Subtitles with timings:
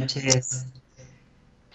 [0.00, 0.66] Noches.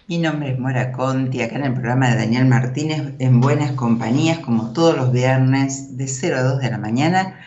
[0.07, 4.39] Mi nombre es Mora Conti, acá en el programa de Daniel Martínez, en Buenas Compañías,
[4.39, 7.39] como todos los viernes de 0 a 2 de la mañana.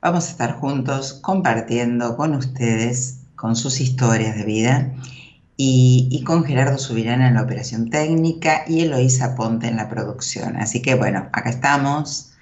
[0.00, 4.92] Vamos a estar juntos compartiendo con ustedes, con sus historias de vida,
[5.56, 10.56] y, con Gerardo Subirana en la operación técnica y Eloísa Ponte en la producción.
[10.56, 12.32] Así que bueno, acá estamos,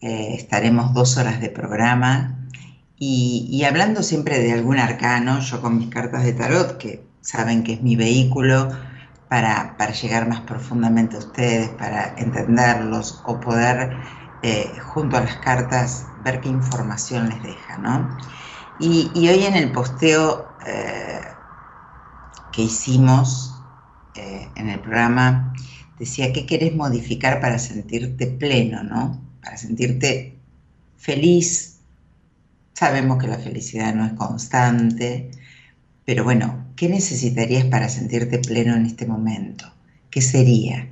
[0.00, 2.38] eh, estaremos dos horas de programa
[3.00, 7.74] y, hablando siempre de algún arcano, yo con mis cartas de tarot, que saben que
[7.74, 8.70] es mi vehículo
[9.28, 13.96] para, llegar más profundamente a ustedes, para entenderlos o poder,
[14.42, 18.16] eh, junto a las cartas, ver qué información les deja, ¿no?
[18.80, 21.20] Y, hoy en el posteo eh,
[22.52, 23.60] que hicimos
[24.14, 25.52] eh, en el programa,
[25.98, 29.20] decía, ¿qué querés modificar para sentirte pleno, no?
[29.42, 30.38] Para sentirte
[30.96, 31.80] feliz.
[32.72, 35.32] Sabemos que la felicidad no es constante,
[36.04, 39.66] pero bueno, ¿qué necesitarías para sentirte pleno en este momento?
[40.10, 40.88] ¿Qué sería?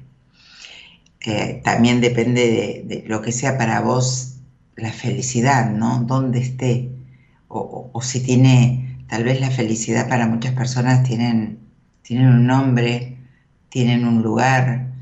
[1.24, 4.40] Eh, también depende de, lo que sea para vos
[4.76, 6.00] la felicidad, ¿no?
[6.00, 6.90] Dónde esté.
[7.48, 11.60] O, si tiene, tal vez la felicidad para muchas personas tienen,
[12.02, 13.16] tienen un nombre,
[13.68, 14.92] tienen un lugar.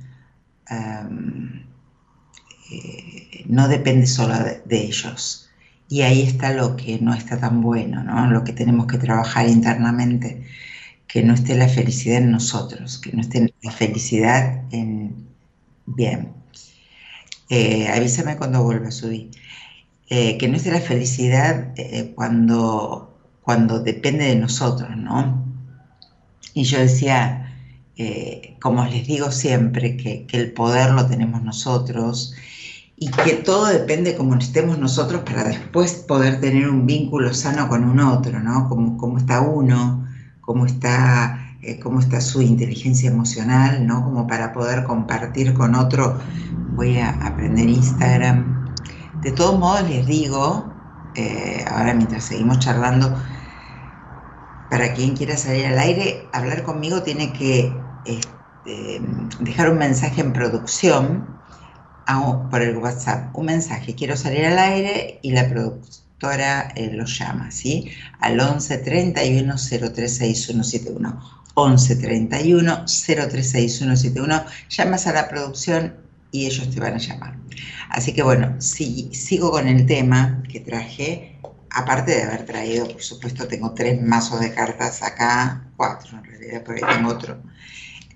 [0.70, 1.04] Eh,
[3.46, 5.50] no depende solo de, ellos.
[5.88, 8.30] Y ahí está lo que no está tan bueno, ¿no?
[8.30, 10.44] Lo que tenemos que trabajar internamente,
[11.06, 15.26] que no esté la felicidad en nosotros, que no esté la felicidad en...
[15.86, 16.32] Bien.
[17.50, 19.30] Eh, avísame cuando vuelva a subir.
[20.08, 21.74] Eh, que no esté la felicidad
[22.14, 25.44] cuando, cuando depende de nosotros, ¿no?
[26.52, 27.54] Y yo decía,
[28.60, 32.34] como les digo siempre, que, que, el poder lo tenemos nosotros
[32.96, 37.84] y que todo depende como estemos nosotros para después poder tener un vínculo sano con
[37.84, 38.68] un otro, ¿no?
[38.68, 40.03] Cómo, está uno,
[40.44, 44.04] cómo está, eh, cómo está su inteligencia emocional, ¿no?
[44.04, 46.18] Como para poder compartir con otro.
[46.74, 48.74] Voy a aprender Instagram.
[49.22, 50.72] De todos modos les digo,
[51.14, 53.14] eh, ahora mientras seguimos charlando,
[54.70, 57.72] para quien quiera salir al aire, hablar conmigo tiene que
[58.04, 59.00] este,
[59.40, 61.34] dejar un mensaje en producción
[62.50, 65.48] por el WhatsApp un mensaje, quiero salir al aire y la
[66.18, 67.90] productora eh, lo llama, ¿sí?
[68.20, 71.44] Al 11 31 036171.
[71.54, 74.44] 11 31 036171.
[74.68, 75.94] Llamas a la producción
[76.32, 77.36] y ellos te van a llamar.
[77.90, 81.38] Así que bueno, si, sigo con el tema que traje,
[81.70, 86.64] aparte de haber traído, por supuesto, tengo tres mazos de cartas acá, cuatro en realidad,
[86.68, 87.40] ahí tengo otro,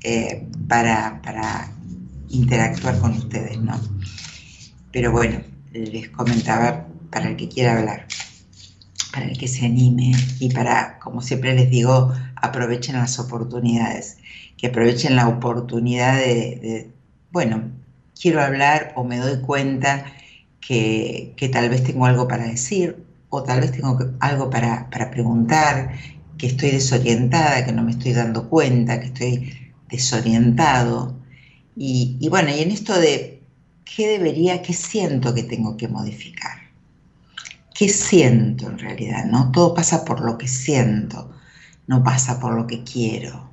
[0.03, 1.71] eh, para, para
[2.29, 3.81] interactuar con ustedes, ¿no?
[4.91, 5.41] Pero bueno,
[5.73, 8.07] les comentaba para el que quiera hablar,
[9.13, 14.19] para el que se anime y para, como siempre les digo, aprovechen las oportunidades,
[14.57, 16.91] que aprovechen la oportunidad de,
[17.31, 17.71] bueno,
[18.21, 20.05] quiero hablar o me doy cuenta
[20.61, 25.93] que, tal vez tengo algo para decir o tal vez tengo algo para, para preguntar,
[26.39, 31.19] que estoy desorientada, que no me estoy dando cuenta, que estoy desorientado
[31.81, 33.41] y, bueno, y en esto de
[33.85, 36.68] qué debería, qué siento que tengo que modificar.
[37.79, 39.27] ¿Qué siento en realidad?
[39.27, 39.53] ¿no?
[39.53, 41.31] Todo pasa por lo que siento,
[41.87, 43.49] no pasa por lo que quiero.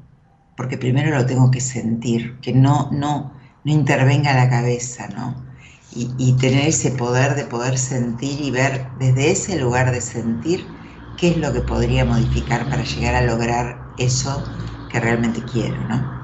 [0.57, 3.33] Porque primero lo tengo que sentir, que no, no,
[3.63, 5.45] no intervenga la cabeza, ¿no?
[5.91, 10.65] Y, tener ese poder de poder sentir y ver desde ese lugar de sentir
[11.17, 14.43] qué es lo que podría modificar para llegar a lograr eso
[14.89, 16.15] que realmente quiero, ¿no?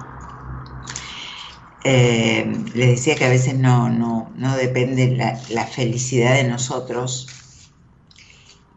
[1.83, 5.15] eh, les decía que a veces no, no, no depende
[5.49, 7.27] la, felicidad de nosotros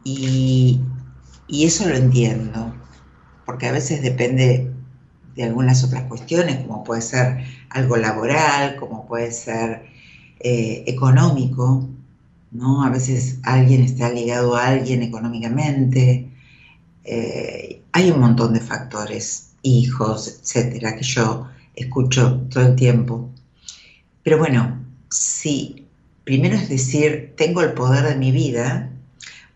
[0.04, 0.80] y,
[1.48, 2.74] eso lo entiendo,
[3.46, 4.70] porque a veces depende
[5.34, 9.86] de algunas otras cuestiones, como puede ser algo laboral, como puede ser
[10.40, 11.88] eh, económico,
[12.50, 12.84] ¿no?
[12.84, 16.30] A veces alguien está ligado a alguien económicamente,
[17.04, 23.30] eh, hay un montón de factores, hijos, etcétera, que yo escucho todo el tiempo.
[24.22, 25.86] Pero bueno, si
[26.24, 28.90] primero es decir, tengo el poder de mi vida,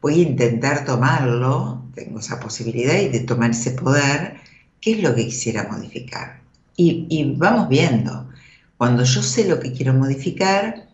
[0.00, 4.34] voy a intentar tomarlo, tengo esa posibilidad y de tomar ese poder,
[4.80, 6.40] ¿qué es lo que quisiera modificar?
[6.76, 8.28] Y, vamos viendo,
[8.76, 10.86] cuando yo sé lo que quiero modificar,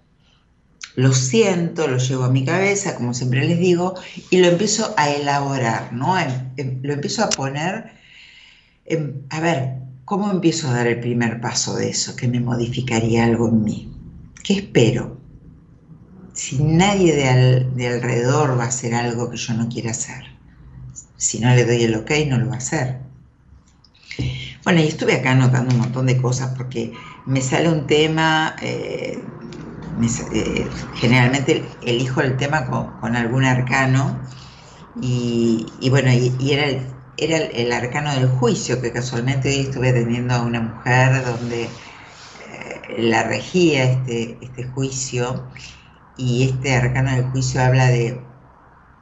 [0.97, 3.95] lo siento, lo llevo a mi cabeza, como siempre les digo,
[4.31, 6.17] y lo empiezo a elaborar, ¿no?
[6.57, 7.93] Lo empiezo a poner,
[9.29, 13.49] a ver, ¿Cómo empiezo a dar el primer paso de eso que me modificaría algo
[13.49, 13.93] en mí?
[14.43, 15.17] ¿Qué espero?
[16.35, 20.25] Si nadie de, alrededor va a hacer algo que yo no quiera hacer,
[21.17, 22.99] si no le doy el ok, no lo va a hacer.
[24.65, 26.93] Bueno, y estuve acá anotando un montón de cosas porque
[27.27, 29.23] me sale un tema, eh,
[30.33, 34.19] eh, generalmente elijo el tema con, algún arcano
[35.01, 40.35] y, bueno, y, era el era el, arcano del juicio, que casualmente hoy estuve atendiendo
[40.35, 41.69] a una mujer donde eh,
[42.99, 45.45] la regía este, este juicio
[46.17, 48.21] y este arcano del juicio habla de,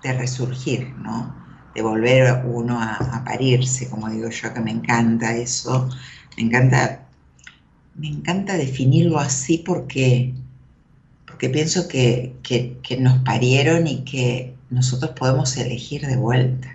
[0.02, 1.34] resurgir, ¿no?
[1.74, 5.88] de volver uno a, parirse, como digo yo, que me encanta eso,
[6.36, 7.06] me encanta,
[7.94, 10.34] me encanta definirlo así porque,
[11.26, 12.34] porque pienso que
[13.00, 16.74] nos parieron y que nosotros podemos elegir de vuelta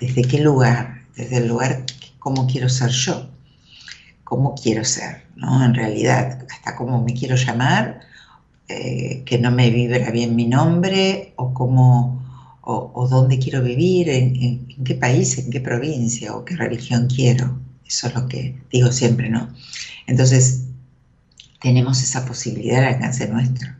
[0.00, 1.84] desde qué lugar, desde el lugar
[2.18, 3.30] cómo quiero ser yo,
[4.24, 5.64] cómo quiero ser, ¿no?
[5.64, 8.00] En realidad, hasta cómo me quiero llamar,
[8.68, 12.22] eh, que no me vibra bien mi nombre, o cómo,
[12.62, 17.60] o, dónde quiero vivir, en, qué país, en qué provincia, o qué religión quiero.
[17.86, 19.48] Eso es lo que digo siempre, ¿no?
[20.08, 20.64] Entonces,
[21.60, 23.70] tenemos esa posibilidad al alcance nuestro.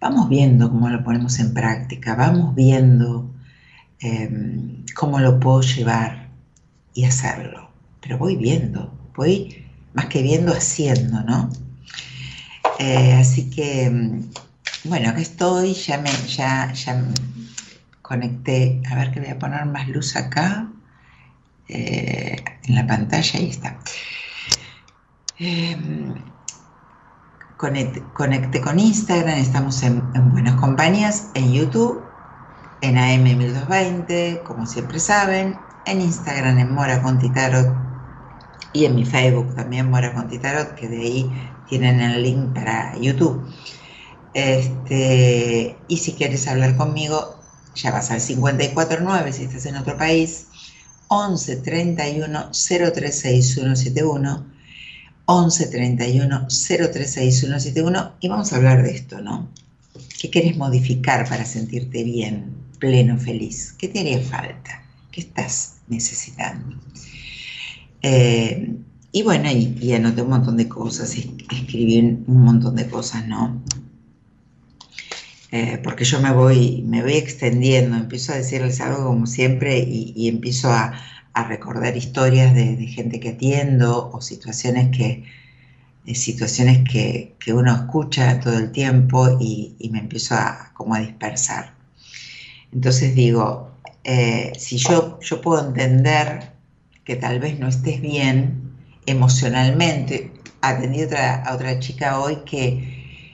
[0.00, 3.30] Vamos viendo cómo lo ponemos en práctica, vamos viendo
[4.00, 6.28] em, cómo lo puedo llevar
[6.92, 7.70] y hacerlo.
[8.02, 9.64] Pero voy viendo, voy
[9.94, 11.50] más que viendo, haciendo, ¿no?
[12.78, 14.22] Eh, así que, em,
[14.84, 17.04] bueno, aquí estoy, ya me, ya, ya
[18.00, 20.68] conecté, a ver que voy a poner más luz acá,
[21.68, 23.78] eh, en la pantalla, ahí está.
[25.38, 26.14] Em,
[27.56, 30.02] conecté, con Instagram, estamos en,
[30.32, 32.02] Buenas Compañías, en YouTube,
[32.80, 37.91] en AM1220, como siempre saben, en Instagram en Mora Contitarot
[38.72, 41.30] y en mi Facebook también Mora Contitarot, que de ahí
[41.68, 43.42] tienen el link para YouTube.
[44.34, 47.38] Este, y si quieres hablar conmigo,
[47.74, 50.46] ya vas al 549 si estás en otro país,
[51.08, 54.52] 11 31 036171
[55.26, 59.48] 11 31 036171 y vamos a hablar de esto, ¿no?
[60.20, 63.74] ¿Qué quieres modificar para sentirte bien, pleno, feliz?
[63.78, 64.82] ¿Qué te haría falta?
[65.10, 66.76] ¿Qué estás necesitando?
[68.02, 68.76] Eh,
[69.12, 73.62] y bueno, y, anoté un montón de cosas, escribí un montón de cosas, ¿no?
[75.50, 80.28] Eh, porque yo me voy, me voy extendiendo, empiezo a decirles algo como siempre y
[80.28, 80.94] empiezo a,
[81.34, 85.24] a recordar historias de, gente que atiendo o situaciones que,
[86.14, 91.74] situaciones que, uno escucha todo el tiempo y, me empiezo a, como a dispersar.
[92.72, 93.70] Entonces digo,
[94.04, 96.51] eh, si yo, yo puedo entender
[97.04, 98.74] que tal vez no estés bien
[99.06, 103.28] emocionalmente, atendí otra, a otra chica hoy que,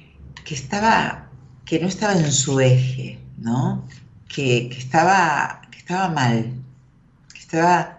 [0.44, 1.28] que, estaba,
[1.64, 3.84] que no estaba en su eje, ¿no?
[4.28, 6.52] que, estaba, que estaba mal,
[7.36, 7.98] estaba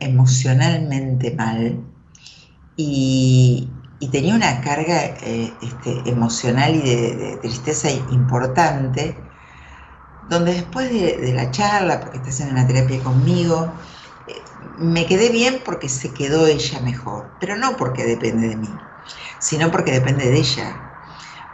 [0.00, 1.82] emocionalmente mal
[2.76, 3.68] y,
[4.12, 9.16] tenía una carga eh, este, emocional y de, tristeza importante,
[10.28, 13.72] donde después de, la charla, porque está haciendo una terapia conmigo,
[14.78, 18.68] me quedé bien porque se quedó ella mejor, pero no porque depende de mí,
[19.40, 20.80] sino porque depende de ella,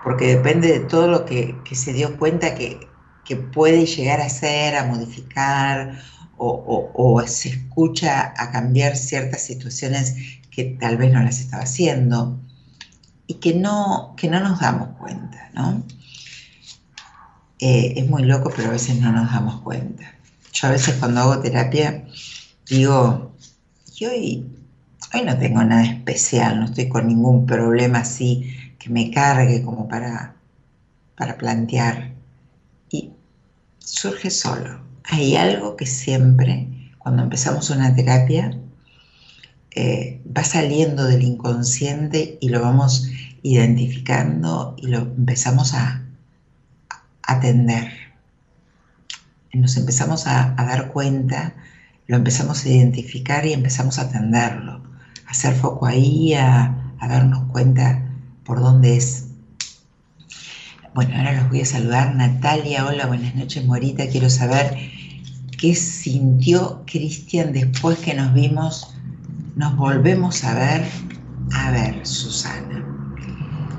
[0.03, 2.89] porque depende de todo lo que, se dio cuenta que,
[3.25, 6.03] que puede llegar a ser, a modificar
[6.37, 10.17] o, se escucha a cambiar ciertas situaciones
[10.51, 12.39] que tal vez no las estaba haciendo
[13.27, 15.83] y que no, que no nos damos cuenta, ¿no?
[17.61, 20.13] Eh, es muy loco, pero a veces no nos damos cuenta.
[20.53, 22.05] Yo a veces cuando hago terapia
[22.69, 23.33] digo,
[23.99, 24.47] y hoy,
[25.13, 29.89] hoy no tengo nada especial, no estoy con ningún problema así que me cargue como
[29.89, 30.37] para,
[31.17, 32.13] para plantear.
[32.91, 33.11] Y
[33.79, 36.69] surge solo hay algo que siempre,
[36.99, 38.59] cuando empezamos una terapia,
[39.71, 43.09] eh, va saliendo del inconsciente y lo vamos
[43.43, 46.01] identificando y lo empezamos a,
[47.27, 47.91] atender.
[49.55, 51.55] Nos empezamos a, dar cuenta,
[52.07, 54.83] lo empezamos a identificar y empezamos a atenderlo,
[55.27, 58.03] a hacer foco ahí, a, a darnos cuenta
[58.45, 59.29] por dónde es.
[60.95, 62.15] Bueno, ahora los voy a saludar.
[62.15, 64.07] Natalia, hola, buenas noches, Morita.
[64.09, 64.77] Quiero saber
[65.59, 68.95] qué sintió Cristian después que nos vimos,
[69.57, 70.85] nos volvemos a ver.
[71.53, 72.85] A ver, Susana,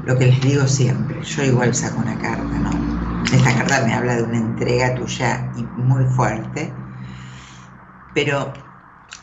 [0.06, 3.24] lo que les digo siempre, yo igual saco una carta, ¿no?
[3.26, 6.72] Esta carta me habla de una entrega tuya muy fuerte,
[8.16, 8.54] pero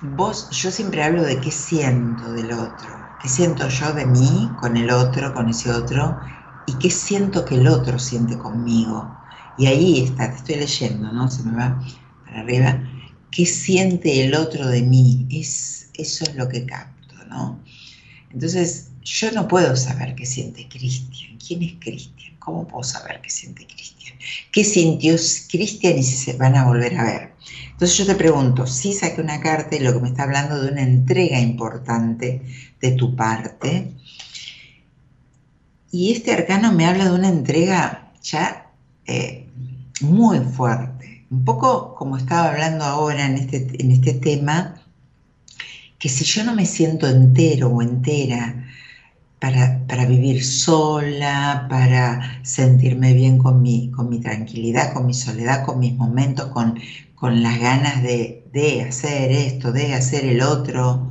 [0.02, 2.90] vos, yo siempre hablo de qué siento del otro,
[3.22, 6.20] qué siento yo de mí con el otro, con ese otro,
[6.66, 9.16] y qué siento que el otro siente conmigo.
[9.56, 11.30] Y ahí está, te estoy leyendo, ¿no?
[11.30, 11.82] Se me va
[12.26, 12.82] para arriba.
[13.30, 15.26] ¿Qué siente el otro de mí?
[15.30, 17.58] Es, eso es lo que capto, ¿no?
[18.30, 21.38] Entonces, yo no puedo saber qué siente Cristian.
[21.38, 22.36] ¿Quién es Cristian?
[22.38, 24.18] ¿Cómo puedo saber qué siente Cristian?
[24.52, 25.16] ¿Qué sintió
[25.50, 27.31] Cristian y si se van a volver a ver?
[27.82, 30.70] Entonces yo te pregunto, si saqué una carta y lo que me está hablando de
[30.70, 32.42] una entrega importante
[32.80, 33.90] de tu parte,
[35.90, 38.70] y este arcano me habla de una entrega ya
[39.04, 39.48] eh,
[40.00, 41.26] muy fuerte.
[41.28, 44.80] Un poco como estaba hablando ahora en este, en este tema,
[45.98, 48.64] que si yo no me siento entero o entera
[49.42, 55.80] para, vivir sola, para sentirme bien con mi, con mi tranquilidad, con mi soledad, con
[55.80, 56.78] mis momentos, con,
[57.16, 61.10] con las ganas de, de hacer esto, de hacer el otro,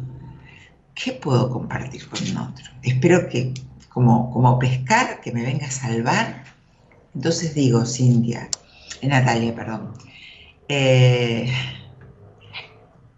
[0.96, 2.66] ¿qué puedo compartir con otro?
[2.84, 3.54] Espero que,
[3.90, 6.46] como, como pescar, que me venga a salvar.
[7.14, 8.48] Entonces digo, Cintia,
[9.02, 9.92] eh, Natalia, perdón.
[10.70, 11.52] Eh,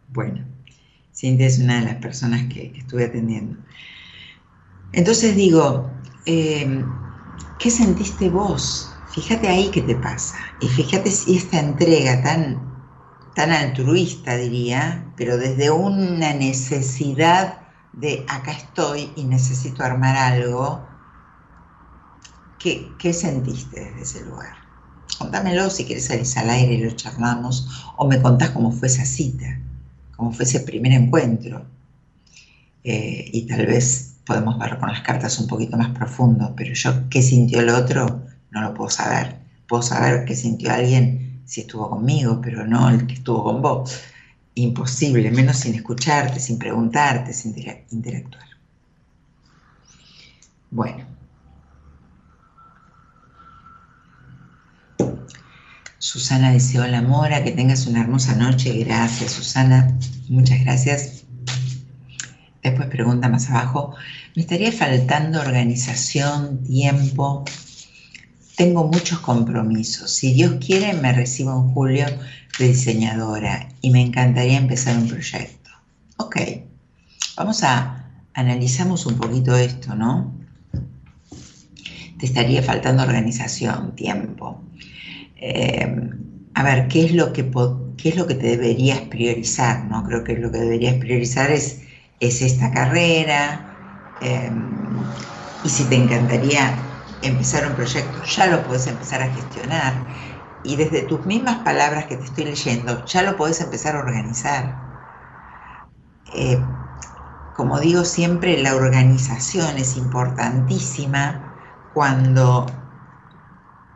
[0.08, 0.44] bueno,
[1.14, 3.58] Cintia es una de las personas que, estuve atendiendo.
[4.94, 5.92] Entonces digo,
[6.26, 6.86] eh,
[7.58, 8.96] ¿qué sentiste vos?
[9.08, 10.38] Fíjate ahí qué te pasa.
[10.60, 12.62] Y fíjate si esta entrega tan,
[13.34, 20.88] tan altruista, diría, pero desde una necesidad de acá estoy y necesito armar algo,
[22.60, 24.56] ¿qué, qué sentiste desde ese lugar?
[25.18, 29.06] Contámelo si quieres salir al aire y lo charlamos, o me contás cómo fue esa
[29.06, 29.60] cita,
[30.16, 31.66] cómo fue ese primer encuentro.
[32.84, 37.10] Eh, y tal vez podemos verlo con las cartas un poquito más profundo, pero yo
[37.10, 39.38] qué sintió el otro no lo puedo saber.
[39.68, 44.00] Puedo saber qué sintió alguien si estuvo conmigo, pero no el que estuvo con vos.
[44.56, 47.56] Imposible, menos sin escucharte, sin preguntarte, sin
[47.92, 48.46] interactuar.
[50.70, 51.06] Bueno.
[55.98, 58.84] Susana dice, hola Mora, que tengas una hermosa noche.
[58.84, 59.98] Gracias, Susana.
[60.30, 61.23] Muchas gracias.
[62.64, 63.96] Después pregunta más abajo,
[64.36, 67.44] ¿me estaría faltando organización, tiempo?
[68.56, 70.12] Tengo muchos compromisos.
[70.12, 72.06] Si Dios quiere, me recibo en julio
[72.58, 75.72] de diseñadora y me encantaría empezar un proyecto.
[76.18, 76.38] Ok,
[77.36, 78.04] vamos a
[78.34, 80.34] analizamos un poquito esto, ¿no?
[82.18, 84.62] Te estaría faltando organización, tiempo.
[85.36, 86.10] Eh,
[86.54, 87.52] a ver, ¿qué es, lo que,
[87.98, 89.86] ¿qué es lo que te deberías priorizar?
[89.86, 90.04] ¿no?
[90.04, 91.83] Creo que lo que deberías priorizar es,
[92.28, 93.76] es esta carrera.
[94.22, 94.52] Eh,
[95.64, 96.78] y si te encantaría
[97.22, 100.06] empezar un proyecto, ya lo puedes empezar a gestionar
[100.64, 104.82] y desde tus mismas palabras que te estoy leyendo, ya lo puedes empezar a organizar.
[106.34, 106.58] Eh,
[107.56, 111.54] como digo siempre, la organización es importantísima
[111.94, 112.66] cuando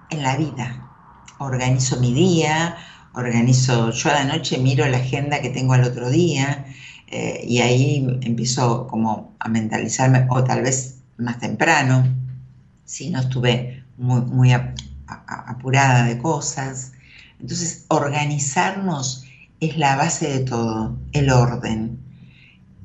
[0.10, 0.84] en la vida
[1.40, 2.78] organizo mi día,
[3.14, 6.66] organizo, yo a la noche miro la agenda que tengo al otro día
[7.08, 12.06] eh, y ahí empiezo como a mentalizarme, o tal vez más temprano,
[12.86, 14.52] si no estuve muy, muy
[15.08, 16.94] apurada de cosas.
[17.40, 19.26] Entonces, organizarnos
[19.60, 22.00] es la base de todo, el orden.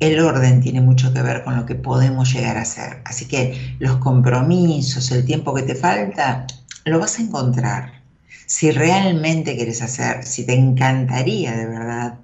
[0.00, 3.02] El orden tiene mucho que ver con lo que podemos llegar a hacer.
[3.04, 6.46] Así que los compromisos, el tiempo que te falta,
[6.84, 8.02] lo vas a encontrar.
[8.46, 12.18] Si realmente quieres hacer, si te encantaría de verdad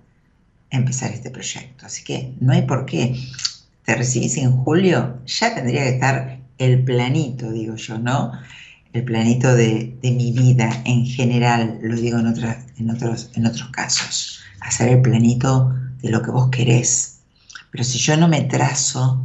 [0.70, 1.86] empezar este proyecto.
[1.86, 3.18] Así que no hay por qué.
[3.84, 8.32] Te recibís en julio, ya tendría que estar el planito, digo yo, ¿no?
[8.92, 14.40] El planito de, mi vida en general, lo digo en, en, otros, en otros casos,
[14.60, 17.20] hacer el planito de lo que vos querés.
[17.70, 19.22] Pero si yo no me trazo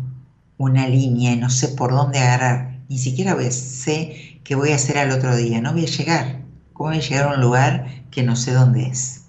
[0.58, 4.72] una línea y no sé por dónde agarrar, ni siquiera voy a, sé qué voy
[4.72, 6.42] a hacer al otro día, no voy a llegar.
[6.74, 9.23] ¿Cómo voy a llegar a un lugar que no sé dónde es?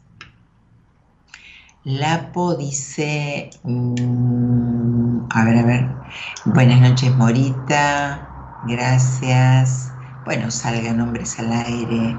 [1.84, 6.00] Lapo dice, mm, a ver, a ver,
[6.44, 9.98] buenas noches Morita, gracias.
[10.24, 12.16] Bueno, salgan hombres al aire.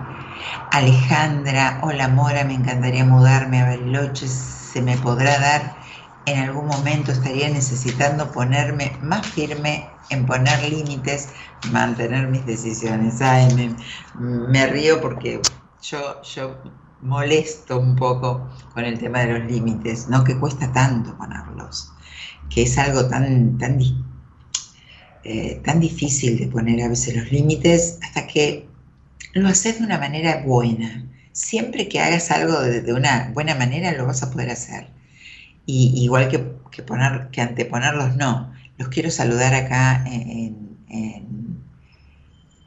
[0.71, 5.79] Alejandra, hola Mora, me encantaría mudarme a Bariloche, ¿se me podrá dar?
[6.25, 11.33] En algún momento estaría necesitando ponerme más firme en poner límites,
[11.71, 13.21] mantener mis decisiones.
[13.21, 13.75] Ay, me,
[14.13, 15.41] me río porque
[15.81, 16.61] yo, yo
[17.05, 20.23] molesto un poco con el tema de los límites, ¿no?
[20.23, 21.91] Que cuesta tanto ponerlos,
[22.49, 23.79] que es algo tan, tan,
[25.23, 28.67] eh, tan difícil de poner a veces los límites hasta que
[29.33, 31.05] lo haces de una manera buena.
[31.31, 34.87] Siempre que hagas algo de, una buena manera lo vas a poder hacer.
[35.65, 38.53] Y, igual que, que, poner, que anteponerlos, no.
[38.77, 41.63] Los quiero saludar acá en, en,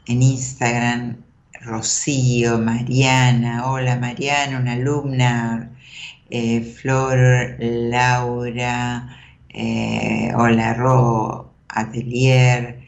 [0.06, 1.27] en Instagram
[1.68, 5.70] Rocío, Mariana, hola Mariana, una alumna,
[6.30, 9.08] eh, Flor, Laura,
[9.50, 12.80] eh, hola Ro, Atelier,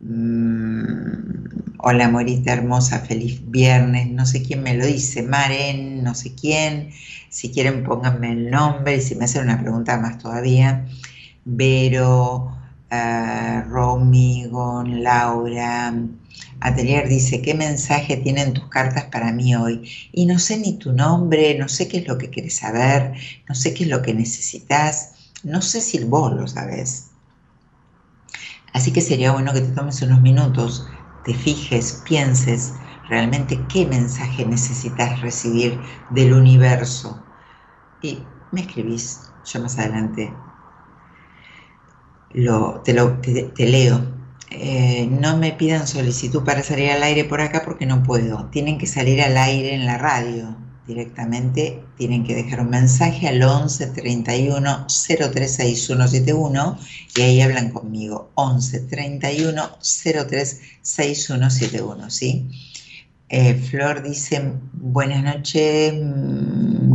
[0.00, 6.34] mm, hola Morita hermosa, feliz viernes, no sé quién me lo dice, Maren, no sé
[6.34, 6.90] quién,
[7.28, 8.96] si quieren pónganme el nombre.
[8.96, 10.86] Y si me hacen una pregunta más todavía,
[11.44, 12.52] Vero,
[12.92, 14.46] uh, Romy,
[14.86, 15.92] Laura,
[16.60, 19.88] Atelier dice, ¿qué mensaje tienen tus cartas para mí hoy?
[20.12, 23.14] Y no sé ni tu nombre, no sé qué es lo que quieres saber,
[23.48, 27.10] no sé qué es lo que necesitas, no sé si vos lo sabes.
[28.72, 30.86] Así que sería bueno que te tomes unos minutos,
[31.22, 32.74] te fijes, pienses
[33.08, 37.26] realmente qué mensaje necesitas recibir del universo.
[38.00, 40.32] Y me escribís, yo más adelante
[42.30, 44.19] lo, te, lo, te, leo.
[44.50, 48.50] Eh, no me pidan solicitud para salir al aire por acá porque no puedo.
[48.50, 51.82] Tienen que salir al aire en la radio directamente.
[51.96, 56.78] Tienen que dejar un mensaje al 11 31 036171
[57.16, 58.30] y ahí hablan conmigo.
[58.34, 62.48] 11 31 036171, ¿sí?
[63.32, 65.94] Eh, Flor dice, buenas noches,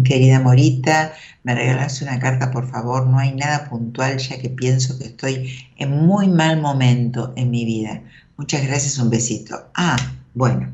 [0.06, 1.14] querida Morita,
[1.44, 5.70] me regalas una carta, por favor, no hay nada puntual ya que pienso que estoy
[5.76, 8.02] en muy mal momento en mi vida.
[8.38, 9.70] Muchas gracias, un besito.
[9.76, 9.98] Ah,
[10.34, 10.72] bueno,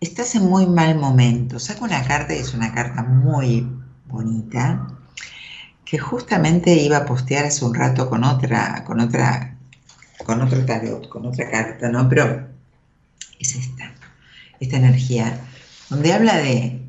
[0.00, 1.58] estás en muy mal momento.
[1.58, 3.68] Saco una carta y es una carta muy
[4.06, 4.88] bonita
[5.84, 9.58] que justamente iba a postear hace un rato con otra, con otra,
[10.24, 12.08] con otro tarot, con otra carta, ¿no?
[12.08, 12.48] Pero
[13.38, 13.94] es esta
[14.60, 15.38] esta energía,
[15.90, 16.80] donde habla de,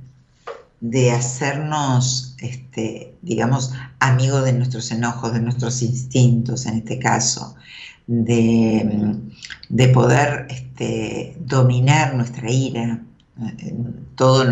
[0.82, 7.56] de hacernos, este, digamos, amigos de nuestros enojos, de nuestros instintos en este caso,
[8.08, 9.18] de,
[9.70, 13.02] de poder este, dominar nuestra ira,
[14.16, 14.46] todo,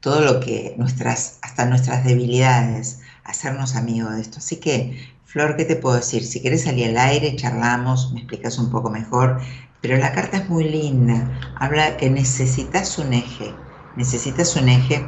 [0.00, 4.38] todo lo que nuestras, hasta nuestras debilidades, hacernos amigos de esto.
[4.38, 6.24] Así que, Flor, ¿qué te puedo decir?
[6.24, 9.40] Si quieres salir al aire, charlamos, me explicas un poco mejor
[9.86, 11.30] pero la carta es muy linda.
[11.56, 13.54] Habla que necesitas un eje.
[13.94, 15.06] Necesitas un eje.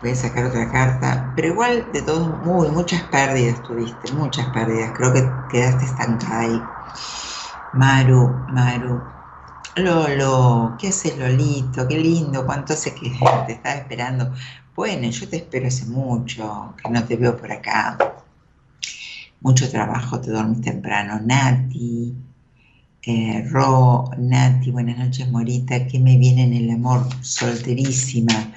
[0.00, 1.32] Voy a sacar otra carta.
[1.34, 4.12] Pero igual, de todos, muy, muchas pérdidas tuviste.
[4.12, 4.92] Muchas pérdidas.
[4.94, 6.70] Creo que quedaste estancada ahí.
[7.72, 9.12] Maru, Maru.
[9.76, 11.86] Lolo, ¿qué haces Lolito?
[11.86, 13.10] Qué lindo, cuánto hace que
[13.46, 14.32] te estaba esperando.
[14.74, 17.98] Bueno, yo te espero hace mucho, que no te veo por acá.
[19.40, 21.20] Mucho trabajo, te dormís temprano.
[21.24, 22.14] Nati,
[23.02, 27.06] eh, Ro, Nati, buenas noches Morita, ¿qué me viene en el amor?
[27.22, 28.52] Solterísima.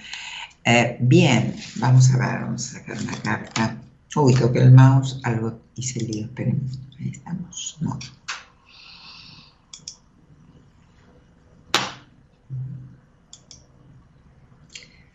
[0.63, 3.81] Eh, bien, vamos a ver, vamos a sacar una carta.
[4.15, 6.61] Uy, toqué el mouse, algo hice lío, esperen,
[6.99, 7.97] ahí estamos, no.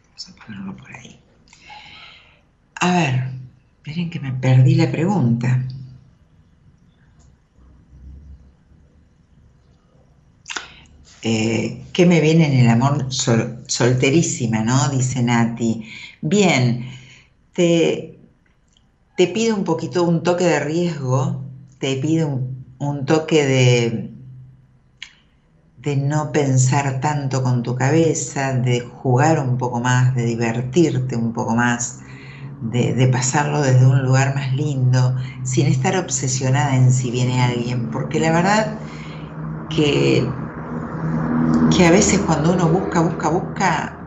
[0.06, 1.20] Vamos a ponerlo por ahí.
[2.80, 3.30] A ver,
[3.76, 5.62] esperen que me perdí la pregunta.
[11.22, 11.65] Eh,
[11.96, 14.90] ¿qué me viene en el amor solterísima, no?
[14.90, 15.88] Dice Nati.
[16.20, 16.90] Bien,
[17.54, 18.20] te,
[19.16, 21.42] te pido un poquito, un toque de riesgo,
[21.78, 22.38] te pido
[22.78, 24.10] un, toque de,
[25.78, 31.32] de no pensar tanto con tu cabeza, de jugar un poco más, de divertirte un
[31.32, 32.00] poco más,
[32.60, 37.90] de, de, pasarlo desde un lugar más lindo, sin estar obsesionada en si viene alguien,
[37.90, 38.80] porque la verdad
[39.70, 40.45] que
[41.70, 44.06] que a veces cuando uno busca, busca, busca,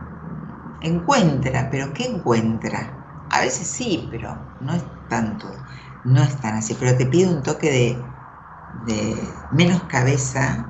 [0.80, 2.98] encuentra, pero ¿qué encuentra?
[3.28, 5.62] A veces sí, pero no es tanto,
[6.04, 8.14] no es tan así, pero te pido un toque
[8.72, 10.66] de, menos cabeza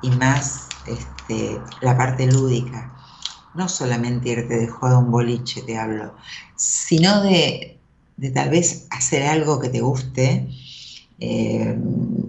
[0.00, 2.92] y más este, la parte lúdica.
[3.52, 6.14] No solamente irte de joda un boliche, te hablo,
[6.56, 7.78] sino de,
[8.34, 10.48] tal vez hacer algo que te guste
[11.18, 11.76] e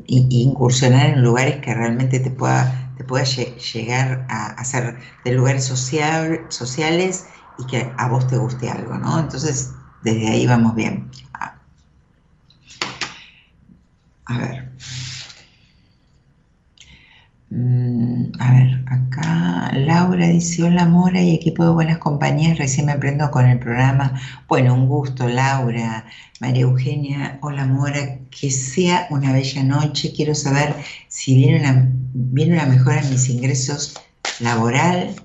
[0.08, 7.25] incursionar en lugares que realmente te pueda pueda llegar a, hacer de lugares sociales
[7.58, 9.19] y que a vos te guste algo, ¿no?
[9.19, 9.73] Entonces,
[10.04, 11.10] desde ahí vamos bien.
[14.25, 14.71] A ver.
[17.49, 22.93] Mm, a ver, acá Laura dice, hola Mora y equipo de buenas compañías, recién me
[22.93, 24.13] aprendo con el programa.
[24.47, 26.06] Bueno, un gusto, Laura.
[26.39, 30.13] María Eugenia, hola Mora, que sea una bella noche.
[30.15, 30.73] Quiero saber
[31.10, 33.95] si viene una, viene una mejora en mis ingresos
[34.39, 35.15] laboral.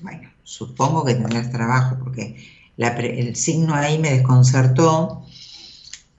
[0.00, 2.36] Bueno, supongo que tendrás trabajo porque
[2.76, 5.24] el signo ahí me desconcertó.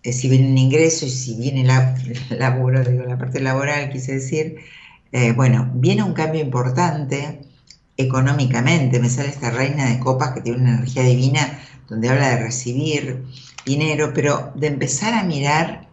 [0.04, 1.96] Eh, si viene un ingreso y si viene la,
[2.30, 4.58] laburo, digo, la parte laboral, quise decir
[5.12, 7.42] eh, bueno, viene un cambio importante
[7.98, 9.00] económicamente.
[9.00, 13.26] Me sale esta reina de copas que tiene una energía divina donde habla de recibir
[13.66, 15.88] dinero, pero de empezar a mirar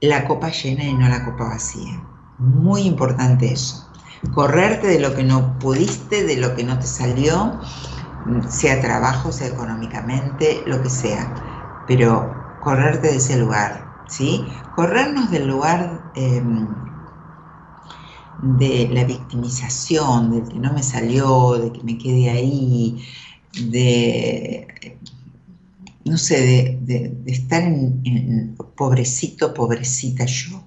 [0.00, 2.02] la copa llena y no la copa vacía.
[2.38, 3.88] Muy importante eso.
[4.32, 7.60] Correrte de lo que no pudiste, de lo que no te salió,
[8.48, 11.82] sea trabajo, sea económicamente, lo que sea.
[11.86, 14.44] Pero correrte de ese lugar, ¿sí?
[14.74, 16.66] Corrernos del lugar em,
[18.42, 23.04] de la victimización, del que no me salió, de que me quede ahí,
[23.70, 24.98] de,
[26.04, 30.62] no sé, de, estar en, pobrecito, pobrecita yo.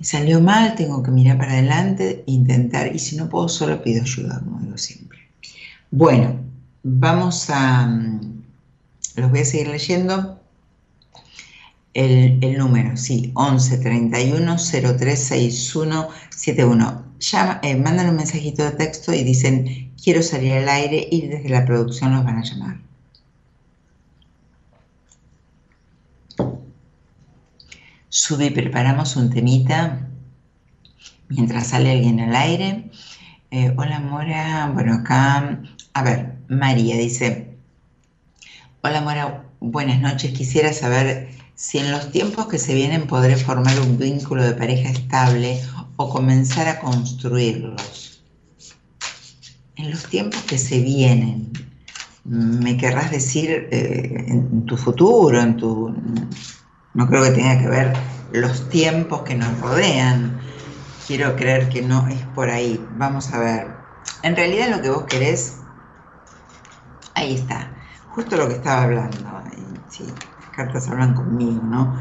[0.00, 4.40] Salió mal, tengo que mirar para adelante, intentar, y si no puedo, solo pido ayuda,
[4.44, 5.18] como digo siempre.
[5.90, 6.40] Bueno,
[6.82, 7.88] vamos a,
[9.16, 10.40] los voy a seguir leyendo.
[11.94, 14.56] El, el, número, sí, 11 31
[14.98, 17.04] 03 61 71.
[17.18, 21.48] Llama, eh, mandan un mensajito de texto y dicen quiero salir al aire y desde
[21.48, 22.85] la producción los van a llamar.
[28.16, 30.08] Sube y preparamos un temita
[31.28, 32.90] mientras sale alguien al aire.
[33.50, 35.60] Eh, hola Mora, bueno acá,
[35.92, 37.58] a ver, María dice,
[38.80, 43.78] hola Mora, buenas noches, quisiera saber si en los tiempos que se vienen podré formar
[43.80, 45.60] un vínculo de pareja estable
[45.96, 48.22] o comenzar a construirlos.
[49.76, 51.52] En los tiempos que se vienen,
[52.24, 55.94] ¿me querrás decir eh, en tu futuro, en tu...
[56.96, 57.92] No creo que tenga que ver
[58.32, 60.40] los tiempos que nos rodean,
[61.06, 62.82] quiero creer que no es por ahí.
[62.96, 63.68] Vamos a ver.
[64.22, 65.58] En realidad lo que vos querés,
[67.14, 67.70] ahí está,
[68.14, 69.18] justo lo que estaba hablando.
[69.90, 70.04] Sí,
[70.40, 72.00] las cartas hablan conmigo, ¿no?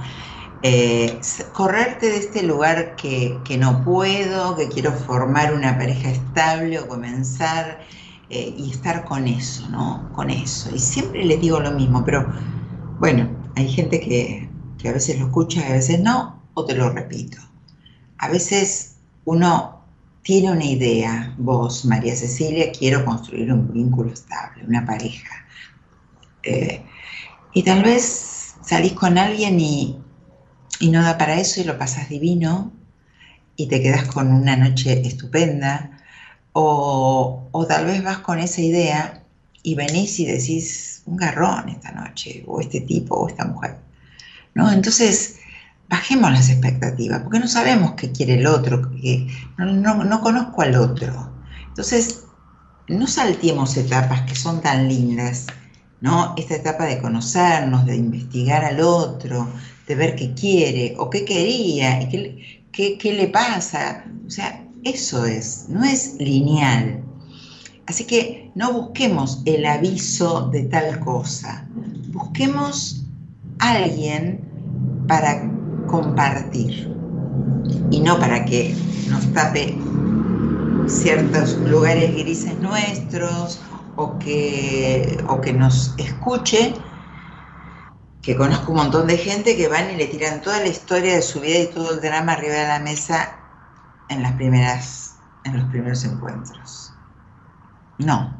[0.64, 1.20] Eh,
[1.52, 7.82] correrte de este lugar que, no puedo, que quiero formar una pareja estable o comenzar
[8.30, 10.10] eh, y estar con eso, ¿no?
[10.14, 10.74] Con eso.
[10.74, 12.34] Y siempre les digo lo mismo, pero
[12.98, 16.76] bueno, hay gente que, que a veces lo escucha y a veces no, o te
[16.76, 17.38] lo repito.
[18.18, 19.82] A veces uno
[20.24, 25.46] tiene una idea, vos, María Cecilia, quiero construir un vínculo estable, una pareja.
[26.44, 26.84] Eh,
[27.54, 30.00] y tal vez salís con alguien y,
[30.82, 32.74] no da para eso y lo pasas divino
[33.56, 35.92] y te quedas con una noche estupenda.
[36.54, 39.22] O, o tal vez vas con esa idea
[39.62, 43.78] y venís y decís un garrón esta noche, o este tipo, o esta mujer.
[44.56, 44.72] ¿No?
[44.72, 45.36] Entonces,
[45.90, 48.92] bajemos las expectativas, porque no sabemos qué quiere el otro,
[49.58, 51.32] no, conozco al otro.
[51.68, 52.24] Entonces,
[52.88, 55.48] no saltemos etapas que son tan lindas,
[56.02, 56.34] ¿no?
[56.38, 59.48] Esta etapa de conocernos, de investigar al otro,
[59.88, 62.10] de ver qué quiere o qué quería y
[62.72, 64.06] qué, qué le pasa.
[64.26, 67.04] O sea, eso es, no es lineal.
[67.88, 71.68] Así que no busquemos el aviso de tal cosa,
[72.08, 73.05] busquemos
[73.60, 75.50] alguien para
[75.88, 76.92] compartir
[77.92, 78.76] y no para que
[79.10, 79.78] nos tape
[80.88, 83.62] ciertos lugares grises nuestros
[83.96, 86.74] o que, o que nos escuche,
[88.22, 91.22] que conozco un montón de gente que van y le tiran toda la historia de
[91.22, 93.38] su vida y todo el drama arriba de la mesa
[94.10, 96.94] en las primeras, en los primeros encuentros.
[97.98, 98.36] No,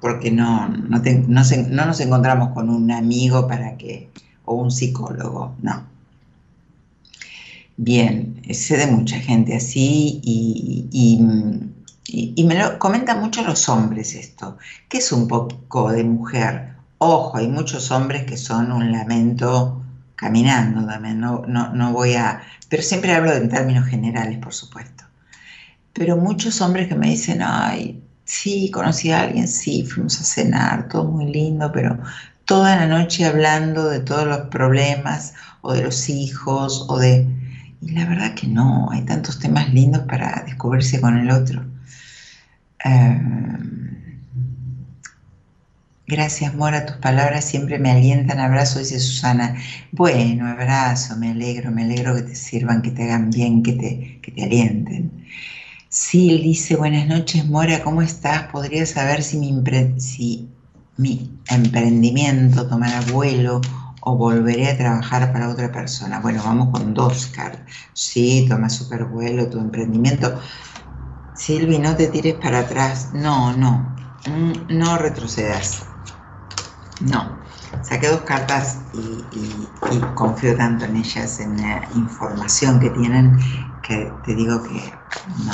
[0.00, 4.12] porque no, no, no nos encontramos con un amigo para que,
[4.50, 5.84] o un psicólogo, no.
[7.76, 11.20] Bien, sé de mucha gente así y,
[12.44, 14.58] me lo comentan mucho los hombres esto,
[14.88, 16.74] que es un poco de mujer.
[16.98, 19.80] Ojo, hay muchos hombres que son un lamento
[20.16, 22.42] caminando también, no, no, voy a...
[22.68, 25.04] Pero siempre hablo en términos generales, por supuesto.
[25.92, 30.88] Pero muchos hombres que me dicen, ay, sí, conocí a alguien, sí, fuimos a cenar,
[30.88, 31.98] todo muy lindo, pero
[32.50, 37.24] toda la noche hablando de todos los problemas o de los hijos o de
[37.80, 41.64] y la verdad que no, hay tantos temas lindos para descubrirse con el otro.
[42.84, 44.20] Em,
[46.08, 48.40] gracias, Mora, tus palabras siempre me alientan.
[48.40, 49.54] Abrazo, dice Susana.
[49.92, 54.18] Bueno, abrazo, me alegro, me alegro que te sirvan, que te hagan bien, que te,
[54.22, 55.24] que te alienten.
[55.94, 58.50] Sil dice, buenas noches, Mora, ¿cómo estás?
[58.50, 59.54] Podría saber si mi,
[59.98, 60.48] si
[61.00, 63.62] mi emprendimiento tomará vuelo
[64.02, 66.20] o volveré a trabajar para otra persona.
[66.20, 67.62] Bueno, vamos con dos cartas.
[67.94, 68.68] Sí, toma
[69.10, 70.38] vuelo tu emprendimiento.
[71.32, 73.10] Silvi, no te tires para atrás.
[73.14, 75.86] No, no, mm, no retrocedas.
[77.00, 77.40] No.
[77.82, 79.68] Saqué dos cartas y,
[80.14, 83.38] confío tanto en ellas, en la información que tienen,
[83.82, 84.92] que te digo que
[85.46, 85.52] no.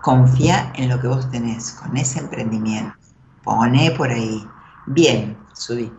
[0.00, 3.01] Confía en lo que vos tenés, con ese emprendimiento.
[3.42, 4.44] Pone por ahí.
[4.86, 5.92] Bien, subí.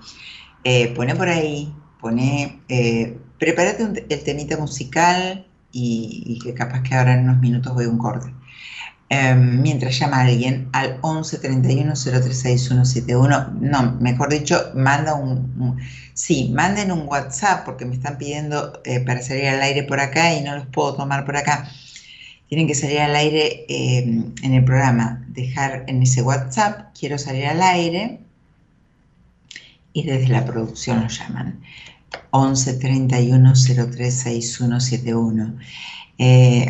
[0.63, 7.13] Eh, pone por ahí, pone, eh, prepárate el temita musical y, que capaz que ahora
[7.13, 8.34] en unos minutos voy a un corte.
[9.10, 15.77] Em, mientras llama a alguien al 11 31 036171, no, mejor dicho, manda un,
[16.13, 20.34] sí, manden un WhatsApp porque me están pidiendo eh, para salir al aire por acá
[20.34, 21.69] y no los puedo tomar por acá.
[22.49, 27.45] Tienen que salir al aire em, en el programa, dejar en ese WhatsApp, quiero salir
[27.47, 28.19] al aire,
[29.93, 31.62] y desde la producción lo llaman.
[32.32, 35.58] 11 31 03 6171.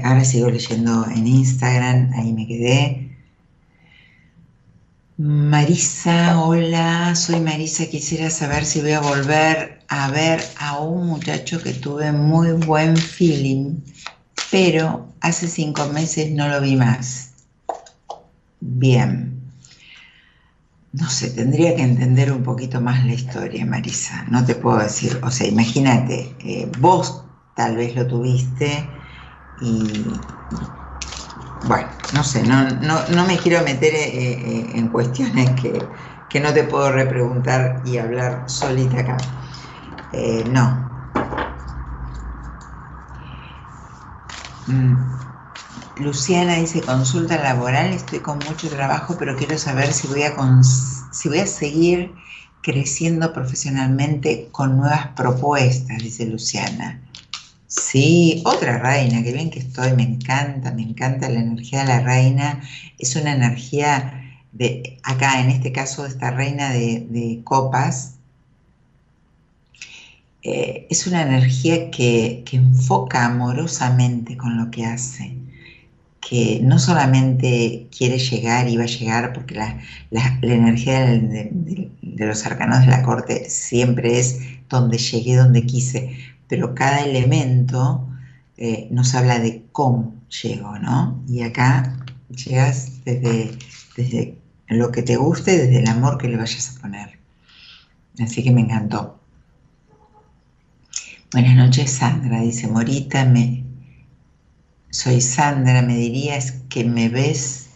[0.03, 3.13] ahora sigo leyendo en Instagram, ahí me quedé.
[5.17, 7.85] Marisa, hola, soy Marisa.
[7.85, 12.97] Quisiera saber si voy a volver a ver a un muchacho que tuve muy buen
[12.97, 13.75] feeling,
[14.49, 17.31] pero hace cinco meses no lo vi más.
[18.59, 19.41] Bien.
[20.91, 24.25] No sé, tendría que entender un poquito más la historia, Marisa.
[24.29, 27.23] No te puedo decir, o sea, imagínate, eh, vos
[27.55, 29.01] tal vez lo tuviste
[29.55, 30.21] y,
[31.63, 36.63] bueno, no sé, no, no, me quiero meter eh, eh, en cuestiones que, no te
[36.63, 39.17] puedo repreguntar y hablar solita acá.
[40.11, 40.89] Eh, no.
[41.15, 41.43] Mm.
[45.97, 50.33] Luciana dice, consulta laboral, estoy con mucho trabajo, pero quiero saber si voy a,
[51.11, 52.11] si voy a seguir
[52.61, 57.01] creciendo profesionalmente con nuevas propuestas, dice Luciana.
[57.67, 61.99] Sí, otra reina, qué bien que estoy, me encanta, me encanta la energía de la
[62.01, 62.61] reina.
[62.99, 68.15] Es una energía de, acá en este caso, esta reina de, copas,
[70.43, 75.37] eh, es una energía que, enfoca amorosamente con lo que hace,
[76.21, 79.79] que no solamente quiere llegar y va a llegar, porque la,
[80.41, 86.75] energía de, de los arcanos de la corte siempre es donde llegué, donde quise, pero
[86.75, 88.07] cada elemento
[88.57, 91.23] eh, nos habla de cómo llego, ¿no?
[91.27, 91.97] Y acá
[92.29, 93.57] llegas desde,
[93.97, 97.19] desde lo que te guste, desde el amor que le vayas a poner.
[98.19, 99.19] Así que me encantó.
[101.33, 102.41] Buenas noches, Sandra.
[102.41, 103.63] Dice Morita, me,
[104.91, 107.69] soy Sandra, me dirías que me ves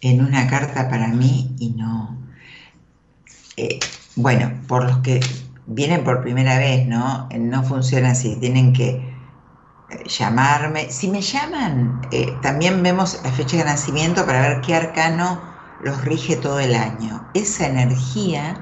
[0.00, 2.18] en una carta para mí y no.
[3.56, 3.78] Eh,
[4.16, 5.20] bueno, por los que
[5.66, 7.28] vienen por primera vez, ¿no?
[7.38, 8.88] No funciona así, tienen que
[9.90, 10.90] eh, llamarme.
[10.90, 15.40] Si me llaman, eh, también vemos la fecha de nacimiento para ver qué arcano
[15.78, 17.30] los rige todo el año.
[17.32, 18.60] Esa energía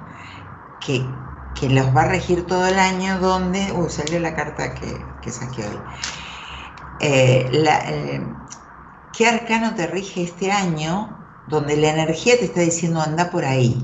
[0.78, 1.25] que,
[1.62, 5.62] los va a regir todo el año, donde, uy, salió la carta que, que saqué
[5.62, 5.78] hoy.
[7.00, 8.20] Eh,
[9.16, 11.16] ¿Qué arcano te rige este año?
[11.48, 13.82] Donde la energía te está diciendo anda por ahí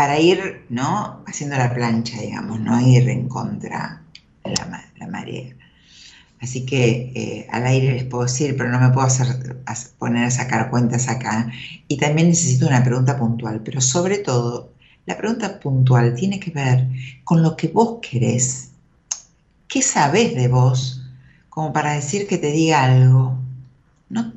[0.00, 1.22] para ir, ¿no?
[1.26, 4.02] Haciendo la plancha, digamos, no ir en contra
[4.42, 4.54] de
[4.98, 5.54] la, marea.
[6.40, 9.08] Así que eh, al aire les puedo decir, pero no me puedo
[9.98, 11.52] poner a sacar cuentas acá.
[11.86, 14.72] Y también necesito una pregunta puntual, pero sobre todo,
[15.10, 16.88] la pregunta puntual tiene que ver
[17.24, 18.70] con lo que vos querés.
[19.68, 21.02] ¿Qué sabés de vos
[21.48, 23.38] como para decir que te diga algo?
[24.08, 24.32] No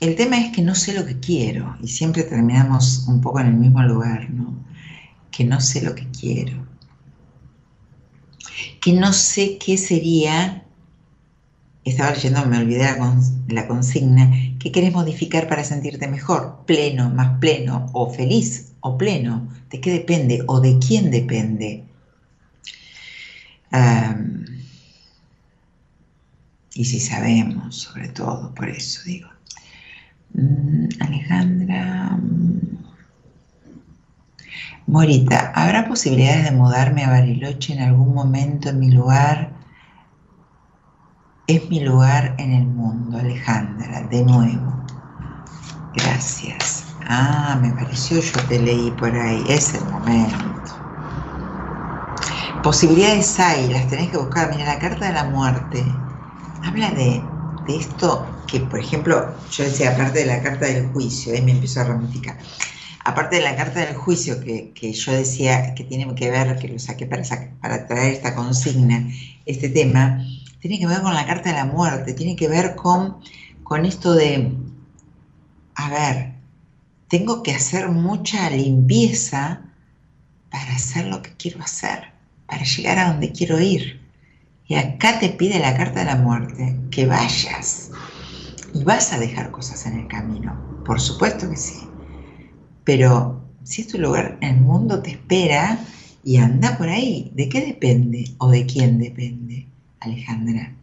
[0.00, 3.48] el tema es que no sé lo que quiero y siempre terminamos un poco en
[3.48, 4.54] el mismo lugar, ¿no?
[5.30, 6.66] Que no sé lo que quiero.
[8.80, 10.64] Que no sé qué sería,
[11.84, 16.60] estaba leyendo, me olvidé la, la consigna, ¿qué querés modificar para sentirte mejor?
[16.64, 19.48] Pleno, más pleno, o feliz, o pleno.
[19.70, 20.42] ¿De qué depende?
[20.46, 21.84] ¿O de quién depende?
[26.74, 29.28] y si sabemos, sobre todo, por eso digo.
[30.32, 32.16] Mm, Alejandra.
[32.16, 32.78] Mm.
[34.86, 39.52] Morita, ¿habrá posibilidades de mudarme a Bariloche en algún momento en mi lugar?
[41.46, 44.72] Es mi lugar en el mundo, Alejandra, de nuevo.
[45.94, 46.87] Gracias.
[47.08, 50.70] Ah, me pareció, yo te leí por ahí, es el momento.
[52.62, 54.50] Posibilidades hay, las tenés que buscar.
[54.50, 56.02] Mira, la carta de la muerte
[56.62, 61.32] habla de, de esto que, por ejemplo, yo decía, aparte de la carta del juicio,
[61.34, 62.38] ahí me empezó a ramificar,
[63.04, 66.78] aparte de la carta del juicio que, yo decía que tiene que ver, que lo
[66.78, 67.22] saqué para,
[67.60, 69.08] para traer esta consigna,
[69.46, 70.24] este tema,
[70.60, 73.18] tiene que ver con la carta de la muerte, tiene que ver con,
[73.64, 74.52] con esto de,
[75.74, 76.37] a ver,
[77.08, 79.62] tengo que hacer mucha limpieza
[80.50, 82.12] para hacer lo que quiero hacer,
[82.46, 84.00] para llegar a donde quiero ir.
[84.66, 87.90] Y acá te pide la carta de la muerte que vayas,
[88.74, 91.80] y vas a dejar cosas en el camino, por supuesto que sí.
[92.84, 95.78] Pero si es tu lugar el mundo, te espera
[96.22, 97.32] y anda por ahí.
[97.34, 99.66] ¿De qué depende o de quién depende,
[100.00, 100.74] Alejandra?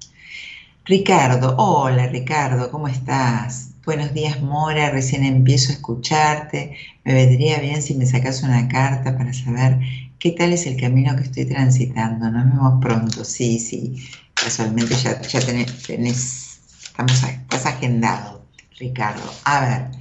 [0.85, 3.74] Ricardo, hola Ricardo, ¿cómo estás?
[3.85, 6.75] Buenos días Mora, recién empiezo a escucharte.
[7.03, 9.77] Me vendría bien si me sacas una carta para saber
[10.17, 12.31] qué tal es el camino que estoy transitando.
[12.31, 14.03] Nos vemos pronto, sí, sí.
[14.33, 18.43] Casualmente ya, ya tenés Estamos, estás agendado,
[18.79, 19.21] Ricardo.
[19.43, 19.91] A ver,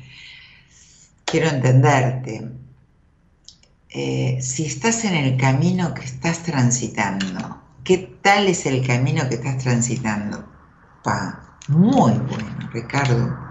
[1.27, 2.49] quiero entenderte.
[3.91, 9.35] Eh, si estás en el camino que estás transitando, ¿qué tal es el camino que
[9.35, 10.43] estás transitando?
[11.03, 13.44] Pa, muy bueno, Ricardo.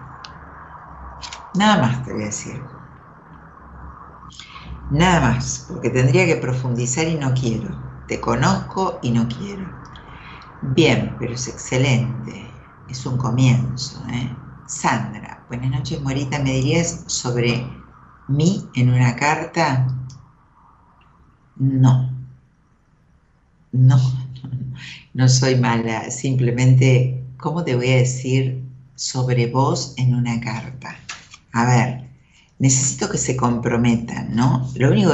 [1.53, 2.69] Nada más te voy a decir.
[4.89, 7.75] Nada más, porque tendría que profundizar y no quiero.
[8.05, 9.73] Te conozco y no quiero.
[10.61, 12.53] Bien, pero es excelente.
[12.87, 14.03] Es un comienzo.
[14.09, 14.37] ¿eh?
[14.65, 16.39] Sandra, buenas noches, Morita.
[16.39, 17.85] ¿Me dirías sobre
[18.27, 19.87] mí en una carta?
[21.55, 22.09] No.
[23.73, 23.97] No,
[25.13, 26.09] no soy mala.
[26.11, 28.63] Simplemente, ¿cómo te voy a decir
[28.95, 30.95] sobre vos en una carta?
[31.53, 32.09] A ver,
[32.59, 34.69] necesito que se comprometan, ¿no?
[34.75, 35.13] Lo único,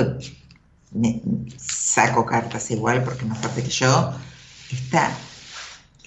[0.92, 1.22] me
[1.58, 4.14] saco cartas igual porque más fuerte que yo,
[4.72, 5.12] esta,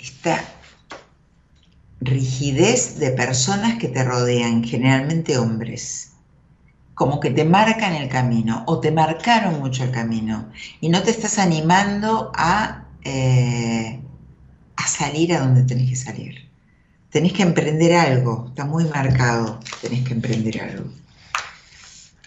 [0.00, 0.42] esta
[2.00, 6.12] rigidez de personas que te rodean, generalmente hombres,
[6.94, 11.10] como que te marcan el camino o te marcaron mucho el camino y no te
[11.10, 14.00] estás animando a, eh,
[14.76, 16.41] a salir a donde tenés que salir.
[17.12, 20.90] Tenés que emprender algo, está muy marcado, tenés que emprender algo.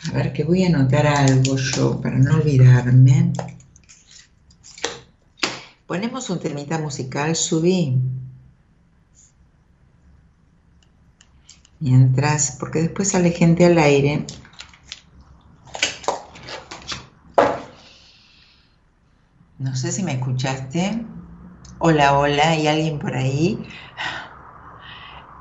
[0.08, 3.34] A ver, que voy a anotar algo yo para no olvidarme.
[5.88, 7.98] Ponemos un temita musical, subí.
[11.80, 14.24] Mientras, porque después sale gente al aire.
[19.58, 21.04] No sé si me escuchaste.
[21.80, 23.66] Hola, hola, ¿hay alguien por ahí?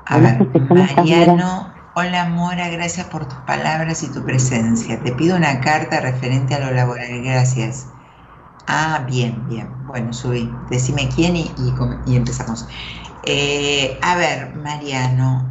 [0.05, 1.73] A ver, Mariano.
[1.97, 4.99] Hola Mora, gracias por tus palabras y tu presencia.
[4.99, 7.87] Te pido una carta referente a lo laboral, gracias.
[8.67, 9.69] Ah, bien, bien.
[9.87, 10.51] Bueno, subí.
[10.69, 11.53] Decime quién y,
[12.07, 12.67] empezamos.
[13.23, 15.47] Eh, a ver, Mariano.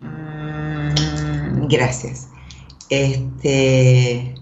[0.00, 2.28] Mm, gracias.
[2.90, 4.34] Este.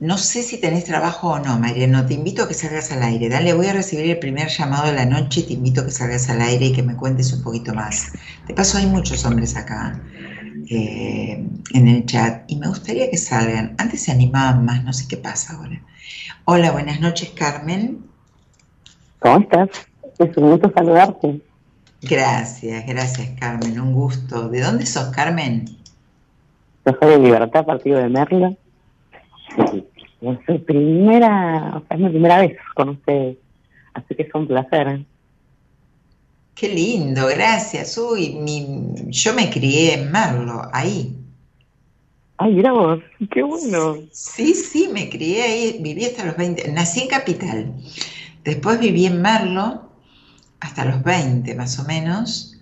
[0.00, 2.06] No sé si tenés trabajo o no, Mariano.
[2.06, 3.28] Te invito a que salgas al aire.
[3.28, 5.90] Dale, voy a recibir el primer llamado de la noche y te invito a que
[5.90, 8.10] salgas al aire y que me cuentes un poquito más.
[8.48, 10.00] De paso, hay muchos hombres acá
[10.70, 11.44] eh,
[11.74, 13.74] en el chat y me gustaría que salgan.
[13.76, 15.78] Antes se animaban más, no sé qué pasa ahora.
[16.46, 17.98] Hola, buenas noches, Carmen.
[19.18, 19.68] ¿Cómo estás?
[20.18, 21.42] Es un gusto saludarte.
[22.00, 23.78] Gracias, gracias, Carmen.
[23.78, 24.48] Un gusto.
[24.48, 25.66] ¿De dónde sos, Carmen?
[26.86, 28.56] Yo soy de Libertad, partido de Merlo
[30.20, 33.36] es primera, o sea, es mi primera vez con ustedes,
[33.94, 35.00] así que es un placer.
[36.54, 37.96] Qué lindo, gracias.
[37.96, 38.66] Uy, mi,
[39.08, 41.16] yo me crié en Merlo, ahí.
[42.36, 43.00] Ay, mira vos,
[43.30, 43.96] qué bueno.
[44.12, 47.74] Sí, sí, me crié ahí, viví hasta los 20, nací en Capital,
[48.44, 49.90] después viví en Merlo
[50.60, 52.58] hasta los 20 más o menos,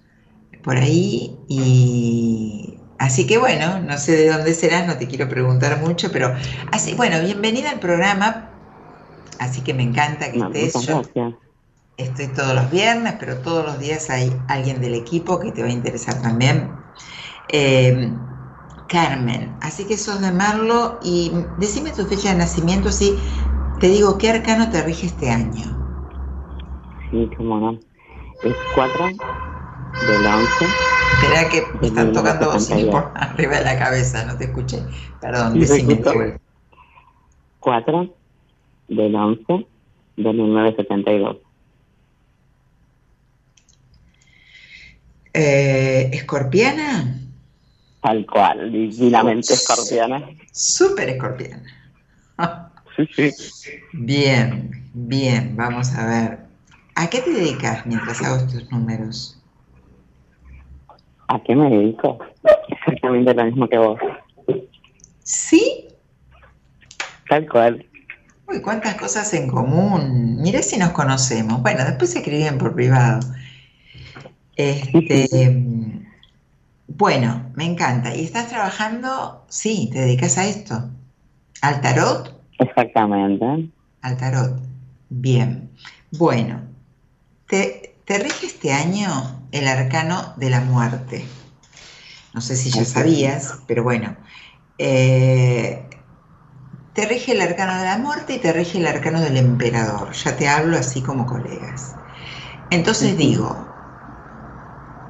[0.62, 5.80] por ahí, y Así que bueno, no sé de dónde serás, no te quiero preguntar
[5.80, 6.34] mucho, pero
[6.72, 8.50] así, bueno, bienvenida al programa.
[9.38, 10.86] Así que me encanta que estés.
[10.86, 11.02] Yo
[11.96, 15.68] estoy todos los viernes, pero todos los días hay alguien del equipo que te va
[15.68, 16.70] a interesar también.
[17.50, 18.12] Eh,
[18.88, 23.16] Carmen, así que sos de Marlo y decime tu fecha de nacimiento, así
[23.80, 25.64] te digo qué arcano te rige este año.
[27.10, 27.78] Sí, cómo no.
[28.42, 34.24] Es 4 del 11 Espera que me están tocando bocina por arriba de la cabeza,
[34.24, 34.78] no te escuché.
[35.20, 36.38] Perdón, decime.
[37.60, 38.14] 4
[38.88, 39.66] del 11
[40.16, 41.36] de 1972.
[45.34, 47.20] Eh, ¿Escorpiana?
[48.02, 50.28] Tal cual, divinamente escorpiana.
[50.52, 51.62] Súper escorpiana.
[52.96, 53.70] sí, sí.
[53.92, 56.38] Bien, bien, vamos a ver.
[56.94, 59.37] ¿A qué te dedicas mientras hago estos números?
[61.28, 62.18] ¿A qué me dedico?
[62.68, 63.98] Exactamente lo mismo que vos.
[65.22, 65.88] ¿Sí?
[67.28, 67.86] Tal cual.
[68.46, 70.40] Uy, cuántas cosas en común.
[70.40, 71.60] Mira si nos conocemos.
[71.60, 73.20] Bueno, después se escriben por privado.
[74.56, 75.62] Este,
[76.86, 78.16] bueno, me encanta.
[78.16, 79.44] ¿Y estás trabajando?
[79.48, 80.90] Sí, te dedicas a esto.
[81.60, 82.40] ¿Al tarot?
[82.58, 83.68] Exactamente.
[84.00, 84.58] Al tarot.
[85.10, 85.70] Bien.
[86.12, 86.62] Bueno,
[87.48, 91.26] te, te rige este año el arcano de la muerte.
[92.34, 94.16] No sé si ya sabías, pero bueno.
[94.78, 95.88] Eh,
[96.92, 100.12] te rige el arcano de la muerte y te rige el arcano del emperador.
[100.12, 101.96] Ya te hablo así como colegas.
[102.70, 103.78] Entonces digo,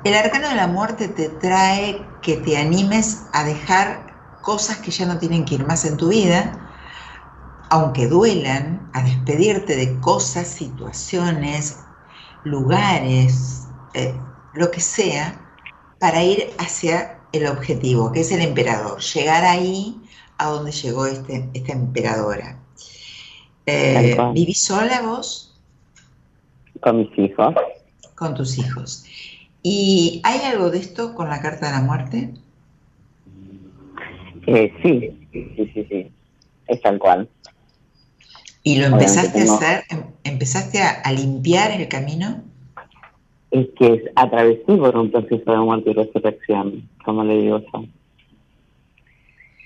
[0.05, 5.07] el arcano de la muerte te trae que te animes a dejar cosas que ya
[5.07, 6.67] no tienen que ir más en tu vida,
[7.71, 11.89] aunque duelan, a despedirte de cosas, situaciones,
[12.43, 14.28] lugares, eh,
[14.59, 15.41] lo que sea,
[15.99, 19.97] para ir hacia el objetivo, que es el emperador, llegar ahí
[20.39, 22.59] a donde llegó este, esta emperadora.
[23.67, 25.55] Eh, ¿Vivís sola vos?
[26.81, 27.55] Con mis hijos.
[28.15, 29.05] Con tus hijos.
[29.63, 32.35] ¿Y hay algo de esto con la carta de la muerte?
[34.47, 36.13] Eh, sí, sí, sí, sí,
[36.69, 37.29] es tal cual.
[38.63, 42.43] ¿Y lo empezaste a hacer, em, empezaste a, limpiar el camino?
[43.51, 47.85] Es que atravesé por un proceso de muerte y resurrección, como le digo yo.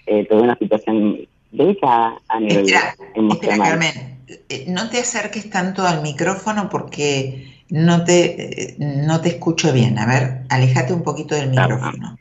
[0.07, 1.21] Eh, tuve una situación
[1.51, 2.67] delicada a nivel
[3.15, 3.33] emocional.
[3.33, 4.19] Espera, Carmen,
[4.49, 9.99] eh, no te acerques tanto al micrófono porque no te, no te escucho bien.
[9.99, 12.19] A ver, alejate un poquito del micrófono.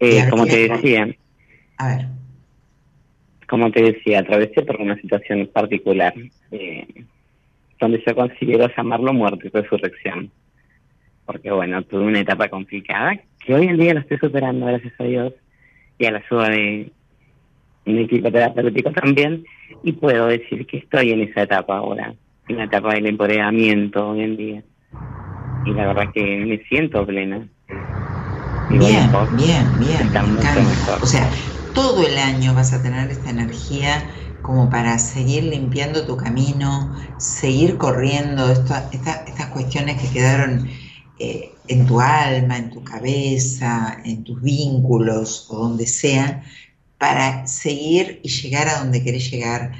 [0.00, 1.14] Eh, como te decía.
[1.76, 2.06] A ver.
[3.48, 6.14] Como te decía, atravesé por una situación particular,
[6.52, 6.86] eh,
[7.80, 10.30] donde yo considero llamarlo muerte y resurrección.
[11.24, 15.04] Porque bueno, tuve una etapa complicada, que hoy en día la estoy superando, gracias a
[15.04, 15.32] Dios,
[15.98, 16.92] y a la ayuda de
[17.86, 19.44] un equipo terapéutico también,
[19.82, 22.14] y puedo decir que estoy en esa etapa ahora,
[22.48, 24.62] en la etapa del empoderamiento hoy en día.
[25.64, 27.46] Y la verdad que me siento plena.
[28.68, 30.10] bien, bien, bien,
[31.00, 31.28] O sea,
[31.74, 34.02] todo el año vas a tener esta energía
[34.42, 40.68] como para seguir limpiando tu camino, seguir corriendo estas cuestiones que quedaron
[41.18, 46.42] eh, en tu alma, en tu cabeza, en tus vínculos o donde sea,
[46.96, 49.72] para seguir y llegar a donde querés llegar.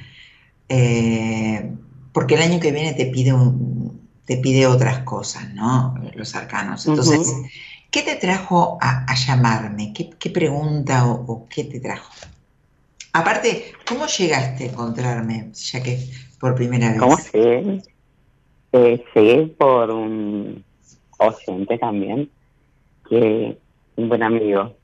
[0.68, 1.72] Eh,
[2.12, 5.94] porque el año que viene te pide, un, te pide otras cosas, ¿no?
[6.14, 6.86] Los arcanos.
[6.86, 7.32] Entonces,
[7.90, 9.92] ¿qué te trajo a, llamarme?
[9.92, 12.12] ¿Qué, pregunta o, qué te trajo?
[13.12, 15.98] Aparte, ¿cómo llegaste a encontrarme, ya que
[16.38, 16.98] por primera vez?
[16.98, 17.82] ¿Cómo llegué?
[18.72, 20.64] Eh, llegué por un
[21.18, 22.30] oyente también,
[23.08, 23.58] que
[23.96, 24.74] un buen amigo,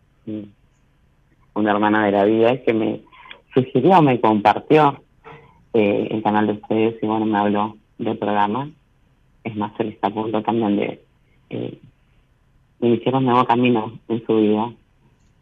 [1.54, 3.00] una hermana de la vida, que me
[3.54, 5.02] sugirió, me compartió
[5.72, 8.70] eh, el canal de ustedes y bueno, me habló del programa.
[9.44, 11.04] Es más, él está punto también de
[11.50, 11.78] eh,
[12.80, 14.72] un nuevo camino en su vida.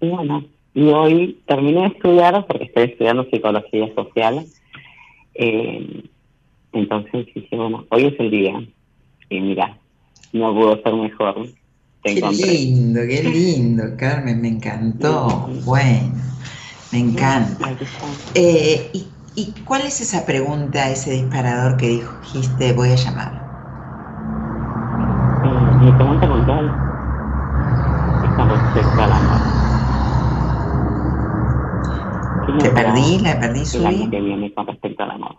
[0.00, 0.44] Y bueno,
[0.74, 4.44] y hoy terminé de estudiar, porque estoy estudiando psicología social.
[5.34, 6.04] Eh,
[6.72, 8.68] entonces dije, bueno, hoy es el día.
[9.30, 9.78] Y mira,
[10.32, 11.48] no pudo ser mejor.
[12.02, 15.48] qué lindo, qué lindo, Carmen, me encantó.
[15.64, 16.20] Bueno,
[16.92, 17.76] me encanta.
[18.34, 23.42] Eh, ¿y ¿Y cuál es esa pregunta, ese disparador que dijiste voy a llamar?
[25.42, 26.78] mi pregunta puntual
[28.22, 29.63] es con respecto al amor.
[32.46, 33.18] ¿Te perdí?
[33.20, 35.36] ¿La perdí, El año que viene con respecto al amor.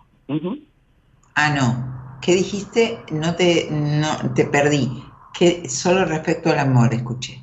[1.36, 2.20] Ah, no.
[2.22, 3.00] ¿Qué dijiste?
[3.12, 4.90] No te, no, te perdí.
[5.38, 7.42] Que solo respecto al amor escuché.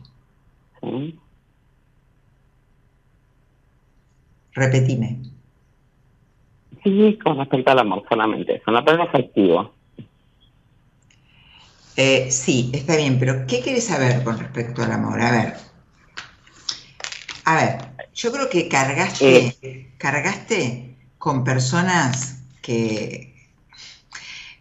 [0.80, 1.18] Sí.
[4.54, 5.22] Repetime.
[6.82, 9.74] Sí, con respecto al amor solamente, son apego afectivo.
[11.96, 15.20] Eh, sí, está bien, pero ¿qué quieres saber con respecto al amor?
[15.20, 15.54] A ver,
[17.44, 19.92] a ver, yo creo que cargaste, eh.
[19.98, 23.32] cargaste con personas que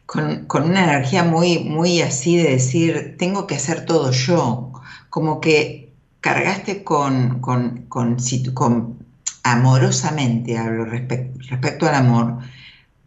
[0.06, 4.74] con, una energía muy, muy así de decir, tengo que hacer todo yo,
[5.10, 8.18] como que cargaste con, con, con,
[8.54, 9.06] con
[9.44, 12.40] amorosamente hablo respecto al amor,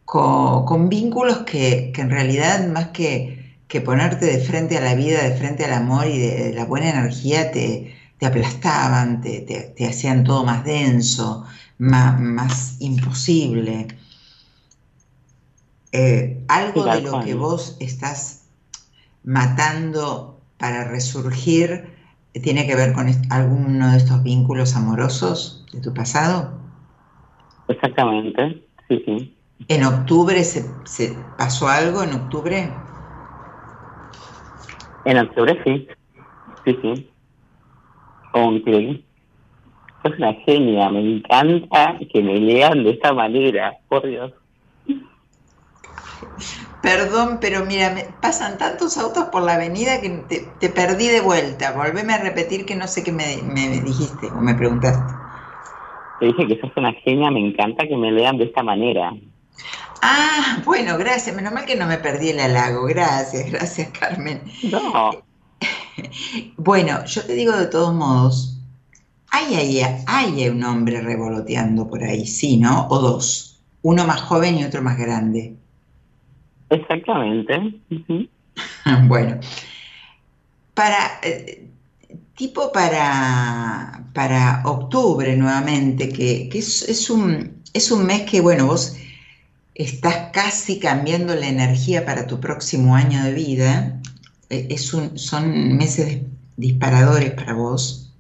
[0.04, 5.36] con, vínculos que, en realidad más que, que, ponerte de frente a la vida, de
[5.36, 11.46] frente al amor y de, la buena energía, te, aplastaban, te, hacían todo más denso,
[11.78, 13.88] más, imposible.
[15.92, 18.48] Eh, algo de lo que vos estás
[19.22, 21.94] matando para resurgir
[22.42, 26.58] tiene que ver con alguno de estos vínculos amorosos de tu pasado?
[27.68, 29.36] Exactamente, sí, sí.
[29.68, 32.82] ¿En octubre se, se pasó algo en octubre?
[35.04, 35.86] En octubre sí,
[36.64, 37.13] sí, sí.
[40.04, 44.32] Es una genia, me encanta que me lean de esta manera, por Dios.
[46.82, 50.10] Perdón, pero mira, me pasan tantos autos por la avenida que
[50.60, 51.72] te, perdí de vuelta.
[51.72, 53.24] Volveme a repetir que no sé qué me,
[53.80, 55.14] dijiste o me preguntaste.
[56.20, 59.12] Te dije que sos una genia, me encanta que me lean de esta manera.
[60.02, 61.34] Ah, bueno, gracias.
[61.34, 62.84] Menos mal que no me perdí el halago.
[62.84, 64.42] Gracias, gracias, Carmen.
[64.70, 65.24] No.
[66.56, 68.58] bueno, yo te digo de todos modos,
[69.30, 72.86] hay, hay, hay un hombre revoloteando por ahí, sí, ¿no?
[72.88, 73.60] O dos.
[73.82, 75.56] Uno más joven y otro más grande.
[76.70, 77.80] Exactamente.
[79.08, 79.38] bueno,
[80.74, 81.68] para eh,
[82.34, 88.96] tipo para, para octubre nuevamente, que, es, un, es un mes que, bueno, vos
[89.74, 94.00] estás casi cambiando la energía para tu próximo año de vida.
[94.54, 96.22] Eh, es un, son meses
[96.56, 98.12] disparadores para vos.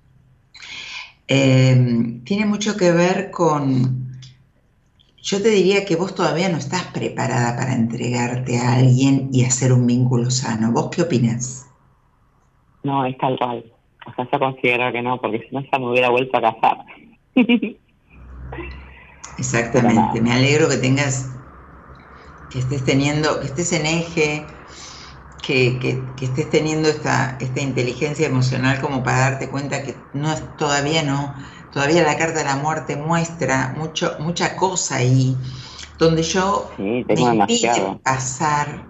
[1.28, 4.18] Eh, tiene mucho que ver con,
[5.22, 9.72] yo te diría que vos todavía no estás preparada para entregarte a alguien y hacer
[9.72, 10.70] un vínculo sano.
[10.70, 11.70] ¿Vos qué opinas?
[12.82, 13.64] No, es tal cual.
[14.06, 16.84] O sea, yo considero que no, porque si no ya me hubiera vuelto a casar.
[19.38, 20.20] Exactamente.
[20.20, 21.38] Me alegro que tengas,
[22.50, 24.63] que estés teniendo, que estés en eje,
[25.46, 25.78] que,
[26.16, 31.02] que, estés teniendo esta, esta inteligencia emocional como para darte cuenta que no es, todavía
[31.02, 31.34] no,
[31.72, 35.36] todavía la carta de la muerte muestra mucho, mucha cosa ahí,
[35.98, 38.86] donde yo sí, me pasar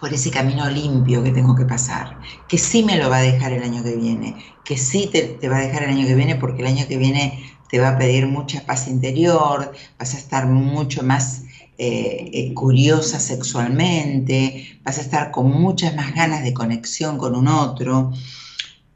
[0.00, 2.18] por ese camino limpio que tengo que pasar,
[2.48, 5.48] que sí me lo va a dejar el año que viene, que sí te, te,
[5.48, 7.98] va a dejar el año que viene porque el año que viene te va a
[7.98, 11.42] pedir mucha paz interior, vas a estar mucho más
[11.80, 17.46] eh, eh, curiosa sexualmente, vas a estar con muchas más ganas de conexión con un
[17.46, 18.12] otro.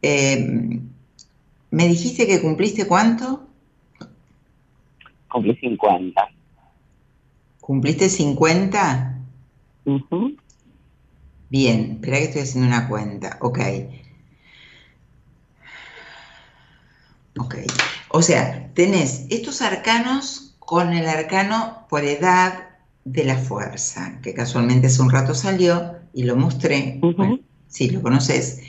[0.03, 0.81] Eh,
[1.71, 3.47] ¿Me dijiste que cumpliste cuánto?
[5.29, 6.29] Cumplí 50.
[7.61, 9.19] ¿Cumpliste 50?
[11.49, 13.39] Bien, espera que estoy haciendo una cuenta.
[13.41, 13.61] Ok.
[17.39, 17.55] Ok.
[18.09, 22.72] O sea, tenés estos arcanos con el arcano por edad
[23.05, 27.01] de la fuerza, que casualmente hace un rato salió y lo mostré,
[27.69, 28.61] si lo conoces,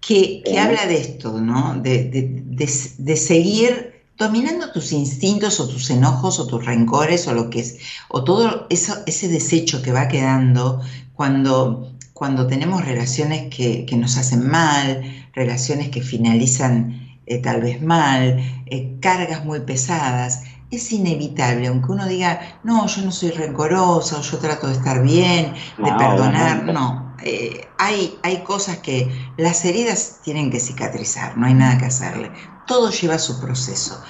[0.00, 1.80] que, habla de esto, ¿no?
[1.80, 7.78] De, seguir dominando tus instintos o tus enojos o tus rencores o lo que es,
[8.08, 10.80] o todo eso, ese desecho que va quedando
[11.14, 15.02] cuando, cuando tenemos relaciones que, nos hacen mal,
[15.32, 22.06] relaciones que finalizan eh, tal vez mal, eh, cargas muy pesadas es inevitable, aunque uno
[22.06, 27.14] diga, no, yo no soy rencorosa, o yo trato de estar bien, de perdonar, no.
[27.22, 32.30] Eh, hay, hay cosas que las heridas tienen que cicatrizar, no hay nada que hacerle.
[32.66, 34.00] Todo lleva su proceso.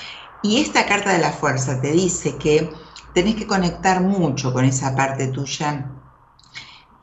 [0.43, 2.71] Y esta carta de la fuerza te dice que
[3.15, 5.91] tenés que conectar mucho con esa parte tuya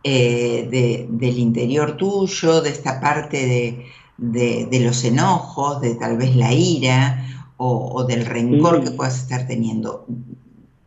[0.04, 3.88] eh, del interior tuyo, de esta parte
[4.18, 7.24] de, de los enojos, de tal vez la ira,
[7.58, 10.06] o, del rencor que puedas estar teniendo.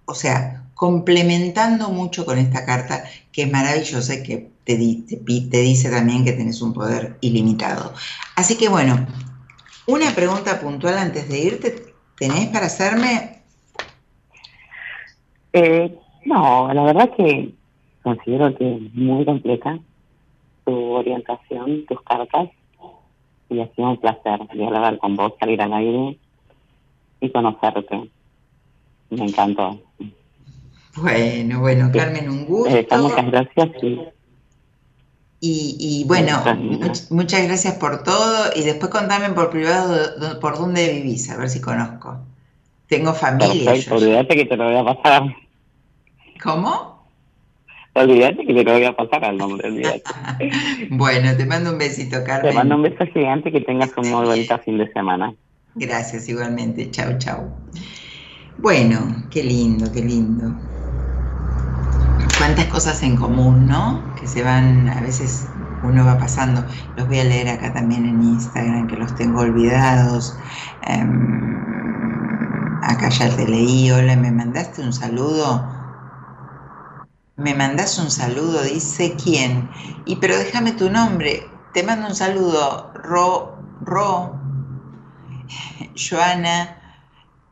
[0.04, 5.90] O sea, complementando mucho con esta carta que es maravillosa y que te, te, dice
[5.90, 7.92] también que tenés un poder ilimitado.
[8.36, 9.06] Así que bueno,
[9.86, 13.42] una pregunta puntual antes de irte, ¿tenés para hacerme?
[15.52, 17.52] Eh, no, la verdad que
[18.02, 19.78] considero que es muy completa
[20.64, 22.48] tu orientación, tus cartas,
[23.48, 26.16] y ha sido un placer hablar con vos, salir al aire
[27.20, 28.10] y conocerte.
[29.10, 29.80] Me encantó.
[30.96, 32.74] Bueno, bueno, Carmen, un gusto.
[32.74, 33.68] Eh, muchas gracias.
[35.42, 36.42] Y, y bueno,
[37.10, 41.60] muchas gracias por todo y después contame por privado por dónde vivís, a ver si
[41.60, 42.18] conozco.
[42.88, 43.72] Tengo familia.
[43.90, 45.22] olvídate que te lo voy a pasar.
[46.42, 47.06] ¿Cómo?
[47.94, 50.02] Olvídate que te lo voy a pasar al nombre, olvídate.
[50.90, 52.50] bueno, te mando un besito, Carmen.
[52.50, 55.34] Te mando un beso gigante que tengas un muy bonito fin de semana.
[55.74, 56.90] Gracias igualmente.
[56.90, 57.60] Chao, chao.
[58.58, 60.54] Bueno, qué lindo, qué lindo.
[62.38, 64.14] Cuántas cosas en común, ¿no?
[64.18, 65.46] Que se van, a veces
[65.82, 66.64] uno va pasando.
[66.96, 70.36] Los voy a leer acá también en Instagram, que los tengo olvidados.
[70.86, 71.64] Em,
[72.82, 73.90] acá ya te leí.
[73.90, 75.68] Hola, ¿me mandaste un saludo?
[77.36, 79.70] Me mandaste un saludo, dice quién.
[80.06, 81.42] Y pero déjame tu nombre.
[81.72, 84.39] Te mando un saludo, Ro, Ro,
[85.96, 87.06] Joana,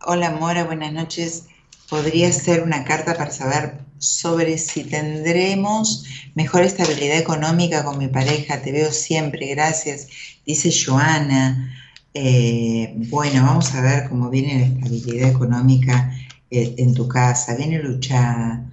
[0.06, 1.46] hola Mora, buenas noches.
[1.88, 8.60] ¿Podría ser una carta para saber sobre si tendremos mejor estabilidad económica con mi pareja?
[8.60, 10.08] Te veo siempre, gracias.
[10.46, 11.74] Dice Joana.
[12.14, 16.12] Eh, bueno, vamos a ver cómo viene la estabilidad económica
[16.50, 17.56] eh, en tu casa.
[17.56, 18.70] Viene luchada,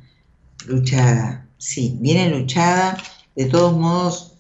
[0.68, 2.98] luchada, sí, viene luchada.
[3.36, 4.34] De todos modos,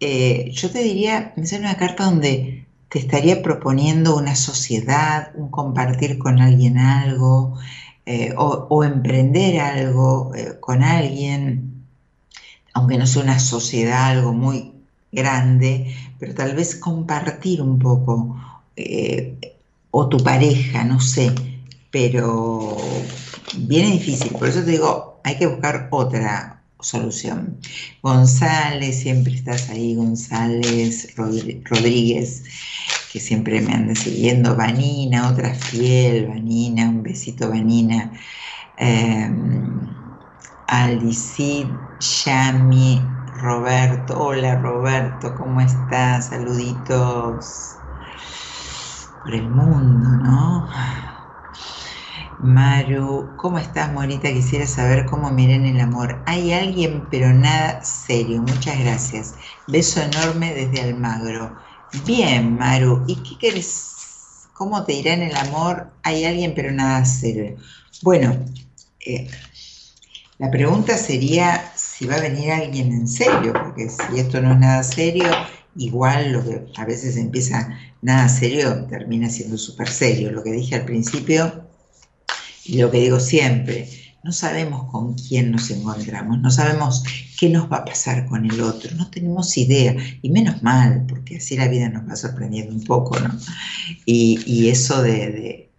[0.00, 2.65] eh, yo te diría, me sale una carta donde
[2.96, 7.58] te estaría proponiendo una sociedad, un compartir con alguien algo
[8.06, 11.84] eh, o, emprender algo eh, con alguien,
[12.72, 14.72] aunque no sea una sociedad, algo muy
[15.12, 18.34] grande, pero tal vez compartir un poco,
[18.76, 19.36] eh,
[19.90, 21.34] o tu pareja, no sé,
[21.90, 22.78] pero
[23.58, 26.55] viene difícil, por eso te digo, hay que buscar otra
[26.86, 27.58] solución.
[28.02, 32.44] González, siempre estás ahí, González Rodríguez
[33.12, 38.12] que siempre me anda siguiendo, Vanina, otra fiel, Vanina, un besito Vanina.
[40.66, 41.66] Alicid,
[41.98, 43.00] Yami,
[43.40, 44.18] Roberto.
[44.20, 46.26] Hola Roberto, ¿cómo estás?
[46.26, 47.82] Saluditos
[49.22, 50.68] por el mundo, ¿no?
[52.38, 54.30] Maru, ¿cómo estás, Morita?
[54.30, 56.22] Quisiera saber cómo miran el amor.
[56.26, 58.42] Hay alguien, pero nada serio.
[58.42, 59.34] Muchas gracias.
[59.66, 61.56] Beso enorme desde Almagro.
[62.04, 63.04] Bien, Maru.
[63.06, 64.48] ¿Y qué querés?
[64.52, 65.90] ¿Cómo te irá en el amor?
[66.02, 67.56] Hay alguien, pero nada serio.
[68.02, 68.36] Bueno,
[69.00, 69.28] eh,
[70.36, 74.58] la pregunta sería si va a venir alguien en serio, porque si esto no es
[74.58, 75.24] nada serio,
[75.74, 77.70] igual lo que a veces empieza
[78.02, 80.32] nada serio termina siendo súper serio.
[80.32, 81.65] Lo que dije al principio
[82.68, 83.88] y lo que digo siempre,
[84.26, 87.04] no sabemos con quién nos encontramos, no sabemos
[87.38, 91.36] qué nos va a pasar con el otro, no tenemos idea, y menos mal, porque
[91.36, 93.30] así la vida nos va sorprendiendo un poco, ¿no?
[94.04, 95.70] Y, eso de,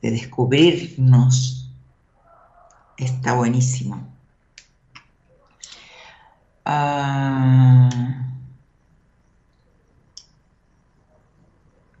[0.00, 1.70] descubrirnos
[2.96, 4.08] está buenísimo.
[6.64, 7.90] Ah,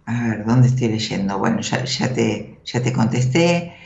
[0.06, 1.38] a ver, ¿dónde estoy leyendo?
[1.38, 3.83] Bueno, ya, ya, te, ya te contesté.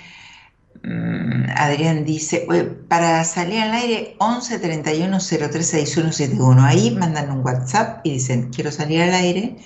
[0.82, 2.46] Mm, Adrián dice,
[2.88, 6.64] para salir al aire 11 31 03 6171.
[6.64, 9.58] Ahí mandan un WhatsApp y dicen, quiero salir al aire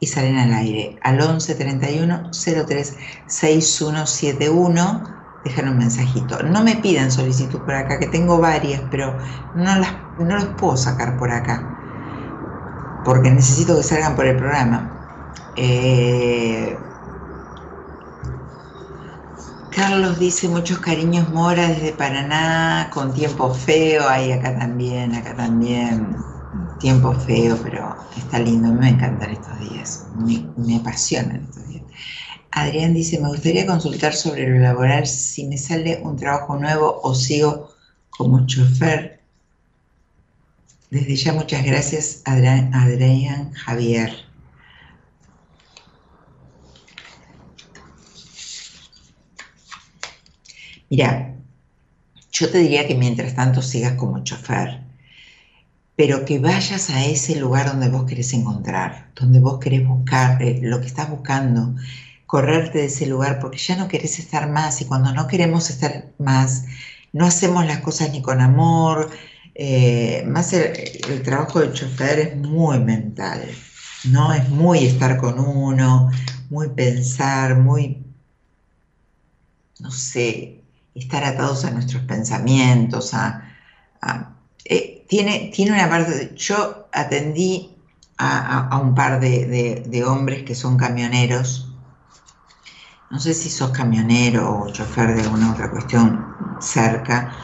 [0.00, 0.98] y salen al aire.
[1.02, 2.96] Al 11 31 03
[3.26, 6.42] 6171 dejan un mensajito.
[6.42, 9.18] No me pidan solicitud por acá, que tengo varias, pero
[9.52, 11.78] no las, no las puedo sacar por acá.
[13.02, 15.00] Porque necesito que salgan por el programa.
[15.54, 16.93] Eh,
[19.74, 26.14] Carlos dice muchos cariños Mora desde Paraná, con tiempo feo, ahí acá también, acá también,
[26.78, 31.82] tiempo feo, pero está lindo, me encantan estos días, me, me apasionan estos días.
[32.52, 37.12] Adrián dice, me gustaría consultar sobre lo laboral, si me sale un trabajo nuevo o
[37.12, 37.74] sigo
[38.10, 39.22] como chofer.
[40.90, 44.33] Desde ya muchas gracias, Adrián, Adrián Javier.
[50.96, 51.34] Mira,
[52.30, 54.84] yo te diría que mientras tanto sigas como chofer,
[55.96, 60.60] pero que vayas a ese lugar donde vos querés encontrar, donde vos querés buscar eh,
[60.62, 61.74] lo que estás buscando,
[62.26, 66.12] correrte de ese lugar porque ya no querés estar más y cuando no queremos estar
[66.18, 66.64] más,
[67.12, 69.10] no hacemos las cosas ni con amor.
[69.56, 73.42] Eh, más el, trabajo del chofer es muy mental,
[74.04, 74.32] ¿no?
[74.32, 76.12] Es muy estar con uno,
[76.50, 77.98] muy pensar, muy,
[79.80, 80.53] no sé,
[80.94, 83.50] estar atados a nuestros pensamientos, a,
[84.64, 87.74] eh, tiene, tiene una parte, yo atendí
[88.18, 91.68] a, un par de, hombres que son camioneros,
[93.10, 97.36] no sé si sos camionero o chofer de alguna otra cuestión cerca,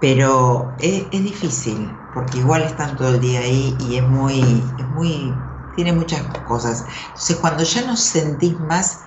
[0.00, 5.34] pero es, difícil, porque igual están todo el día ahí y es muy, es muy,
[5.74, 6.86] tiene muchas cosas.
[7.08, 9.04] Entonces cuando ya no sentís más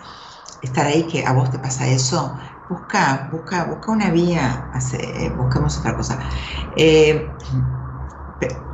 [0.61, 2.37] estar ahí, que a vos te pasa eso,
[2.68, 6.30] busca, busca, busca una vía, hace, buscamos otra cosa.
[6.72, 7.38] Eh,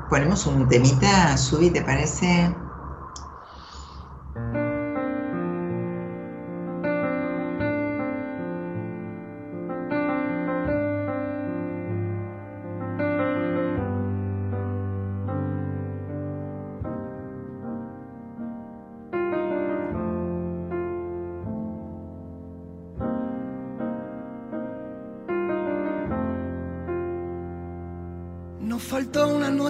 [0.07, 2.68] ponemos un temita, Subi, ¿te parece?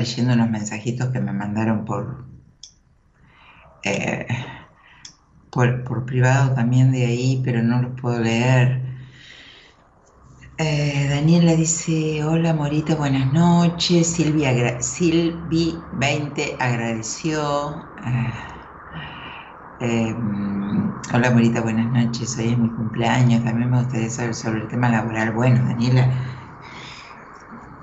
[0.00, 2.26] leyendo unos mensajitos que me mandaron por,
[3.82, 4.26] eh,
[5.50, 8.82] por, por privado también de ahí, pero no los puedo leer.
[10.58, 14.14] Eh, Daniela dice, hola Morita, buenas noches.
[14.14, 17.90] Silvia, Silvi 20 agradeció.
[19.78, 20.14] Eh,
[21.12, 22.36] hola Morita, buenas noches.
[22.38, 23.42] Hoy es mi cumpleaños.
[23.44, 25.32] También me gustaría saber sobre el tema laboral.
[25.32, 26.12] Bueno, Daniela,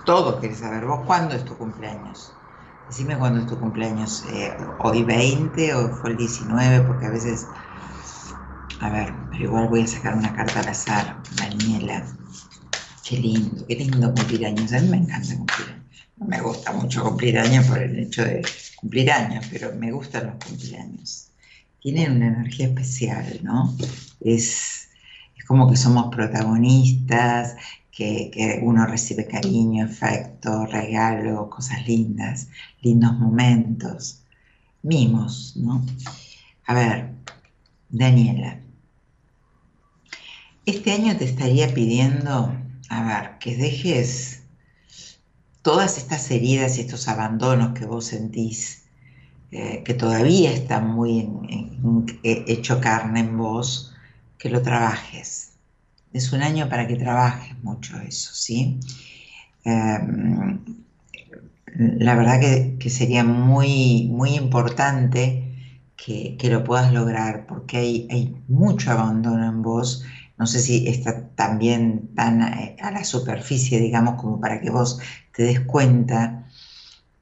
[0.08, 0.86] todo querés saber.
[0.86, 2.32] ¿Vos cuándo es tu cumpleaños?
[2.88, 4.24] Decime cuándo es tu cumpleaños.
[4.32, 6.88] Eh, ¿Hoy 20 o fue el 19?
[6.88, 7.45] Porque a veces...
[8.80, 11.18] A ver, pero igual voy a sacar una carta al azar.
[11.36, 12.05] Daniela.
[13.03, 14.72] Qué lindo, qué lindo cumplir años.
[14.72, 16.08] A mí me encanta cumplir años.
[16.16, 18.43] No me gusta mucho cumplir años por el hecho de
[18.78, 21.32] cumplir años, pero me gustan los cumpleaños.
[21.82, 23.76] Tienen una energía especial, ¿no?
[24.22, 24.88] Es,
[25.38, 27.55] es como que somos protagonistas,
[27.98, 32.48] que, uno recibe cariño, afecto, regalo, cosas lindas,
[32.82, 34.22] lindos momentos,
[34.84, 35.84] mimos, ¿no?
[36.68, 37.10] A ver,
[37.89, 38.60] Daniela,
[40.68, 42.56] este año te estaría pidiendo,
[42.89, 44.43] a ver, que dejes
[45.64, 48.84] todas estas heridas y estos abandonos que vos sentís,
[49.52, 53.93] eh, que todavía están muy en- eh, hecho carne en vos,
[54.38, 55.57] que lo trabajes.
[56.14, 58.80] Es un año para que trabajes mucho eso, ¿sí?
[59.64, 60.60] Em,
[61.76, 65.43] la verdad que, que sería muy, muy importante
[65.95, 70.03] que, que lo puedas lograr, porque hay, hay mucho abandono en vos.
[70.38, 74.99] No sé si está también tan a, a la superficie, digamos, como para que vos
[75.36, 76.47] te des cuenta,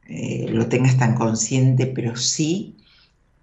[0.07, 2.77] eh, lo tengas tan consciente, pero sí,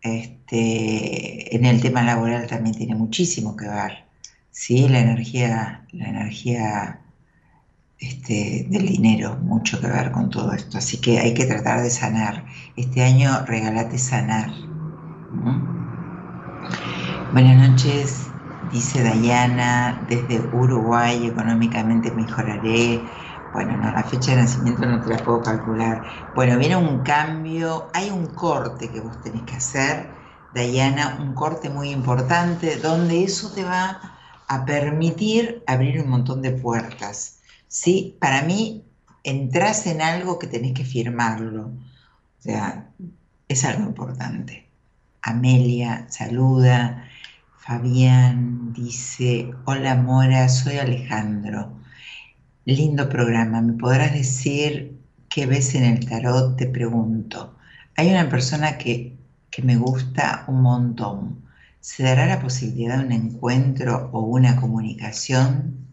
[0.02, 4.04] este, en el tema laboral también tiene muchísimo que ver,
[4.52, 4.88] ¿sí?
[4.88, 7.00] La energía, la energía
[7.98, 10.78] este, del dinero, mucho que ver con todo esto.
[10.78, 12.44] Así que hay que tratar de sanar.
[12.76, 14.50] Este año regálate sanar.
[17.32, 18.26] Buenas noches,
[18.72, 23.10] dice Dayana, desde Uruguay, económicamente mejoraré.
[23.54, 26.02] Bueno, no, la fecha de nacimiento no te la puedo calcular.
[26.34, 30.10] Bueno, viene un cambio, hay un corte que vos tenés que hacer,
[30.50, 34.00] Dayana, un corte muy importante, donde eso te va
[34.54, 37.40] a permitir abrir un montón de puertas.
[37.68, 38.16] ¿sí?
[38.20, 38.84] Para mí,
[39.24, 41.68] entras en algo que tenés que firmarlo.
[41.68, 42.90] O sea,
[43.48, 44.68] es algo importante.
[45.22, 47.08] Amelia saluda,
[47.56, 51.72] Fabián dice, hola Mora, soy Alejandro.
[52.66, 54.98] Lindo programa, ¿me podrás decir
[55.30, 56.56] qué ves en el tarot?
[56.56, 57.56] Te pregunto.
[57.96, 59.16] Hay una persona que,
[59.50, 61.41] que me gusta un montón.
[61.82, 65.88] ¿Se dará la posibilidad de un encuentro o una comunicación?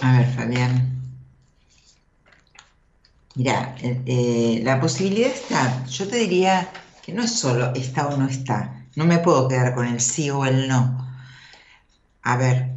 [0.00, 1.02] A ver, Fabián.
[3.34, 6.70] Mira, eh, eh, la posibilidad está, yo te diría
[7.02, 10.30] que no es solo está o no está, no me puedo quedar con el sí
[10.30, 11.06] o el no.
[12.22, 12.72] A ver,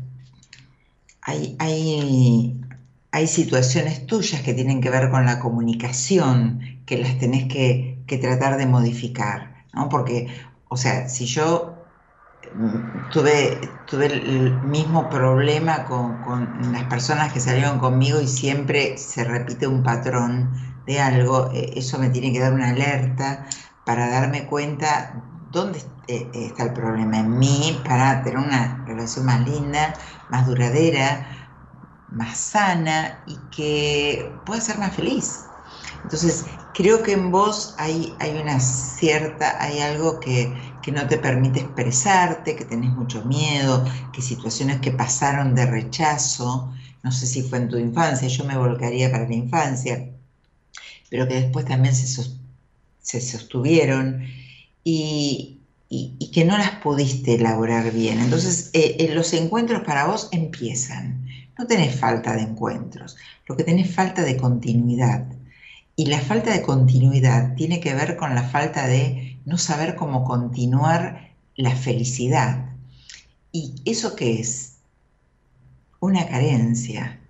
[1.21, 2.61] hay, hay,
[3.11, 8.17] hay situaciones tuyas que tienen que ver con la comunicación, que las tenés que, que
[8.17, 9.87] tratar de modificar, ¿no?
[9.87, 10.27] Porque,
[10.69, 11.75] o sea, si yo
[13.11, 19.23] tuve, tuve el mismo problema con, con, las personas que salieron conmigo y siempre se
[19.23, 20.51] repite un patrón
[20.85, 23.45] de algo, eh, eso me tiene que dar una alerta
[23.85, 29.41] para darme cuenta dónde eh, está el problema en mí, para tener una relación más
[29.47, 29.93] linda,
[30.29, 31.27] más duradera,
[32.09, 35.45] más sana y que pueda ser más feliz.
[36.03, 36.45] Entonces,
[36.75, 40.53] creo que en vos hay, hay una cierta, hay algo que,
[40.83, 46.73] que no te permite expresarte, que tenés mucho miedo, que situaciones que pasaron de rechazo,
[47.01, 50.11] no sé si fue en tu infancia, yo me volcaría para la infancia,
[51.09, 52.07] pero que después también se,
[53.01, 54.25] se sostuvieron
[54.83, 58.19] y, y, que no las pudiste elaborar bien.
[58.19, 61.25] Entonces, eh, eh, los encuentros para vos empiezan.
[61.57, 63.15] No tenés falta de encuentros,
[63.47, 65.25] lo que tenés falta de continuidad.
[65.95, 70.25] Y la falta de continuidad tiene que ver con la falta de no saber cómo
[70.25, 72.73] continuar la felicidad.
[73.51, 74.79] ¿Y eso qué es?
[76.01, 77.21] Una carencia.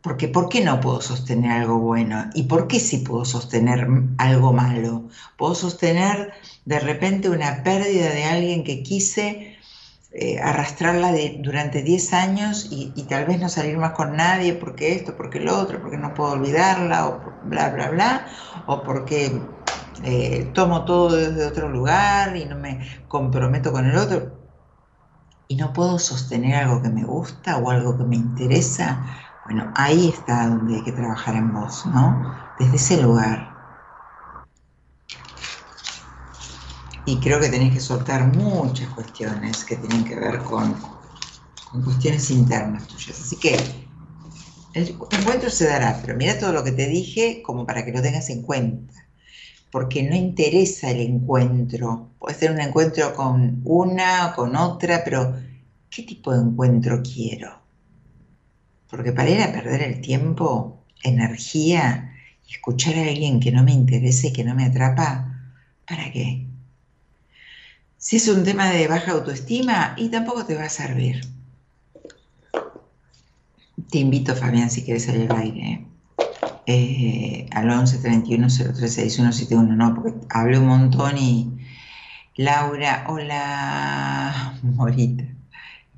[0.00, 2.30] Porque ¿por qué no puedo sostener algo bueno?
[2.34, 3.88] ¿Y por qué sí puedo sostener
[4.18, 5.08] algo malo?
[5.36, 6.32] Puedo sostener
[6.64, 9.47] de repente una pérdida de alguien que quise
[10.10, 15.16] eh, arrastrarla durante 10 años y, tal vez no salir más con nadie porque esto,
[15.16, 18.26] porque lo otro, porque no puedo olvidarla, o bla, bla, bla,
[18.66, 19.40] o porque
[20.04, 24.38] eh, tomo todo desde otro lugar y no me comprometo con el otro
[25.48, 29.04] y no puedo sostener algo que me gusta o algo que me interesa,
[29.46, 32.34] bueno, ahí está donde hay que trabajar en vos, ¿no?
[32.58, 33.57] Desde ese lugar.
[37.08, 40.76] Y creo que tenés que soltar muchas cuestiones que tienen que ver con,
[41.82, 43.18] cuestiones internas tuyas.
[43.18, 43.56] Así que
[44.74, 48.02] el encuentro se dará, pero mira todo lo que te dije como para que lo
[48.02, 48.92] tengas en cuenta
[49.70, 52.10] porque no interesa el encuentro.
[52.18, 55.34] Puede ser un encuentro con una o con otra, pero
[55.88, 57.58] ¿qué tipo de encuentro quiero?
[58.90, 62.14] Porque para ir a perder el tiempo, energía,
[62.46, 65.54] escuchar a alguien que no me interese, que no me atrapa,
[65.86, 66.47] ¿para qué?
[67.98, 71.20] Si es un tema de baja autoestima, y tampoco te va a servir.
[73.90, 75.84] Te invito, Fabián, si quieres salir al aire.
[76.66, 77.46] ¿eh?
[77.52, 81.58] al 11 31 036171, no, porque hablé un montón y
[82.36, 85.24] Laura, hola, Morita,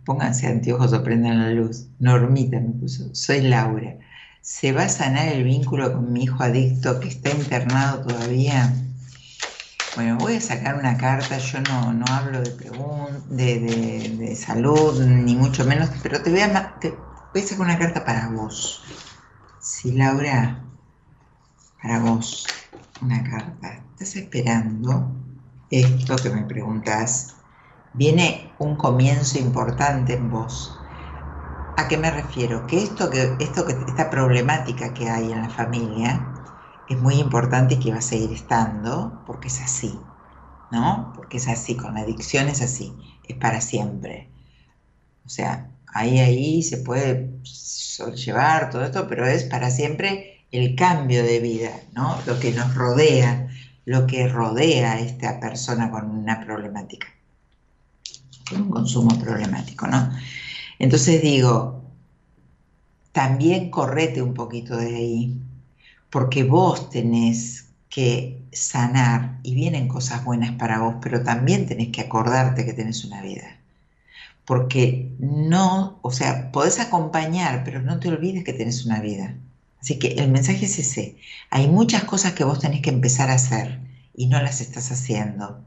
[0.05, 1.87] pónganse anteojos o prendan la luz.
[1.99, 3.97] Normita me puso, soy Laura.
[4.41, 8.73] ¿Se va a sanar el vínculo con mi hijo adicto que está internado todavía?
[9.95, 15.35] Bueno, voy a sacar una carta, yo no, no hablo de, de, de, salud, ni
[15.35, 16.91] mucho menos, pero te voy, a, te
[17.33, 18.85] voy a sacar una carta para vos.
[19.59, 20.65] Si Laura,
[21.83, 22.47] para vos,
[23.03, 25.13] una carta, estás esperando
[25.71, 27.37] esto que me preguntas,
[27.93, 30.79] viene un comienzo importante en vos.
[31.77, 32.67] ¿A qué me refiero?
[32.67, 36.40] Que esto que, esto que esta problemática que hay en la familia
[36.91, 39.97] es muy importante y que va a seguir estando, porque es así,
[40.73, 41.13] ¿no?
[41.15, 42.93] Porque es así, con la adicción es así,
[43.29, 44.29] es para siempre.
[45.25, 47.31] O sea, ahí ahí se puede
[48.17, 52.19] llevar todo esto, pero es para siempre el cambio de vida, ¿no?
[52.27, 53.47] Lo que nos rodea,
[53.85, 57.07] lo que rodea a esta persona con una problemática,
[58.49, 60.11] con un consumo problemático, ¿no?
[60.81, 61.85] Entonces digo,
[63.13, 65.41] también correte un poquito de ahí,
[66.11, 72.03] porque vos tenés que sanar y vienen cosas buenas para vos, pero también tenés que
[72.03, 73.61] acordarte que tenés una vida
[74.51, 79.37] porque no, o sea, podés acompañar, pero no te olvides que tenés una vida.
[79.81, 81.17] Así que el mensaje es ese.
[81.51, 83.79] Hay muchas cosas que vos tenés que empezar a hacer
[84.13, 85.61] y no las estás haciendo.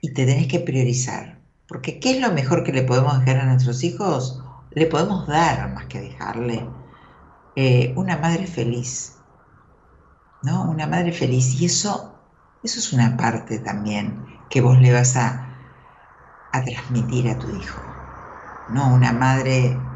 [0.00, 1.38] Y te tenés que priorizar.
[1.68, 4.42] Porque ¿qué es lo mejor que le podemos dejar a nuestros hijos?
[4.72, 6.66] Le podemos dar más que dejarle.
[7.54, 9.12] Eh, una madre feliz.
[10.42, 10.68] ¿No?
[10.70, 11.54] Una madre feliz.
[11.60, 12.20] Y eso,
[12.62, 15.58] eso es una parte también que vos le vas a,
[16.52, 17.82] a transmitir a tu hijo.
[18.68, 19.90] No una madre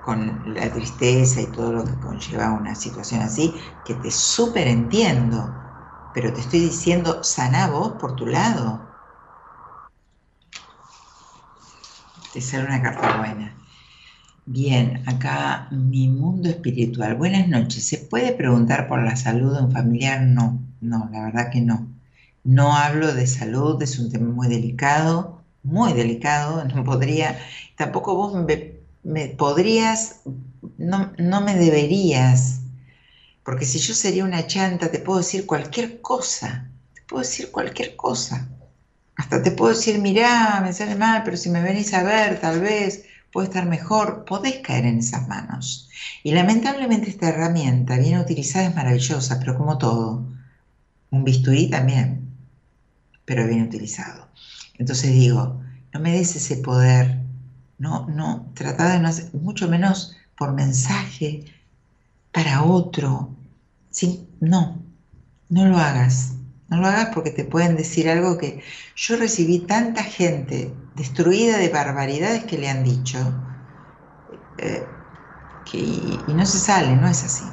[0.00, 5.62] con la tristeza y todo lo que conlleva una situación así, que te súper entiendo,
[6.12, 8.88] pero te estoy diciendo, sana vos por tu lado.
[12.32, 13.56] Te sale una carta buena.
[14.52, 17.14] Bien, acá mi mundo espiritual.
[17.16, 17.86] Buenas noches.
[17.88, 20.20] ¿Se puede preguntar por la salud de un familiar?
[20.22, 21.88] No, no, la verdad que no.
[22.44, 27.38] No hablo de salud, es un tema muy delicado, muy delicado, no podría,
[27.76, 28.34] tampoco vos
[29.04, 30.20] me, podrías,
[30.78, 32.60] no, no me deberías,
[33.44, 37.96] porque si yo sería una chanta, te puedo decir cualquier cosa, te puedo decir cualquier
[37.96, 38.48] cosa.
[39.16, 42.60] Hasta te puedo decir, mirá, me sale mal, pero si me venís a ver, tal
[42.60, 45.88] vez puede estar mejor, podés caer en esas manos.
[46.22, 50.24] Y lamentablemente esta herramienta bien utilizada es maravillosa, pero como todo,
[51.10, 52.28] un bisturí también,
[53.24, 54.28] pero bien utilizado.
[54.78, 55.60] Entonces digo,
[55.92, 57.20] no me des ese poder,
[57.78, 61.44] no, no, trata de no hacer, mucho menos por mensaje
[62.32, 63.30] para otro,
[63.90, 64.26] ¿sí?
[64.40, 64.82] no,
[65.48, 66.34] no lo hagas.
[66.70, 68.62] No lo hagas porque te pueden decir algo que
[68.96, 73.18] yo recibí tanta gente destruida de barbaridades que le han dicho
[74.58, 74.86] eh,
[75.64, 77.52] que, y, no se sale, no es así.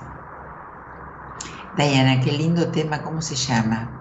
[1.73, 3.93] Diana, qué lindo tema, ¿cómo se llama?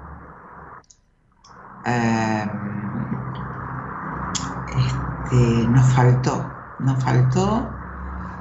[4.66, 7.80] este, nos faltó, nos faltó,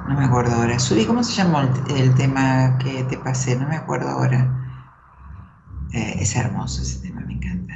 [0.04, 0.78] no me acuerdo ahora.
[0.78, 3.56] Subí, ¿cómo se llamó el tema que te pasé?
[3.56, 4.65] No me acuerdo ahora.
[5.92, 7.74] Eh, es hermoso ese tema, me encanta.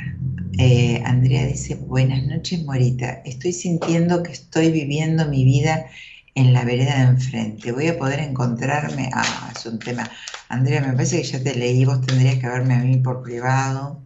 [0.59, 3.23] Eh, Andrea dice, buenas noches, Morita.
[3.25, 5.87] Estoy sintiendo que estoy viviendo mi vida
[6.35, 7.73] en la vereda de enfrente.
[7.73, 9.11] Voy a poder encontrarme...
[9.13, 10.11] Ah, es un tema.
[10.49, 14.03] Andrea, me parece que ya te leí, vos tendrías que verme a mí por privado.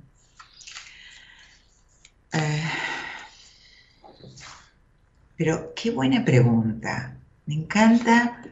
[2.32, 2.62] Eh,
[5.36, 7.16] pero qué buena pregunta.
[7.46, 8.42] Me encanta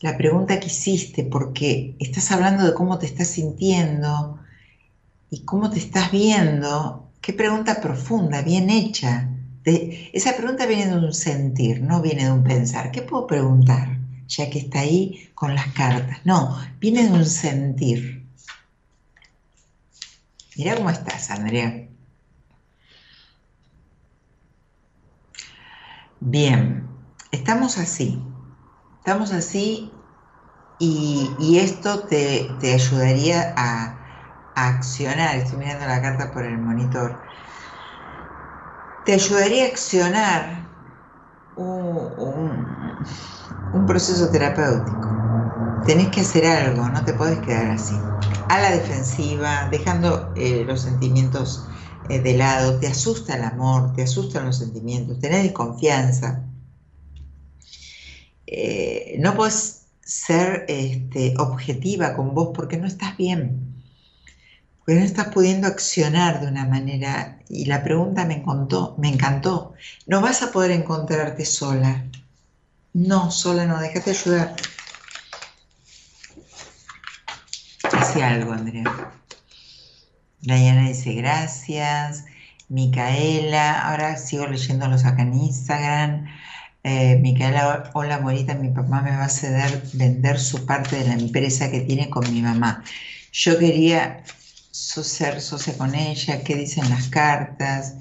[0.00, 4.38] la pregunta que hiciste porque estás hablando de cómo te estás sintiendo,
[5.30, 9.28] y cómo te estás viendo, qué pregunta profunda, bien hecha.
[9.64, 12.92] esa pregunta viene de un sentir, no viene de un pensar.
[12.92, 13.98] ¿Qué puedo preguntar?
[14.28, 16.18] Ya que está ahí con las cartas.
[16.24, 18.24] No, viene de un sentir.
[20.56, 21.88] Mira cómo estás, Andrea.
[26.20, 26.88] Bien,
[27.30, 28.20] estamos así.
[28.98, 29.90] Estamos así
[30.78, 34.05] y, esto te ayudaría a,
[34.56, 37.20] accionar, estoy mirando la carta por el monitor,
[39.04, 40.66] te ayudaría a accionar
[41.54, 42.16] un,
[43.86, 45.82] proceso terapéutico.
[45.86, 47.94] Tenés que hacer algo, no te puedes quedar así.
[48.48, 51.68] A la defensiva, dejando eh, los sentimientos
[52.08, 56.42] eh, de lado, te asusta el amor, te asustan los sentimientos, tenés desconfianza.
[58.46, 63.75] Eh, no puedes ser este, objetiva con vos porque no estás bien
[64.86, 69.74] pero no estás pudiendo accionar de una manera, y la pregunta me encantó, me encantó,
[70.06, 72.04] no vas a poder encontrarte sola.
[72.94, 74.54] No, sola no, déjate ayudar.
[77.92, 79.12] Hace algo, Andrea.
[80.40, 82.24] Diana dice gracias.
[82.68, 86.26] Micaela, ahora sigo leyéndolos acá en Instagram.
[86.84, 91.14] Eh, Micaela, hola Morita, mi papá me va a ceder vender su parte de la
[91.14, 92.84] empresa que tiene con mi mamá.
[93.32, 94.22] Yo quería
[95.02, 97.96] ser socia con ella, qué dicen las cartas,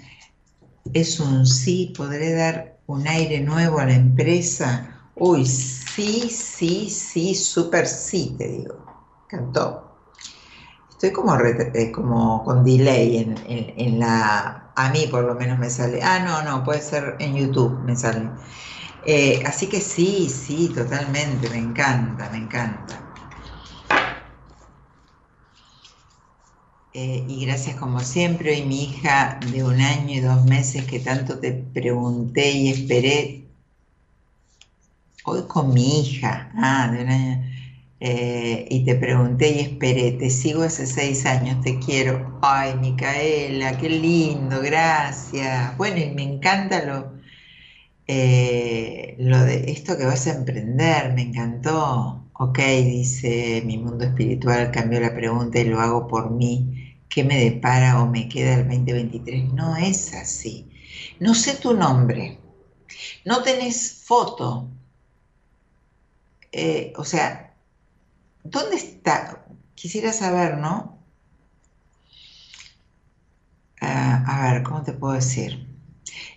[0.93, 5.09] es un sí, podré dar un aire nuevo a la empresa.
[5.15, 8.85] Uy, sí, sí, sí, súper sí, te digo.
[9.27, 9.85] Cantó.
[10.89, 13.35] Estoy como, eh, como con delay en,
[13.77, 14.71] en, la...
[14.75, 16.01] A mí por lo menos me sale.
[16.03, 18.29] Ah, no, no, puede ser en YouTube me sale.
[19.05, 23.04] Eh, así que sí, sí, totalmente, me encanta, me encanta.
[26.97, 28.51] Eh, y gracias como siempre.
[28.51, 33.43] Hoy mi hija de un año y dos meses que tanto te pregunté y esperé.
[35.25, 37.43] Hoy con mi hija, ah, de un año,
[37.99, 40.13] eh, y te pregunté y esperé.
[40.13, 42.39] Te sigo hace seis años, te quiero.
[42.41, 45.77] Ay, Micaela, qué lindo, gracias.
[45.77, 47.11] Bueno, y me encanta lo,
[48.07, 52.23] eh, lo de esto que vas a emprender, me encantó.
[52.33, 56.74] Ok, dice mi mundo espiritual, cambió la pregunta y lo hago por mí
[57.15, 59.53] qué me depara o me queda el 2023.
[59.53, 60.69] No es así.
[61.21, 62.37] No sé tu nombre.
[63.23, 64.67] No tenés foto.
[66.51, 67.55] Eh, o sea,
[68.43, 69.45] ¿dónde está?
[69.75, 70.99] Quisiera saber, ¿no?
[73.79, 75.69] Ah, a ver, ¿cómo te puedo decir?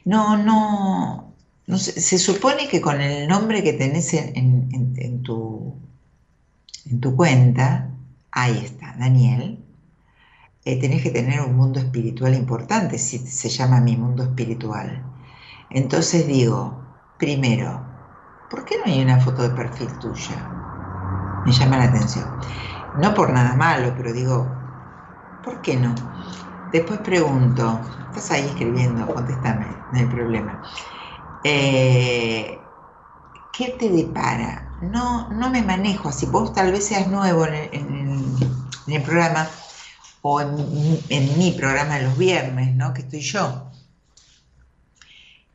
[0.05, 1.35] no, no,
[1.67, 5.75] no se supone que con el nombre que tenés en, tu,
[6.87, 7.91] en tu cuenta,
[8.31, 9.59] ahí está, Daniel,
[10.65, 15.05] eh, tenés que tener un mundo espiritual importante, si se llama mi mundo espiritual.
[15.71, 16.83] Entonces digo,
[17.19, 17.85] primero,
[18.51, 21.43] ¿por qué no hay una foto de perfil tuya?
[21.45, 22.27] Me llama la atención.
[23.01, 24.47] No por nada malo, pero digo,
[25.45, 25.95] ¿por qué no?
[26.73, 30.63] Después pregunto, estás ahí escribiendo, contéstame, no hay problema.
[31.45, 32.59] Eh,
[33.53, 34.79] ¿Qué te depara?
[34.83, 36.27] No, no me manejo así.
[36.27, 38.39] Vos tal vez seas nuevo en
[38.87, 39.49] el, programa
[40.23, 42.93] o en, mi programa de los viernes, ¿no?
[42.93, 43.71] Que estoy yo.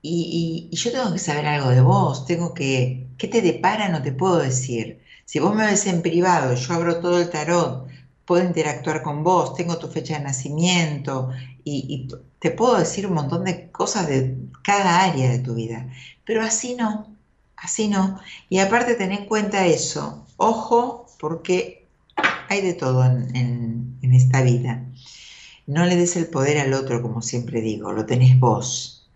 [0.01, 3.07] Y, yo tengo que saber algo de vos, tengo que...
[3.17, 3.89] ¿Qué te depara?
[3.89, 5.01] No te puedo decir.
[5.25, 7.87] Si vos me ves en privado, yo abro todo el tarot,
[8.25, 11.31] puedo interactuar con vos, tengo tu fecha de nacimiento
[11.63, 12.07] y,
[12.39, 15.87] te puedo decir un montón de cosas de cada área de tu vida,
[16.25, 17.15] pero así no,
[17.55, 18.19] así no.
[18.49, 21.87] Y aparte ten en cuenta eso, ojo, porque
[22.49, 24.85] hay de todo en esta vida.
[25.67, 29.09] No le des el poder al otro, como siempre digo, lo tenés vos.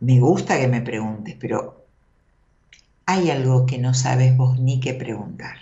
[0.00, 1.86] Me gusta que me preguntes, pero
[3.06, 5.56] hay algo que no sabes vos ni qué preguntar.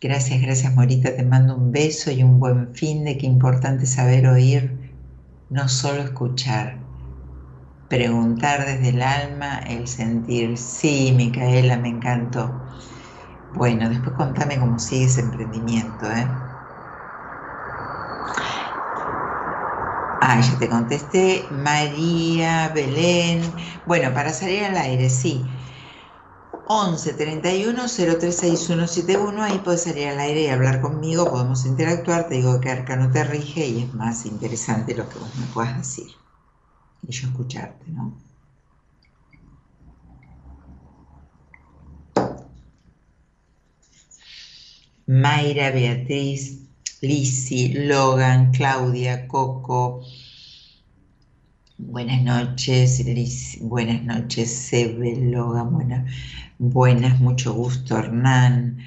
[0.00, 4.26] Gracias, gracias Morita, te mando un beso y un buen fin de qué importante saber
[4.26, 4.96] oír,
[5.48, 6.88] no solo escuchar,
[7.88, 10.58] preguntar desde el alma, el sentir.
[10.58, 12.66] Sí, Micaela, me encantó.
[13.52, 16.41] Bueno, después contame cómo sigue ese emprendimiento, ¿eh?
[20.26, 21.48] Ah, ya te contesté.
[21.50, 23.56] María, Belén.
[23.84, 25.58] Bueno, para salir al aire, sí.
[26.64, 32.60] 11 31 036171, ahí puedes salir al aire y hablar conmigo, podemos interactuar, te digo
[32.60, 36.18] que Arcano te rige y es más interesante lo que vos me puedas decir
[37.02, 38.18] y yo escucharte, ¿no?
[45.06, 46.71] Mayra, Beatriz,
[47.02, 50.02] Lisi, Logan, Claudia, Coco,
[51.84, 53.58] Buenas noches, Liz.
[53.60, 55.72] Buenas noches, Sebe, Logan.
[55.72, 56.10] Buenas,
[56.58, 58.78] buenas, mucho gusto, Hernán.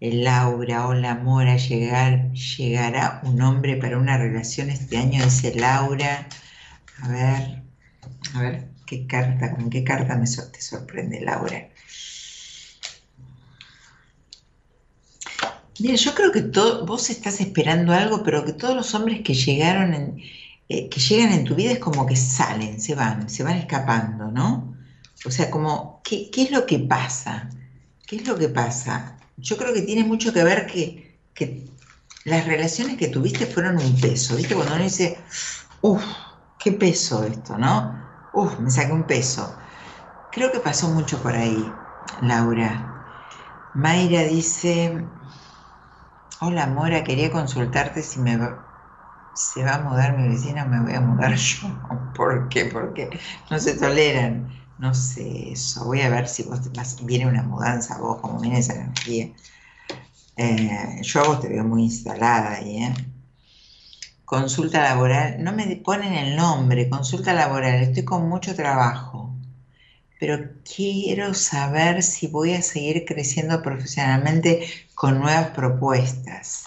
[0.00, 6.26] Laura, hola Mora, llegar, llegará un hombre para una relación este año, dice Laura.
[7.02, 7.62] A ver,
[8.34, 11.69] a ver, qué carta, con qué carta me te sorprende, Laura.
[15.80, 19.32] Mira, yo creo que todo, vos estás esperando algo, pero que todos los hombres que
[19.32, 20.20] llegaron
[20.68, 24.30] eh, que llegan en tu vida es como que salen, se van, se van escapando,
[24.30, 24.76] ¿no?
[25.24, 27.48] O sea, como, ¿qué, es lo que pasa?
[28.06, 29.16] ¿Qué es lo que pasa?
[29.38, 31.18] Yo creo que tiene mucho que ver que,
[32.24, 34.54] las relaciones que tuviste fueron un peso, ¿viste?
[34.54, 35.16] Cuando uno dice,
[35.80, 36.04] uff,
[36.58, 37.98] qué peso esto, ¿no?
[38.34, 39.56] Uff, me saqué un peso.
[40.30, 41.72] Creo que pasó mucho por ahí,
[42.20, 42.86] Laura.
[43.74, 45.02] Mayra dice,
[46.40, 48.38] hola Mora, quería consultarte si me
[49.32, 51.68] se va a mudar mi vecina, me voy a mudar yo.
[52.14, 52.66] ¿Por qué?
[52.66, 53.10] Porque
[53.50, 54.50] no se toleran.
[54.78, 55.84] No sé eso.
[55.84, 56.70] Voy a ver si vos te
[57.04, 59.30] viene una mudanza, vos, como viene esa energía.
[60.36, 62.94] Eh, yo a vos te veo muy instalada ahí, ¿eh?
[64.24, 69.34] Consulta laboral, no me ponen el nombre, consulta laboral, estoy con mucho trabajo,
[70.20, 74.66] pero quiero saber si voy a seguir creciendo profesionalmente
[75.00, 76.64] con nuevas propuestas.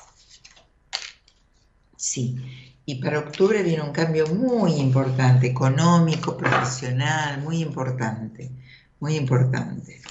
[1.96, 2.36] Sí,
[2.84, 8.50] y para octubre viene un cambio muy importante, económico, profesional, muy importante,
[9.00, 10.02] muy importante.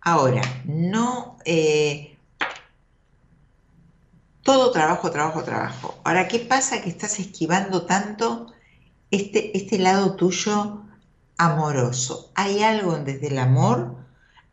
[0.00, 2.16] Ahora, no eh,
[4.42, 6.00] todo trabajo, trabajo, trabajo.
[6.04, 8.50] Ahora, ¿qué pasa que estás esquivando tanto
[9.10, 10.84] este, este lado tuyo
[11.36, 12.32] amoroso?
[12.34, 13.94] ¿Hay algo desde el amor?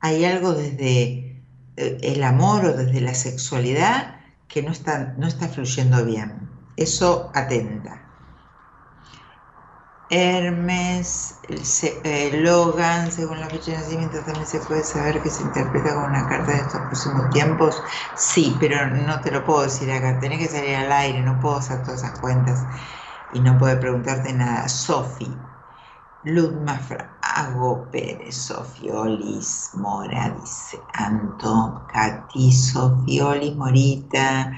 [0.01, 1.31] ¿Hay algo desde
[1.77, 4.15] el amor o desde la sexualidad?
[4.47, 6.49] que no está, no está fluyendo bien.
[6.77, 8.01] Eso atenta.
[10.07, 11.39] Hermes,
[11.83, 16.05] eh, Logan, según la fecha de nacimiento, también se puede saber que se interpreta como
[16.05, 17.83] una carta de estos próximos tiempos.
[18.15, 20.19] Sí, pero no te lo puedo decir acá.
[20.19, 22.67] Tenés que salir al aire, no puedo hacer todas esas cuentas
[23.33, 24.69] y no puedo preguntarte nada.
[24.69, 25.27] Sofi,
[26.23, 26.79] Ludma
[27.35, 34.53] Frago Pérez, Sofiolis Mora, dice Anto, Katy, Sofiolis Morita,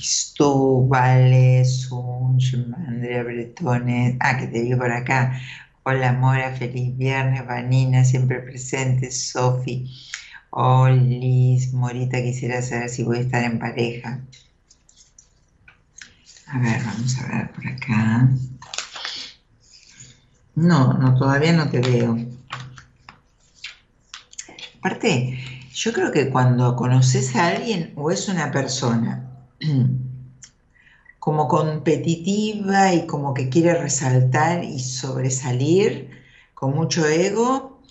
[0.00, 2.54] Stu, Vale, Sunch,
[2.86, 5.40] Andrea Bretones, ah, que te digo por acá.
[5.82, 9.90] Hola Mora, feliz viernes, Vanina, siempre presente, Sofi.
[10.50, 14.20] Olis, Morita, quisiera saber si voy a estar en pareja.
[16.46, 18.28] A ver, vamos a ver por acá.
[20.54, 22.16] No, no, todavía no te veo.
[24.78, 25.38] Aparte,
[25.72, 29.48] yo creo que cuando conoces a alguien o es una persona
[31.18, 36.10] como competitiva y como que quiere resaltar y sobresalir
[36.52, 37.82] con mucho ego,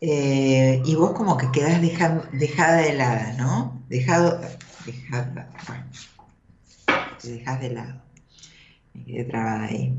[0.00, 3.82] eh, y vos como que quedás dejada de lado, ¿no?
[3.88, 4.38] Dejado,
[4.84, 5.84] dejada, bueno,
[7.22, 8.02] te dejas de lado.
[8.92, 9.96] Me quedé trabada ahí.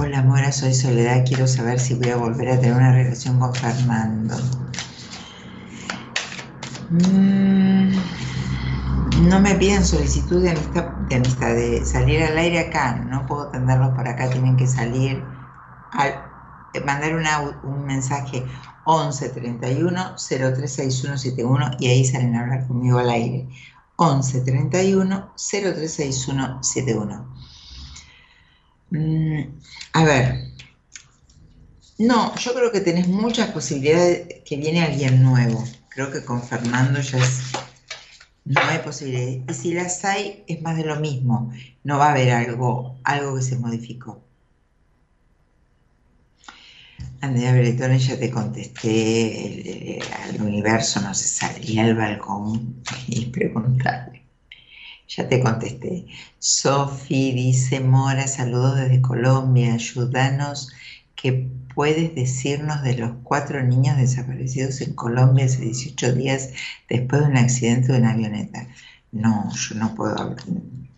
[0.00, 3.52] Hola Mora, soy Soledad, quiero saber si voy a volver a tener una relación con
[3.52, 4.36] Fernando.
[6.88, 7.90] Mm,
[9.28, 13.48] no me piden solicitud de amistad, de amistad, de salir al aire acá, no puedo
[13.48, 15.20] atenderlos por acá, tienen que salir
[15.90, 16.10] al
[16.74, 17.16] eh, mandar
[17.64, 18.44] un mensaje
[18.84, 23.48] 11 31 036171 y ahí salen a hablar conmigo al aire.
[23.96, 25.32] 11 31
[28.90, 29.50] 036171.
[29.92, 30.48] a ver,
[31.98, 35.64] no, yo creo que tenés muchas posibilidades que viene alguien nuevo.
[35.88, 37.52] Creo que con Fernando ya es,
[38.44, 39.42] no hay posibilidades.
[39.48, 41.52] Y si las hay, es más de lo mismo.
[41.82, 44.22] No va a haber algo, algo que se modificó.
[47.20, 54.17] Andrea Bretone, ya te contesté, al universo no se salía al balcón y preguntarle.
[55.08, 56.06] Ya te contesté.
[56.38, 60.70] Sofi dice, Mora, saludos desde Colombia, ayúdanos,
[61.16, 66.50] ¿qué puedes decirnos de los cuatro niños desaparecidos en Colombia hace 18 días
[66.88, 68.68] después de un accidente de una avioneta?
[69.10, 70.36] No, yo no puedo,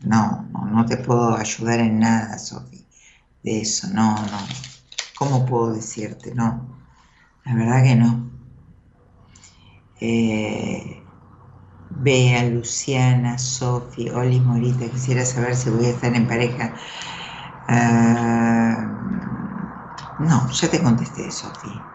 [0.00, 2.84] no, no, no te puedo ayudar en nada, Sofi,
[3.42, 4.70] de eso, no, no
[5.20, 6.34] ¿Cómo puedo decirte?
[6.34, 6.66] No,
[7.44, 8.30] la verdad que no.
[10.00, 10.99] Eh,
[12.04, 16.74] Bea, Luciana, Sofi, Oli Morita, quisiera saber si voy a estar en pareja.
[17.68, 18.88] Ah,
[20.18, 21.92] no, ya te contesté, Sofi.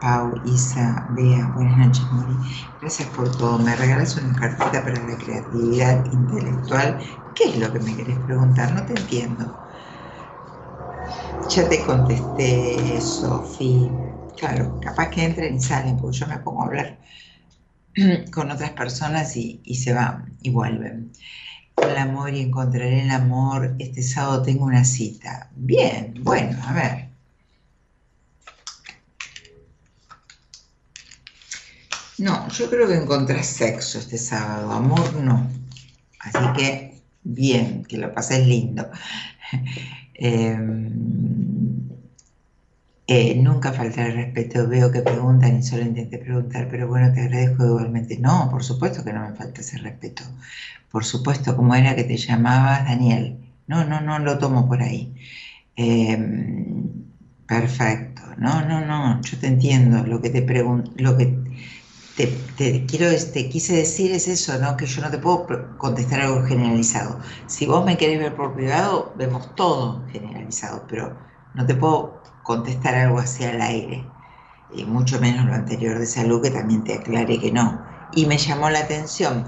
[0.00, 2.38] Pau, Isa, Bea, buenas noches, Mori.
[2.80, 3.58] Gracias por todo.
[3.58, 7.00] Me regalas una cartita para la creatividad intelectual.
[7.34, 8.74] ¿Qué es lo que me querés preguntar?
[8.74, 9.56] No te entiendo.
[11.48, 13.98] Ya te contesté, Sofi.
[14.36, 17.00] Claro, capaz que entren y salen, porque yo me pongo a hablar
[18.32, 21.12] con otras personas y, se van y vuelven.
[21.74, 23.74] Con el amor y encontraré el amor.
[23.78, 25.50] Este sábado tengo una cita.
[25.56, 27.08] Bien, bueno, a ver.
[32.18, 35.48] No, yo creo que encontrás sexo este sábado, amor no.
[36.18, 38.90] Así que, bien, que lo pases lindo.
[40.20, 41.37] Em,
[43.08, 44.68] eh, nunca falta el respeto.
[44.68, 48.18] Veo que preguntan y solo intenté preguntar, pero bueno, te agradezco igualmente.
[48.18, 50.24] No, por supuesto que no me falta ese respeto.
[50.90, 53.38] Por supuesto, como era que te llamabas Daniel.
[53.66, 55.14] No, no, no lo tomo por ahí.
[55.76, 57.06] Em,
[57.46, 58.22] perfecto.
[58.38, 60.04] No, no, no, yo te entiendo.
[60.06, 61.26] Lo que te pregunto, lo que
[62.56, 64.76] te, quiero, este, quise decir es eso, ¿no?
[64.76, 65.46] Que yo no te puedo
[65.78, 67.20] contestar algo generalizado.
[67.46, 71.16] Si vos me querés ver por privado, vemos todo generalizado, pero
[71.54, 74.02] no te puedo contestar algo así al aire.
[74.72, 77.78] Y mucho menos lo anterior de salud, que también te aclaré que no.
[78.12, 79.44] Y me llamó la atención,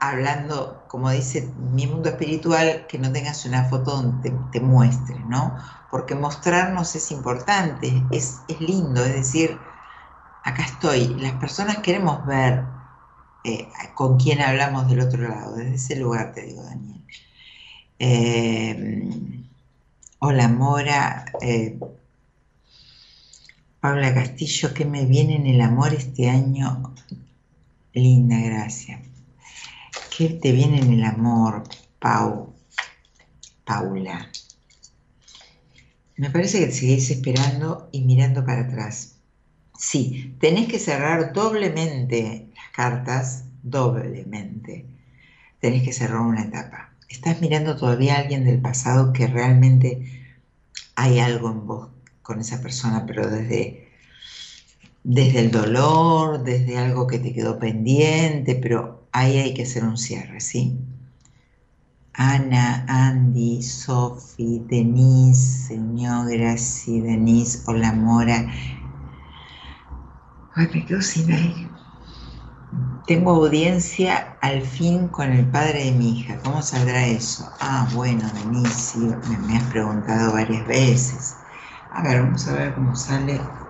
[0.00, 5.18] hablando, como dice mi mundo espiritual, que no tengas una foto donde te, te muestre,
[5.28, 5.54] ¿no?
[5.90, 9.58] Porque mostrarnos es importante, es, es lindo, es decir,
[10.42, 11.08] acá estoy.
[11.20, 12.64] Las personas queremos ver
[13.44, 17.04] eh, con quién hablamos del otro lado, desde ese lugar, te digo, Daniel.
[17.98, 19.44] Eh,
[20.20, 21.26] hola, Mora.
[21.42, 21.78] Eh,
[23.80, 26.94] Paula Castillo, ¿qué me viene en el amor este año?
[27.94, 29.00] Linda, gracias.
[30.14, 31.62] ¿Qué te viene en el amor,
[31.98, 32.52] Pau?
[33.64, 34.30] Paula.
[36.18, 39.16] Me parece que seguís esperando y mirando para atrás.
[39.78, 44.84] Sí, tenés que cerrar doblemente las cartas, doblemente.
[45.58, 46.92] Tenés que cerrar una etapa.
[47.08, 50.36] Estás mirando todavía a alguien del pasado que realmente
[50.96, 51.88] hay algo en vos
[52.22, 53.88] con esa persona, pero desde,
[55.04, 59.96] desde el dolor, desde algo que te quedó pendiente, pero ahí hay que hacer un
[59.98, 60.78] cierre, ¿sí?
[62.14, 68.46] Ana, Andy, Sophie, Denise, señor, Gracie, Denise, hola Mora,
[70.54, 71.70] Ay, me quedo sin aire.
[73.06, 76.38] Tengo audiencia al fin con el padre de mi hija.
[76.44, 77.50] ¿Cómo saldrá eso?
[77.60, 78.98] Ah, bueno, Denise,
[79.46, 81.39] me has preguntado varias veces.
[81.90, 83.60] A ver, vamos a ver cómo sale.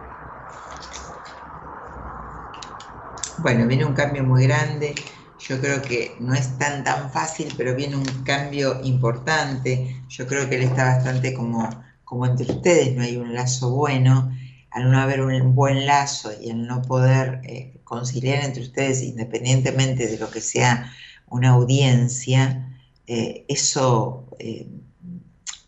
[3.38, 4.94] Bueno, viene un cambio muy grande.
[5.38, 10.04] yo creo que no es tan tan fácil, pero viene un cambio importante.
[10.08, 11.68] Yo creo que él está bastante como,
[12.04, 14.30] como entre ustedes, no hay un lazo bueno.
[14.70, 20.06] Al no haber un buen lazo y al no poder eh, conciliar entre ustedes independientemente
[20.06, 20.92] de lo que sea
[21.26, 24.68] una audiencia, eh, eso eh,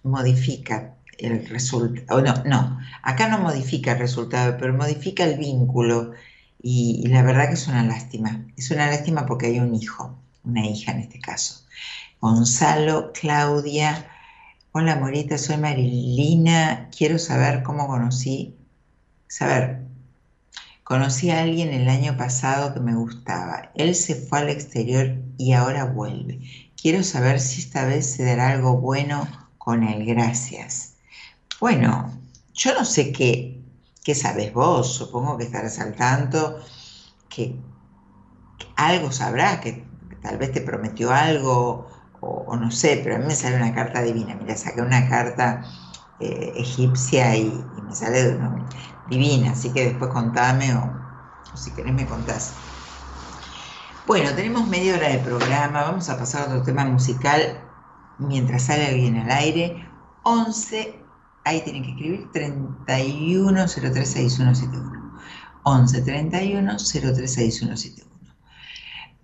[0.02, 2.20] modifica el resultado.
[2.20, 6.12] No, no, acá no modifica el resultado, pero modifica el vínculo
[6.62, 8.46] y, la verdad que es una lástima.
[8.56, 11.64] Es una lástima porque hay un hijo, una hija en este caso.
[12.20, 14.08] Gonzalo, Claudia.
[14.70, 16.88] Hola Morita, soy Marilina.
[16.96, 18.56] Quiero saber cómo conocí.
[19.26, 19.82] Saber,
[20.84, 23.72] conocí a alguien el año pasado que me gustaba.
[23.74, 26.40] Él se fue al exterior y ahora vuelve.
[26.80, 29.26] Quiero saber si esta vez se dará algo bueno
[29.58, 30.06] con él.
[30.06, 30.91] Gracias.
[31.62, 32.10] Bueno,
[32.54, 33.62] yo no sé qué
[34.02, 34.96] ¿Qué sabes vos?
[34.96, 36.58] Supongo que estarás al tanto,
[37.28, 37.54] que,
[38.74, 39.86] algo sabrá, que,
[40.20, 41.86] tal vez te prometió algo,
[42.18, 44.34] o, no sé, pero a mí me sale una carta divina.
[44.34, 45.62] Mira, saqué una carta
[46.18, 48.36] eh, egipcia y, me sale
[49.08, 50.90] divina, así que después contame o,
[51.54, 52.54] si querés me contás.
[54.08, 57.60] Bueno, tenemos media hora de programa, vamos a pasar a otro tema musical
[58.18, 59.88] mientras sale alguien al aire.
[60.24, 61.01] 11
[61.44, 65.02] ahí tienen que escribir 31036171.
[65.64, 68.10] 11 31 036171.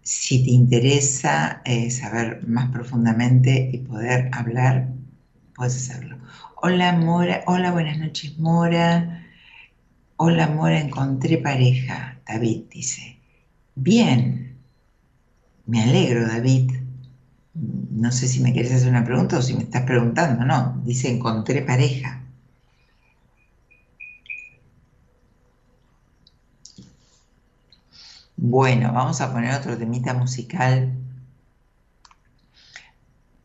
[0.03, 4.89] Si te interesa eh, saber más profundamente y poder hablar,
[5.55, 6.19] puedes hacerlo.
[6.63, 9.25] Hola Mora, hola, buenas noches Mora.
[10.17, 12.19] Hola Mora, encontré pareja.
[12.27, 13.19] David dice.
[13.75, 14.57] Bien.
[15.67, 16.78] Me alegro, David
[17.99, 21.11] no sé si me quieres hacer una pregunta o si me estás preguntando, no, dice
[21.11, 22.23] encontré pareja.
[28.37, 30.93] Bueno, vamos a poner otro temita musical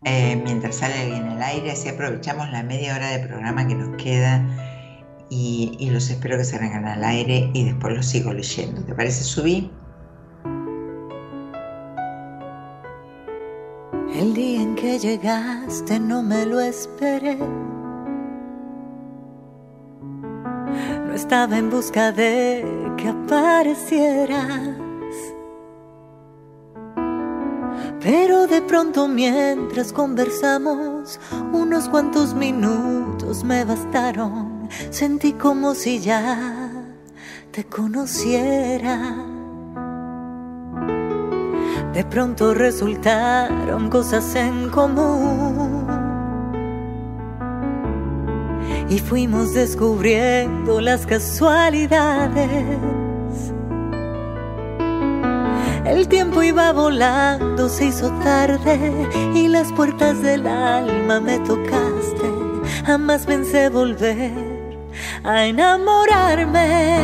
[0.06, 3.96] eh, mientras sale alguien al aire, así aprovechamos la media hora de programa que nos
[4.02, 4.46] queda
[5.30, 8.84] y, y los espero que salgan al aire y después los sigo leyendo.
[8.86, 9.82] ¿Te parece, Subí?
[14.24, 17.36] El día en que llegaste no me lo esperé.
[21.06, 24.78] No estaba en busca de que aparecieras.
[28.00, 31.20] Pero de pronto mientras conversamos,
[31.52, 34.70] unos cuantos minutos me bastaron.
[34.90, 36.72] Sentí como si ya
[37.52, 39.32] te conociera.
[41.94, 45.86] De pronto resultaron cosas en común.
[48.90, 52.80] Y fuimos descubriendo las casualidades.
[55.86, 62.32] El tiempo iba volando, se hizo tarde y las puertas del alma me tocaste.
[62.86, 64.32] Jamás pensé volver
[65.24, 66.98] a enamorarme,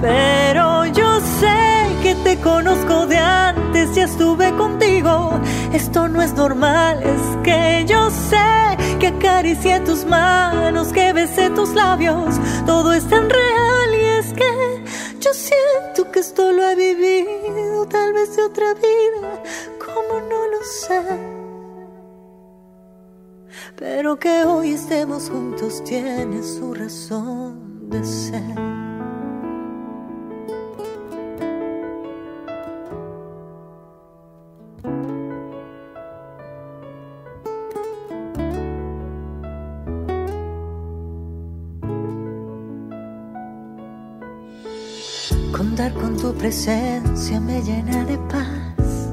[0.00, 5.30] pero yo sé que te conozco de antes y estuve contigo.
[5.72, 11.74] Esto no es normal, es que yo sé que acaricié tus manos, que besé tus
[11.74, 12.36] labios.
[12.66, 14.84] Todo es tan real y es que
[15.20, 19.42] yo siento que esto lo he vivido, tal vez de otra vida,
[19.78, 21.02] como no lo sé.
[23.76, 28.87] Pero que hoy estemos juntos tiene su razón de ser.
[46.20, 49.12] Tu presencia me llena de paz.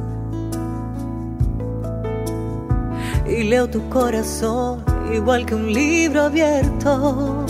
[3.28, 4.84] Y leo tu corazón
[5.14, 7.46] igual que un libro abierto.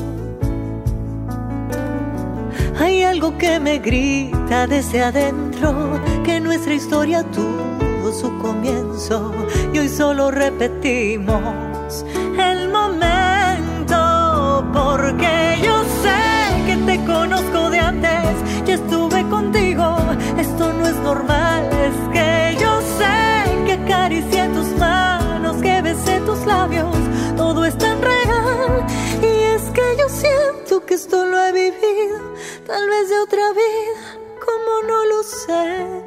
[2.80, 9.34] Hay algo que me grita desde adentro, que nuestra historia tuvo su comienzo
[9.74, 12.06] y hoy solo repetimos
[12.38, 18.26] el momento porque yo sé que te conozco de antes
[18.76, 19.05] estuve contigo.
[19.05, 19.05] Esto
[20.88, 26.96] es normal, es que yo sé que acaricié tus manos, que besé tus labios.
[27.36, 28.86] Todo es tan real
[29.22, 32.34] y es que yo siento que esto lo he vivido,
[32.66, 34.04] tal vez de otra vida,
[34.46, 36.06] como no lo sé.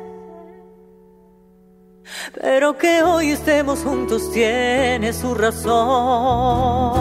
[2.41, 6.98] Pero que hoy estemos juntos tiene su razón.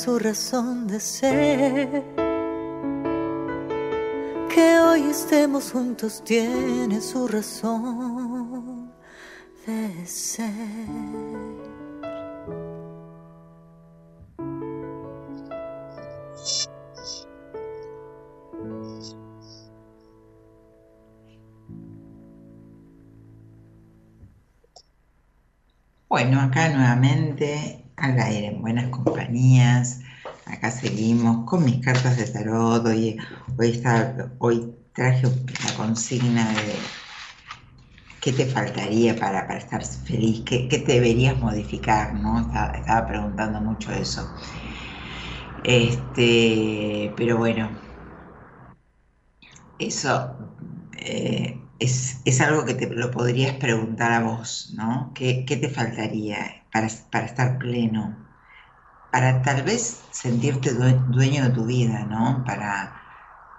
[0.00, 2.02] Su razón de ser.
[4.48, 8.94] Que hoy estemos juntos tiene su razón
[9.66, 10.50] de ser.
[26.08, 30.00] Bueno, acá nuevamente al aire, en buenas compañías.
[30.46, 32.84] Acá seguimos con mis cartas de tarot.
[32.86, 33.18] Hoy,
[33.58, 33.82] hoy,
[34.38, 36.74] hoy traje la consigna de
[38.20, 42.40] qué te faltaría para, estar feliz, ¿Qué, qué, deberías modificar, ¿no?
[42.40, 44.28] Estaba, preguntando mucho eso.
[45.64, 47.70] Este, pero bueno,
[49.78, 50.36] eso
[50.96, 55.12] eh, es, algo que te lo podrías preguntar a vos, ¿no?
[55.14, 58.16] ¿Qué, te faltaría para, estar pleno?
[59.10, 62.44] Para tal vez sentirte dueño de tu vida, ¿no?
[62.44, 63.00] Para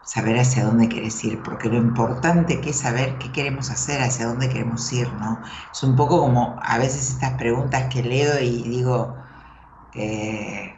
[0.04, 4.28] saber hacia dónde quieres ir, porque lo importante que es saber qué queremos hacer, hacia
[4.28, 5.42] dónde queremos ir, ¿no?
[5.72, 9.16] Es un poco como a veces estas preguntas que leo y digo,
[9.94, 10.76] eh,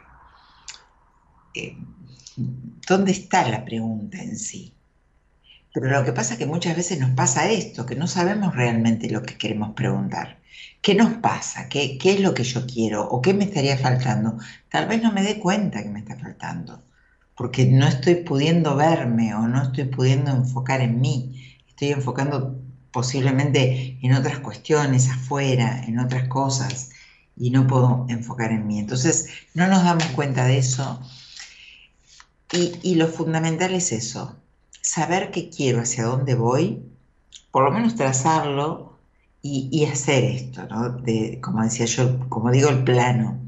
[1.54, 1.78] eh,
[2.88, 4.73] ¿dónde está la pregunta en sí?
[5.74, 9.10] Pero lo que pasa es que muchas veces nos pasa esto, que no sabemos realmente
[9.10, 10.38] lo que queremos preguntar.
[10.80, 11.68] ¿Qué nos pasa?
[11.68, 13.08] ¿Qué, ¿Qué, es lo que yo quiero?
[13.08, 14.38] ¿O qué me estaría faltando?
[14.70, 16.84] Tal vez no me dé cuenta que me está faltando,
[17.34, 21.58] porque no estoy pudiendo verme o no estoy pudiendo enfocar en mí.
[21.68, 22.56] Estoy enfocando
[22.92, 26.90] posiblemente en otras cuestiones, afuera, en otras cosas,
[27.36, 28.78] y no puedo enfocar en mí.
[28.78, 31.00] Entonces, no nos damos cuenta de eso.
[32.52, 34.36] Y, y lo fundamental es eso,
[34.84, 36.84] saber qué quiero, hacia dónde voy,
[37.50, 38.98] por lo menos trazarlo
[39.40, 40.90] y, hacer esto, ¿no?
[40.90, 43.40] De, como decía yo, como digo, el plano.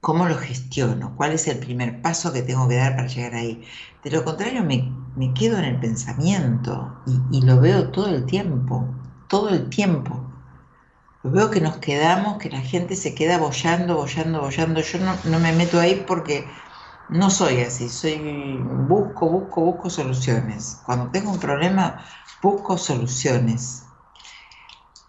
[0.00, 1.14] ¿Cómo lo gestiono?
[1.16, 3.64] ¿Cuál es el primer paso que tengo que dar para llegar ahí?
[4.02, 6.96] De lo contrario, me, quedo en el pensamiento
[7.30, 8.86] y, lo veo todo el tiempo,
[9.28, 10.20] todo el tiempo.
[11.22, 14.80] Veo que nos quedamos, que la gente se queda bollando, bollando, bollando.
[14.80, 16.44] Yo no, no me meto ahí porque
[17.08, 18.58] no soy así, soy
[18.88, 20.80] busco, busco, busco soluciones.
[20.84, 22.04] Cuando tengo un problema,
[22.42, 23.82] busco soluciones.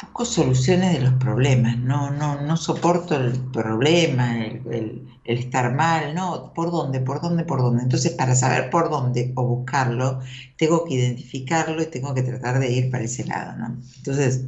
[0.02, 6.54] Busco soluciones de los problemas, no, no, no soporto el problema, el, estar mal, no,
[6.54, 7.00] ¿por dónde?
[7.00, 7.46] ¿Por dónde?
[7.46, 7.84] ¿Por dónde?
[7.84, 10.20] Entonces, para saber por dónde o buscarlo,
[10.58, 13.78] tengo que identificarlo y tengo que tratar de ir para ese lado, ¿no?
[13.98, 14.46] Entonces,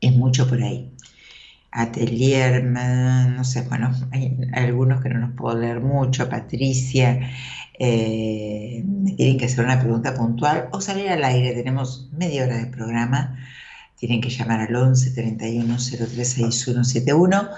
[0.00, 0.95] es mucho por ahí.
[1.76, 7.30] Atelier, no sé, bueno, hay algunos que no nos puedo leer mucho, Patricia,
[7.78, 8.82] eh,
[9.14, 13.38] tienen que hacer una pregunta puntual o salir al aire, tenemos media hora de programa,
[13.96, 17.48] tienen que llamar al 11 31 036171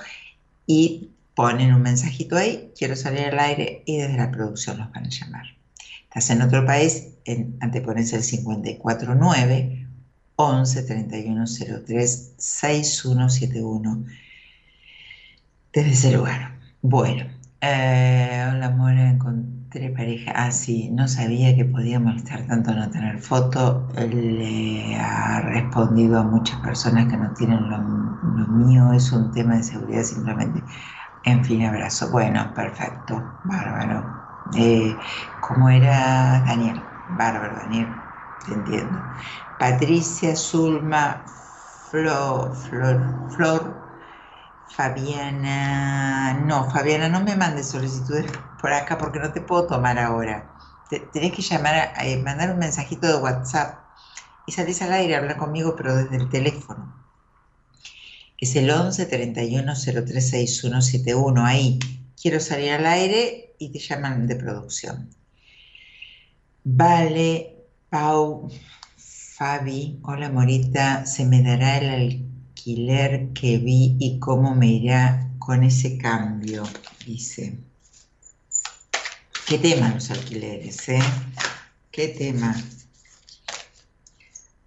[0.67, 5.07] y ponen un mensajito ahí, quiero salir al aire y desde la producción los van
[5.07, 5.47] a llamar.
[6.03, 9.88] Estás en otro país, en, antepones el 549
[10.41, 11.47] 11 31
[11.85, 14.05] 03 6171
[15.73, 16.59] desde ese lugar.
[16.81, 17.27] Bueno,
[17.61, 20.33] eh, hola Mora, encontré pareja.
[20.37, 23.89] Ah, sí, no sabía que podía molestar tanto no tener foto.
[23.97, 27.79] Le ha respondido a muchas personas que no tienen lo,
[28.49, 30.63] mío, es un tema de seguridad simplemente.
[31.25, 32.11] En fin, abrazo.
[32.13, 34.25] Bueno, perfecto, bárbaro.
[34.57, 34.97] Eh,
[35.41, 36.81] ¿Cómo era Daniel?
[37.09, 37.89] Bárbaro, Daniel,
[38.45, 39.01] te entiendo.
[39.59, 41.25] Patricia, Zulma,
[41.91, 43.77] Flor, Flor, Flor,
[44.71, 46.35] Fabiana.
[46.47, 48.31] No, Fabiana, no me mandes solicitudes
[48.61, 50.55] por acá porque no te puedo tomar ahora.
[51.13, 53.79] tenés que llamar, a, eh, mandar un mensajito de WhatsApp
[54.47, 56.95] y salís al aire a hablar conmigo, pero desde el teléfono.
[58.39, 61.45] Es el 11 31 03 6171.
[61.45, 61.79] Ahí
[62.21, 65.11] quiero salir al aire y te llaman de producción.
[66.65, 67.57] Vale,
[67.91, 68.49] Pau,
[69.39, 71.91] Fabi, hola Morita, se me dará el
[72.51, 76.65] alquiler que vi y cómo me irá con ese cambio,
[77.07, 77.57] dice.
[79.47, 80.99] ¿Qué tema los alquileres, eh?
[81.93, 82.53] ¿Qué tema?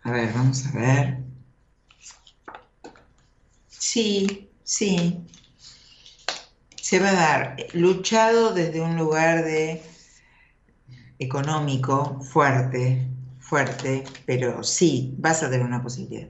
[0.03, 1.17] A ver, vamos a ver.
[3.67, 5.19] Sí, sí.
[6.81, 9.83] Se va a dar luchado desde un lugar de
[11.19, 13.11] económico fuerte,
[13.51, 16.29] fuerte, pero sí, vas a tener una posibilidad.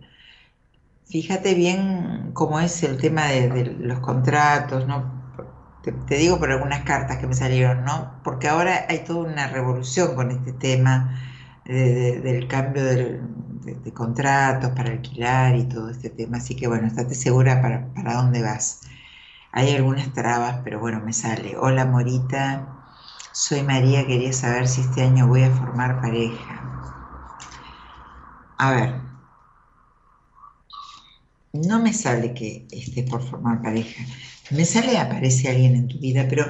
[1.05, 5.21] Fíjate bien cómo es el tema de, los contratos, ¿no?
[5.83, 8.19] Te, digo por algunas cartas que me salieron, ¿no?
[8.23, 11.21] Porque ahora hay toda una revolución con este tema
[11.65, 13.21] del cambio de,
[13.93, 16.37] contratos para alquilar y todo este tema.
[16.37, 18.81] Así que bueno, estate segura para, para dónde vas.
[19.51, 21.55] Hay algunas trabas, pero bueno, me sale.
[21.55, 22.67] Hola Morita,
[23.31, 26.70] soy María, quería saber si este año voy a formar pareja.
[28.65, 28.89] A ver,
[31.53, 34.03] no me sale que estés por formar pareja.
[34.51, 36.45] Me sale aparece alguien en tu vida, pero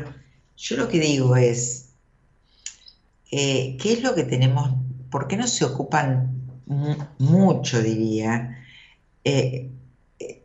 [0.56, 1.96] yo lo que digo es,
[3.32, 4.70] eh, ¿qué es lo que tenemos?
[5.10, 6.38] ¿Por qué no se ocupan
[7.20, 8.58] mucho, diría,
[9.26, 9.72] eh,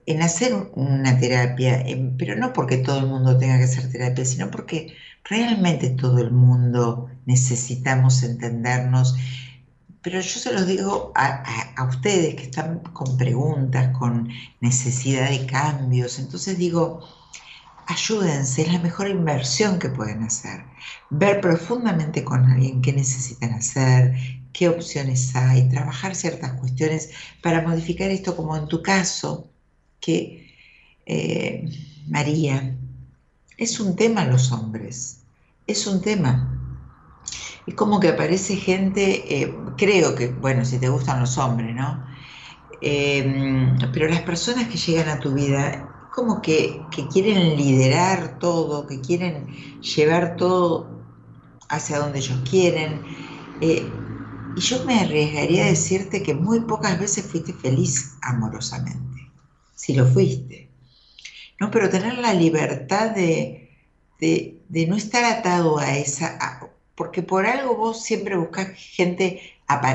[0.06, 1.84] en hacer una terapia?
[2.18, 4.94] pero no porque todo el mundo tenga que hacer terapia, sino porque
[5.24, 9.16] realmente todo el mundo necesitamos entendernos.
[10.06, 14.28] Pero yo se los digo a, ustedes que están con preguntas, con
[14.60, 16.20] necesidad de cambios.
[16.20, 17.00] Entonces digo,
[17.88, 20.62] ayúdense, es la mejor inversión que pueden hacer.
[21.10, 24.14] Ver profundamente con alguien qué necesitan hacer,
[24.52, 27.10] qué opciones hay, trabajar ciertas cuestiones
[27.42, 29.50] para modificar esto, como en tu caso,
[29.98, 30.54] que
[31.04, 31.68] eh,
[32.06, 32.76] María,
[33.58, 35.22] es un tema los hombres,
[35.66, 36.55] es un tema.
[37.66, 42.05] Es como que aparece gente, eh, creo que, bueno, si te gustan los hombres, ¿no?
[42.80, 46.80] Em, pero las personas que llegan a tu vida, como que,
[47.12, 49.48] quieren liderar todo, que quieren
[49.80, 50.88] llevar todo
[51.68, 53.02] hacia donde ellos quieren.
[53.60, 53.90] Eh,
[54.56, 59.30] y yo me arriesgaría a decirte que muy pocas veces fuiste feliz amorosamente,
[59.74, 60.70] si lo fuiste.
[61.60, 61.70] ¿no?
[61.70, 63.70] Pero tener la libertad de,
[64.18, 66.38] de, no estar atado a esa,
[66.97, 69.40] porque por algo vos siempre buscas gente,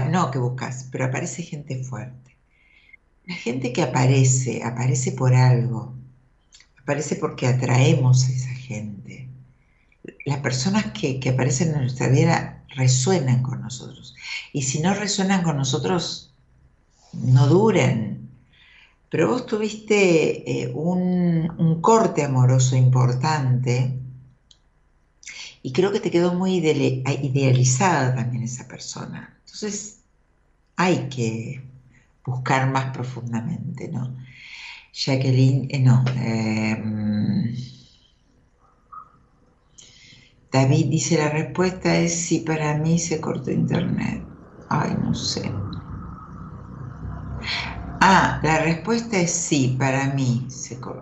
[0.10, 2.38] no que buscas, pero aparece gente fuerte.
[3.26, 5.94] La gente que aparece, aparece por algo,
[6.82, 9.28] aparece porque atraemos a esa gente.
[10.26, 14.16] Las personas que, que aparecen en nuestra vida resuenan con nosotros.
[14.54, 16.34] Y si no resuenan con nosotros,
[17.14, 18.30] no duran,
[19.12, 24.00] pero vos tuviste eh, un, corte amoroso importante
[25.62, 29.38] y creo que te quedó muy idealizada también esa persona.
[29.46, 30.02] Entonces
[30.78, 31.64] hay que
[32.26, 34.16] buscar más profundamente, ¿no?
[34.94, 36.04] Jacqueline, eh, no.
[36.18, 37.56] Em,
[40.52, 44.30] David dice, la respuesta es si para mí se cortó internet.
[44.70, 45.64] Ay, no sé.
[48.04, 50.48] Ah, la respuesta es sí, para mí.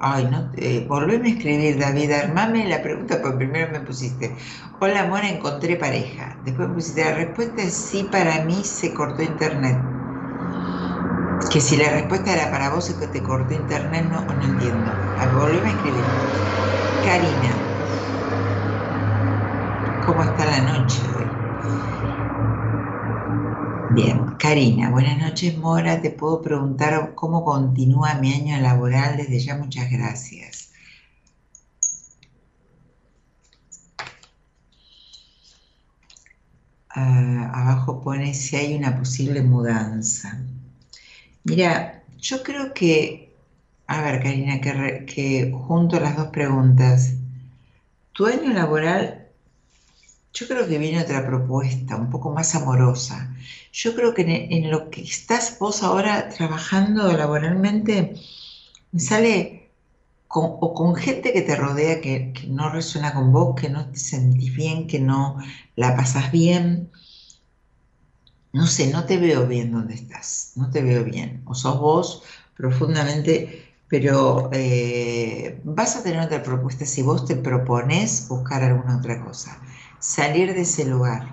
[0.01, 4.37] Ay, no, eh, volveme a escribir, David, armame la pregunta, porque primero me pusiste,
[4.79, 6.39] hola, amor, encontré pareja.
[6.43, 9.89] Después me pusiste, la respuesta es sí, para mí se cortó internet.
[11.49, 14.91] Que si la respuesta era para vos es que te cortó internet, no, no entiendo.
[15.17, 16.17] A a escribir.
[17.01, 17.53] Karina,
[19.99, 21.28] ¿cómo está la noche hoy?
[23.91, 29.55] Bien, Karina, buenas noches Mora, te puedo preguntar cómo continúa mi año laboral, desde ya
[29.57, 30.71] muchas gracias.
[36.89, 40.39] Ah, abajo pone si hay una posible mudanza.
[41.43, 43.33] Mira, yo creo que,
[43.87, 47.13] a ver Karina, que, que junto las dos preguntas,
[48.13, 49.28] tu año laboral
[50.33, 53.35] yo creo que viene otra propuesta, un poco más amorosa.
[53.71, 58.15] Yo creo que en, lo que estás vos ahora trabajando laboralmente,
[58.91, 59.71] me sale
[60.31, 64.55] o con gente que te rodea que, no resuena con vos, que no te sentís
[64.55, 65.37] bien, que no
[65.75, 66.91] la pasas bien.
[68.53, 71.41] No sé, no te veo bien donde estás, no te veo bien.
[71.45, 72.23] O sos vos
[72.55, 79.23] profundamente pero eh, vas a tener otra propuesta si vos te propones buscar alguna otra
[79.25, 79.59] cosa
[79.99, 81.27] salir de ese lugar.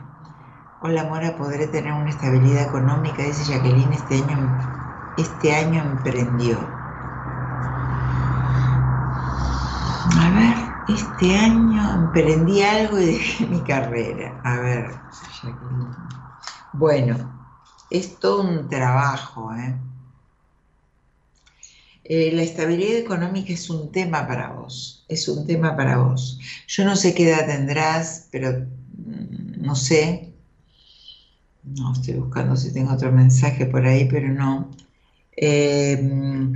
[0.83, 6.59] Hola Mora, podré tener una estabilidad económica, dice Jacqueline, este año, este año emprendió.
[10.19, 10.57] A ver,
[10.89, 14.41] este año emprendí algo y dejé mi carrera.
[14.45, 14.91] A ver,
[15.43, 15.97] Jacqueline.
[16.73, 17.17] Bueno,
[17.91, 19.77] es todo un trabajo, ¿eh?
[22.09, 26.39] Eh, la estabilidad económica es un tema para vos, es un tema para vos.
[26.69, 30.33] Yo no sé qué edad tendrás, pero mm, no sé.
[31.65, 34.71] No, estoy buscando si tengo otro mensaje por ahí, pero no.
[35.37, 36.53] Em,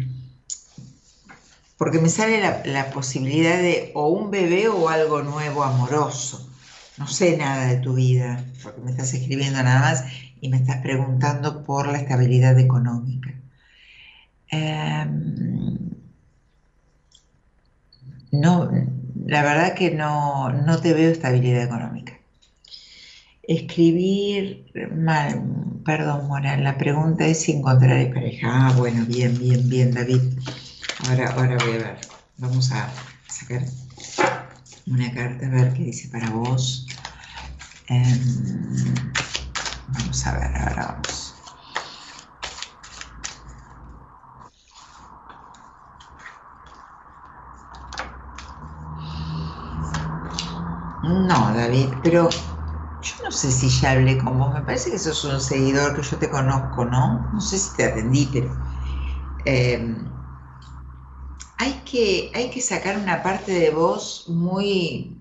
[1.77, 6.49] porque me sale la, la, posibilidad de o un bebé o algo nuevo amoroso.
[6.97, 10.05] No sé nada de tu vida, porque me estás escribiendo nada más
[10.41, 13.40] y me estás preguntando por la estabilidad económica.
[14.51, 15.91] Em,
[18.33, 18.71] no,
[19.27, 20.53] la verdad que no,
[20.83, 22.19] te veo estabilidad económica.
[23.43, 25.43] Escribir mal,
[25.85, 28.47] perdón, Mora, la pregunta es si encontrar pareja.
[28.69, 30.21] Ah, bueno, bien, bien, bien, David.
[31.09, 31.97] Ahora, ahora voy a ver.
[32.39, 32.89] Vamos a
[33.29, 33.63] sacar
[34.87, 36.87] una carta a ver qué dice para vos.
[37.89, 38.21] Em,
[39.89, 41.20] vamos a ver, ahora vamos.
[51.11, 54.55] No, David, pero yo no sé si ya hablé con vos.
[54.55, 57.29] Me parece que sos un seguidor que yo te conozco, ¿no?
[57.33, 58.57] No sé si te atendí, pero
[59.45, 60.09] em,
[61.59, 65.17] hay, que, hay que sacar una parte de vos muy...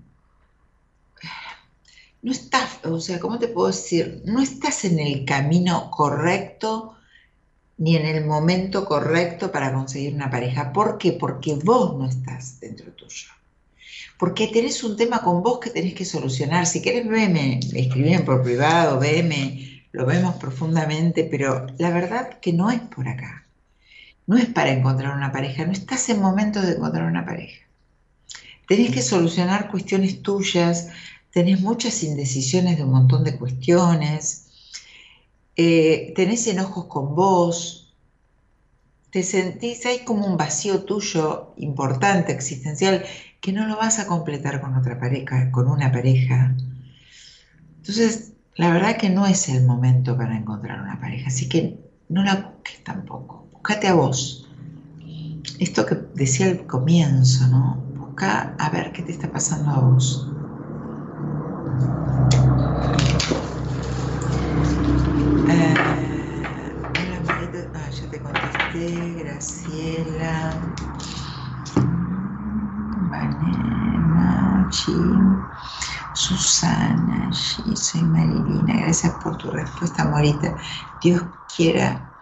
[2.22, 4.22] No estás, o sea, ¿cómo te puedo decir?
[4.26, 6.94] No estás en el camino correcto
[7.78, 10.72] ni en el momento correcto para conseguir una pareja.
[10.72, 11.12] ¿Por qué?
[11.12, 13.39] Porque vos no estás dentro tuyo
[14.20, 16.66] porque tenés un tema con vos que tenés que solucionar.
[16.66, 22.70] Si querés, veme, escribime por privado, veme, lo vemos profundamente, pero la verdad que no
[22.70, 23.46] es por acá.
[24.26, 27.66] No es para encontrar una pareja, no estás en momento de encontrar una pareja.
[28.68, 30.88] Tenés que solucionar cuestiones tuyas,
[31.32, 34.50] tenés muchas indecisiones de un montón de cuestiones,
[35.56, 37.94] eh, tenés enojos con vos,
[39.10, 43.04] te sentís, hay como un vacío tuyo importante, existencial,
[43.40, 46.54] que no lo vas a completar con otra pareja, con una pareja.
[47.78, 52.22] Entonces, la verdad que no es el momento para encontrar una pareja, así que no
[52.24, 53.48] la busques tampoco.
[53.52, 54.46] Búscate a vos.
[55.60, 57.84] Esto que decía al comienzo, ¿no?
[57.94, 60.34] Busca a ver qué te está pasando a vos.
[65.46, 66.40] Eh,
[67.74, 70.72] ah, ya te contesté, Graciela.
[76.14, 78.82] Susana, sí, soy Marilina.
[78.82, 80.56] Gracias por tu respuesta, Morita.
[81.02, 81.22] Dios
[81.56, 82.12] quiera,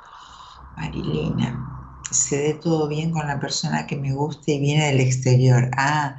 [0.76, 5.70] Marilina, se dé todo bien con la persona que me gusta y viene del exterior.
[5.76, 6.16] Ah,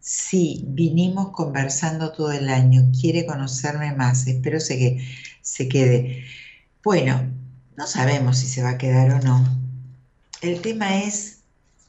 [0.00, 2.90] sí, vinimos conversando todo el año.
[3.00, 4.26] Quiere conocerme más.
[4.26, 5.04] Espero que
[5.42, 6.24] se quede.
[6.82, 7.20] Bueno,
[7.76, 9.44] no sabemos si se va a quedar o no.
[10.40, 11.33] El tema es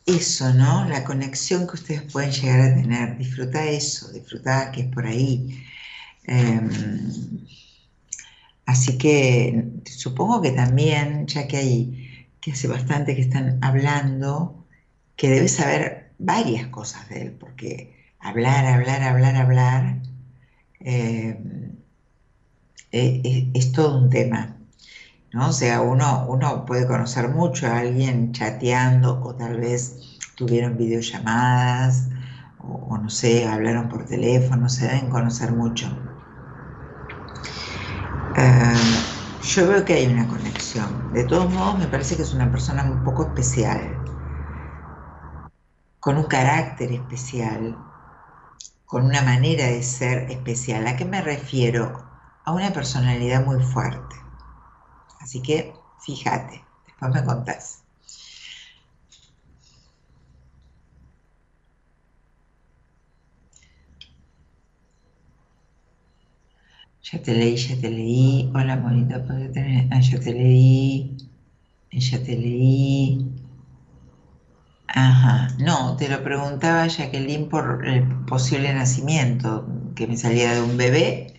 [0.05, 0.85] eso, ¿no?
[0.87, 3.17] La conexión que ustedes pueden llegar a tener.
[3.17, 5.63] Disfruta eso, disfruta que es por ahí.
[6.25, 6.69] Em,
[8.65, 14.65] así que supongo que también, ya que hay, que hace bastante que están hablando,
[15.15, 20.01] que debes saber varias cosas de él, porque hablar, hablar, hablar, hablar
[20.79, 21.75] em,
[22.91, 24.54] e, e, es, todo un tema.
[25.35, 25.49] ¿No?
[25.49, 32.09] O sea, uno, uno puede conocer mucho a alguien chateando o tal vez tuvieron videollamadas
[32.57, 35.87] o, no sé, hablaron por teléfono, se deben conocer mucho.
[38.35, 38.73] Eh,
[39.41, 41.11] yo veo que hay una conexión.
[41.11, 44.03] De todos modos, me parece que es una persona un poco especial,
[45.99, 47.77] con un carácter especial,
[48.85, 50.87] con una manera de ser especial.
[50.87, 52.09] ¿A qué me refiero?
[52.45, 54.24] A una personalidad muy fuerte.
[55.25, 55.73] Así que
[56.05, 57.83] fíjate, después me contás.
[67.09, 68.51] Ya te leí, ya te leí.
[68.53, 69.87] Hola, bonita, ¿puedo tener?
[69.91, 71.15] Ah, ya te leí.
[71.91, 73.35] Ya te leí.
[74.87, 80.77] Ajá, no, te lo preguntaba Jacqueline por el posible nacimiento, que me salía de un
[80.77, 81.33] bebé,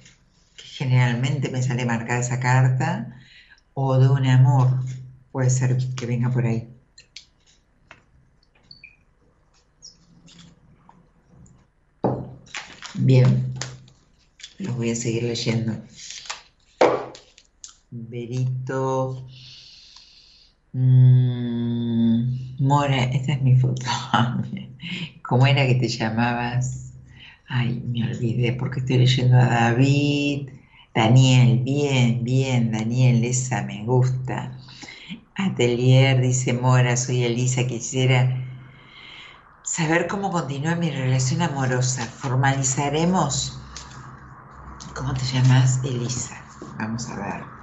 [0.57, 3.16] que generalmente me sale marcada esa carta,
[3.79, 4.69] o de un amor,
[5.31, 6.67] puede ser que venga por ahí.
[12.95, 13.53] Bien.
[14.59, 15.77] Los voy a seguir leyendo.
[17.91, 19.27] Berito.
[20.73, 23.85] Mm, Mora, esta es mi foto.
[25.23, 26.95] ¿Cómo era que te llamabas?
[27.47, 30.49] Ay, me olvidé porque estoy leyendo a David.
[30.97, 34.59] Daniel, bien, bien, Daniel, esa me gusta.
[35.35, 38.45] Atelier, dice Mora, soy Elisa, quisiera
[39.63, 42.07] saber cómo continúa mi relación amorosa.
[42.07, 43.61] ¿Formalizaremos?
[44.95, 45.79] ¿Cómo te llamas?
[45.85, 46.43] Elisa.
[46.79, 47.57] Vamos a ver.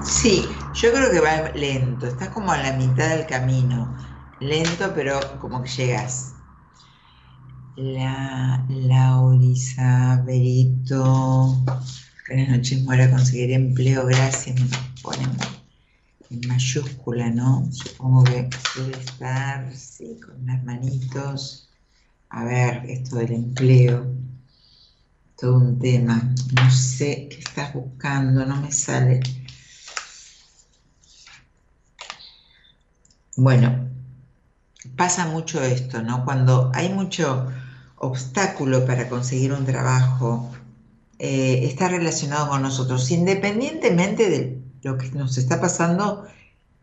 [0.00, 2.06] Sí, yo creo que va lento.
[2.06, 3.94] Estás como a la mitad del camino.
[4.38, 6.35] Lento, pero como que llegas.
[7.76, 11.62] La Laurisa Berito.
[12.26, 13.10] Buenas noches, Mora.
[13.10, 14.58] Conseguir empleo, gracias.
[14.58, 14.66] Me
[15.02, 15.30] ponen
[16.30, 17.68] en mayúscula, ¿no?
[17.70, 21.68] Supongo que debe estar, sí, con unas manitos
[22.30, 24.10] a ver esto del empleo.
[25.38, 26.34] todo un tema.
[26.54, 29.20] No sé qué estás buscando, no me sale.
[33.36, 33.90] Bueno,
[34.96, 36.24] pasa mucho esto, ¿no?
[36.24, 37.52] Cuando hay mucho
[38.06, 40.50] obstáculo para conseguir un trabajo,
[41.18, 46.26] eh, está relacionado con nosotros, independientemente de lo que nos está pasando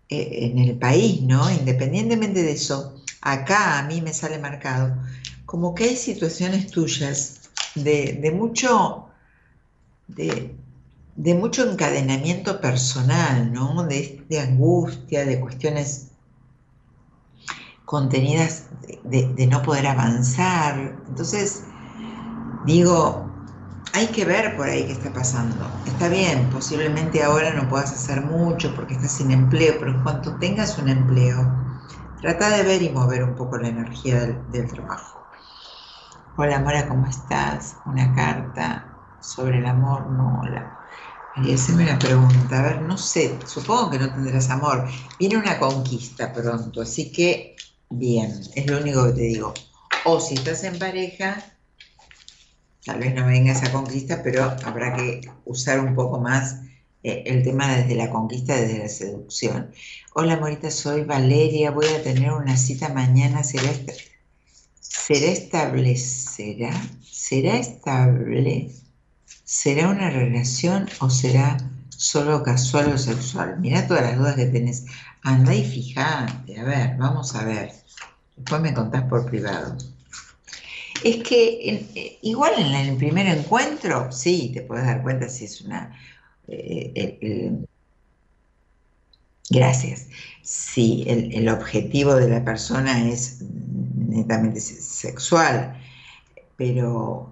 [0.09, 1.49] eh, en el país, ¿no?
[1.51, 4.95] Independientemente de eso, acá a mí me sale marcado
[5.45, 7.41] como que hay situaciones tuyas
[7.75, 9.07] de, mucho,
[10.07, 10.55] de,
[11.35, 13.83] mucho encadenamiento personal, ¿no?
[13.83, 16.07] De, angustia, de cuestiones
[17.85, 18.67] contenidas
[19.03, 20.97] de, no poder avanzar.
[21.07, 21.63] Entonces,
[22.65, 23.29] digo,
[23.93, 25.67] hay que ver por ahí qué está pasando.
[25.85, 30.35] Está bien, posiblemente ahora no puedas hacer mucho porque estás sin empleo, pero en cuanto
[30.37, 31.51] tengas un empleo,
[32.21, 35.19] trata de ver y mover un poco la energía del trabajo.
[36.35, 37.75] Hola Mora, ¿cómo estás?
[37.85, 38.87] Una carta
[39.19, 40.79] sobre el amor, no, hola.
[41.35, 44.87] María, me una pregunta, a ver, no sé, supongo que no tendrás amor.
[45.17, 47.52] Viene una conquista pronto, así que
[47.97, 49.53] bien, es lo único que te digo.
[50.05, 51.43] O si estás en pareja,
[52.85, 56.61] tal vez no venga esa conquista, pero habrá que usar un poco más
[57.03, 59.71] eh, el tema desde la conquista, desde la seducción.
[60.13, 64.13] Hola Morita, soy Valeria, voy a tener una cita mañana, será este
[65.03, 66.71] será establecerá,
[67.01, 68.71] será estable,
[69.43, 71.57] será una relación o será
[71.89, 73.59] solo casual o sexual.
[73.59, 74.85] Mira todas las dudas que tenés.
[75.23, 77.82] Anda y fijate, a ver, vamos a ver.
[78.43, 79.77] Después me contás por privado.
[81.01, 85.61] Es que eh, igual en el primer encuentro, sí, te puedes dar cuenta si es
[85.61, 85.97] una...
[86.49, 87.57] Eh,
[89.49, 90.07] gracias.
[90.41, 95.81] Si el objetivo de la persona es netamente sexual,
[96.57, 97.31] pero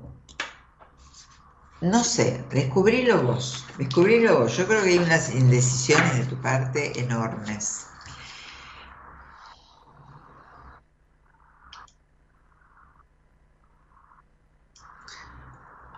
[1.81, 4.55] no sé, descubrilo vos, descubrilo vos.
[4.55, 7.87] Yo creo que hay unas indecisiones de tu parte enormes.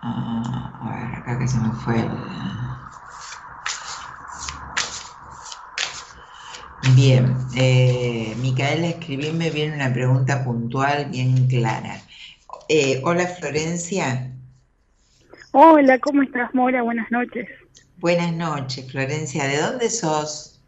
[0.06, 2.08] Ah, a ver, acá que se me fue el...
[6.94, 12.02] Bien, eh, Micaela, escribirme bien una pregunta puntual, bien clara.
[12.68, 14.30] Eh, hola Florencia.
[15.52, 16.82] Hola, ¿cómo estás, Mora?
[16.82, 17.48] Buenas noches.
[17.96, 19.46] Buenas noches, Florencia.
[19.46, 20.60] ¿De dónde sos?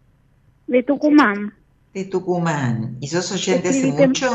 [0.66, 1.52] De Tucumán.
[1.92, 2.96] De Tucumán.
[3.02, 4.30] ¿Y sos oyente hace mucho?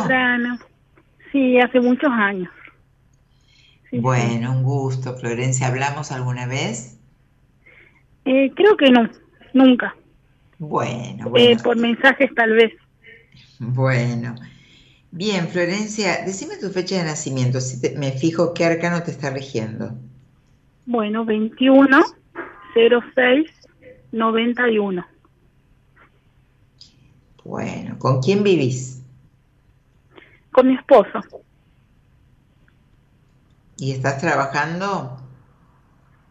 [1.31, 2.49] Sí, hace muchos años.
[3.91, 5.67] Bueno, un gusto, Florencia.
[5.67, 6.97] ¿Hablamos alguna vez?
[8.25, 9.09] Eh, creo que no,
[9.53, 9.95] nunca.
[10.59, 11.63] Bueno, eh, bueno.
[11.63, 12.73] por mensajes tal vez.
[13.59, 14.35] Bueno.
[15.11, 19.93] Bien, Florencia, decime tu fecha de nacimiento, si me fijo qué arcano te está rigiendo.
[20.85, 21.99] Bueno, 21
[22.73, 23.51] 06
[24.13, 25.05] 91.
[27.43, 29.03] Bueno, ¿con quién vivís?
[30.51, 31.19] Con mi esposo.
[33.81, 35.17] ¿Y estás trabajando?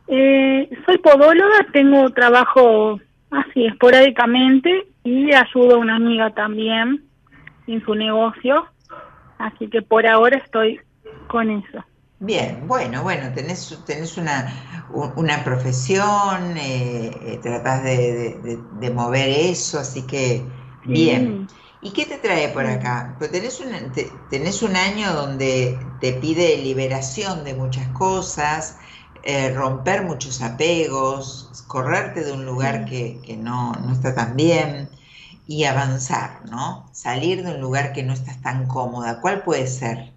[0.07, 7.09] Eh, soy podóloga, tengo trabajo así esporádicamente y ayudo a una amiga también
[7.67, 8.69] en su negocio,
[9.39, 10.81] así que por ahora estoy
[11.27, 11.85] con eso.
[12.21, 14.87] Bien, bueno, bueno, tenés, tenés una,
[15.17, 20.45] una profesión, eh, eh tratás de, mover eso, así que
[20.85, 21.49] bien.
[21.82, 23.15] ¿Y qué te trae por acá?
[23.19, 23.70] Pues tenés un,
[24.28, 28.78] tenés un año donde te pide liberación de muchas cosas,
[29.23, 34.89] eh, romper muchos apegos, correrte de un lugar que, no, está tan bien
[35.47, 36.86] y avanzar, ¿no?
[36.93, 39.20] Salir de un lugar que no estás tan cómoda.
[39.23, 40.11] ¿Cuál puede ser?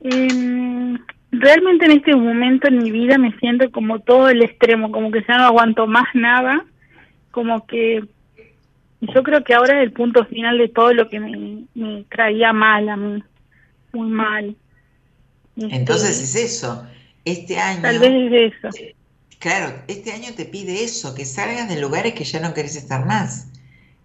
[0.00, 0.96] Em,
[1.32, 5.24] realmente en este momento en mi vida me siento como todo el extremo, como que
[5.26, 6.64] ya no aguanto más nada,
[7.30, 8.04] como que
[9.12, 12.52] yo creo que ahora es el punto final de todo lo que me, me traía
[12.52, 13.22] mal a mí,
[13.92, 14.56] muy mal.
[15.56, 16.86] Entonces este, es eso,
[17.24, 17.82] este año...
[17.82, 18.92] Tal vez es eso.
[19.38, 23.04] Claro, este año te pide eso, que salgas de lugares que ya no querés estar
[23.04, 23.48] más.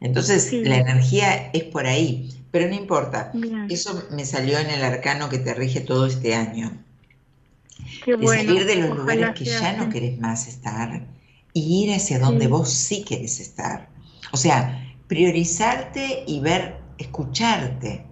[0.02, 3.32] Entonces la energía es por ahí, pero no importa.
[3.70, 6.72] Eso me salió en el arcano que te rige todo este año.
[8.06, 11.04] de salir de los lugares que ya no querés más estar
[11.54, 13.88] y ir hacia donde vos sí querés estar.
[14.32, 14.79] O sea,
[15.10, 18.06] priorizarte y ver, escucharte.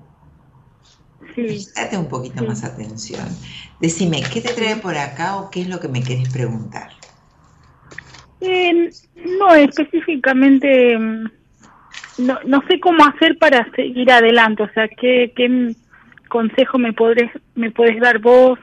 [1.33, 3.25] Prestarte un poquito más atención.
[3.79, 6.89] Decime, ¿qué te trae por acá o qué es lo que me querés preguntar?
[8.41, 8.89] Eh,
[9.39, 11.29] no, específicamente mm,
[12.17, 15.75] no, no sé cómo hacer para seguir adelante, o sea, ¿qué, qué
[16.27, 18.59] consejo me podés, me puedes dar vos?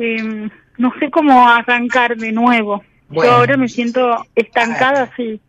[0.00, 2.82] em, no sé cómo arrancar de nuevo.
[3.10, 5.40] Yo ahora me siento estancada así,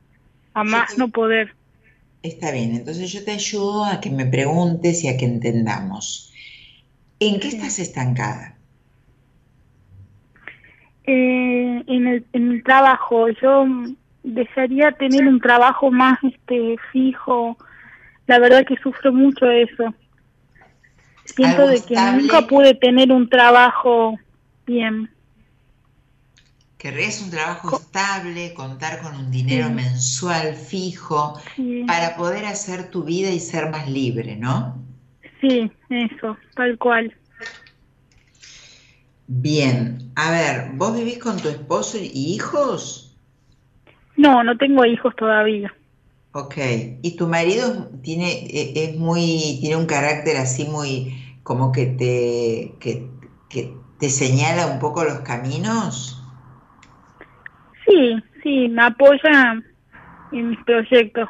[0.53, 1.53] a más no poder.
[2.23, 6.31] Está bien, entonces yo te ayudo a que me preguntes y a que entendamos.
[7.19, 8.55] ¿En qué estás estancada?
[11.03, 13.27] Eh, en, el, en el trabajo.
[13.29, 13.65] Yo
[14.23, 17.57] desearía tener un trabajo más este fijo.
[18.27, 19.93] La verdad que sufro mucho eso.
[21.25, 24.17] Siento de que nunca pude tener un trabajo
[24.65, 25.09] bien.
[26.81, 31.39] Querrías un trabajo estable, contar con un dinero mensual fijo
[31.85, 34.83] para poder hacer tu vida y ser más libre, ¿no?
[35.39, 37.15] Sí, eso, tal cual.
[39.27, 43.15] Bien, a ver, ¿vos vivís con tu esposo y hijos?
[44.17, 45.71] No, no tengo hijos todavía.
[46.31, 46.55] Ok,
[47.03, 51.13] ¿y tu marido tiene, e, es muy, tiene un carácter así muy,
[51.43, 53.07] como que te, que,
[53.49, 56.20] que te señala un poco los caminos?
[57.91, 59.61] Sí, sí, me apoya
[60.31, 61.27] en mis proyectos.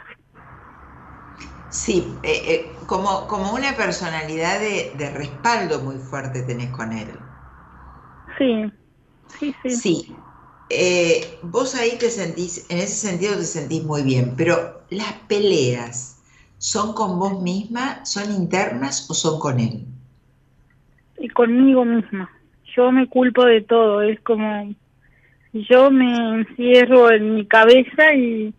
[1.70, 7.20] Sí, eh, eh, como, como una personalidad de, respaldo muy fuerte tenés con él.
[8.38, 8.72] Sí,
[9.40, 9.70] sí, sí.
[9.70, 10.20] Sí,
[10.70, 16.22] eh, vos ahí te sentís, en ese sentido te sentís muy bien, pero las peleas,
[16.58, 19.86] ¿son con vos misma, son internas o son con él?
[21.18, 22.30] Y conmigo misma.
[22.76, 24.76] Yo me culpo de todo, es como
[25.54, 28.54] yo me encierro en mi cabeza y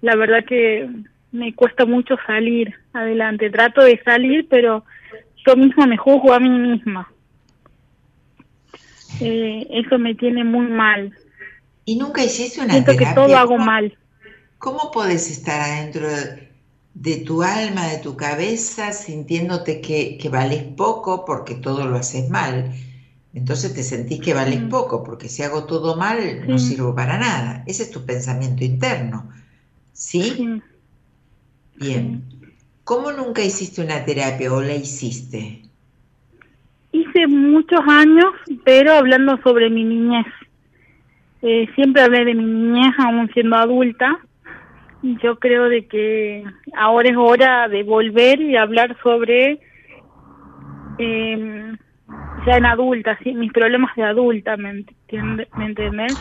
[0.00, 0.88] la verdad que
[1.32, 3.50] me cuesta mucho salir adelante.
[3.50, 4.84] Trato de salir, pero
[5.46, 7.10] yo misma me juzgo a mí misma.
[9.20, 11.12] Eh, eso me tiene muy mal.
[11.84, 13.96] ¿Y nunca hiciste una Siento que todo hago mal.
[14.58, 16.08] ¿Cómo puedes estar adentro
[16.94, 22.28] de, tu alma, de tu cabeza, sintiéndote que, que vales poco porque todo lo haces
[22.28, 22.72] mal?
[23.34, 24.68] Entonces te sentís que vales mm.
[24.68, 27.62] poco, porque si hago todo mal no sirvo para nada.
[27.66, 29.30] Ese es tu pensamiento interno.
[29.92, 30.60] ¿Sí?
[31.76, 32.22] Bien.
[32.84, 35.62] ¿Cómo nunca hiciste una terapia o la hiciste?
[36.90, 38.32] Hice muchos años,
[38.64, 40.26] pero hablando sobre mi niñez.
[41.42, 44.18] Eh, siempre hablé de mi niñez aún siendo adulta.
[45.02, 46.44] Yo creo de que
[46.76, 49.60] ahora es hora de volver y hablar sobre
[50.98, 51.76] eh,
[52.46, 56.14] ya en adulta, sí, mis problemas de adulta, ¿me, ¿me entendés?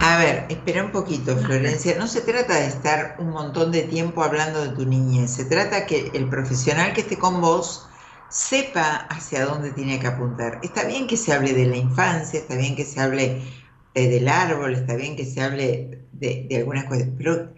[0.00, 1.96] A ver, espera un poquito, Florencia.
[1.98, 5.30] No se trata de estar un montón de tiempo hablando de tu niñez.
[5.30, 7.88] Se trata que el profesional que esté con vos
[8.28, 10.60] sepa hacia dónde tiene que apuntar.
[10.62, 13.42] Está bien que se hable de la infancia, está bien que se hable
[13.94, 17.52] eh, del árbol, está bien que se hable de, de algunas cosas, pero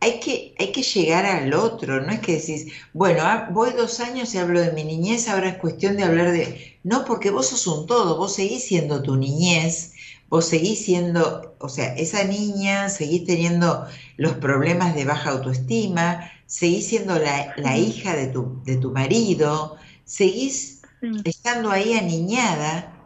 [0.00, 4.00] hay que, hay que llegar al otro, no es que decís, bueno, ah, voy dos
[4.00, 6.78] años y hablo de mi niñez, ahora es cuestión de hablar de...
[6.84, 9.94] No, porque vos sos un todo, vos seguís siendo tu niñez,
[10.28, 13.86] vos seguís siendo, o sea, esa niña, seguís teniendo
[14.16, 20.82] los problemas de baja autoestima, seguís siendo la, hija de tu, de tu marido, seguís
[21.24, 23.02] estando ahí aniñada,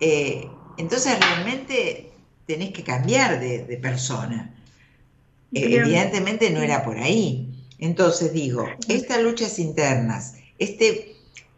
[0.00, 4.59] eh, entonces realmente tenés que cambiar de, de persona.
[5.52, 7.48] Evidentemente no era por ahí.
[7.78, 11.16] Entonces digo, estas luchas internas, este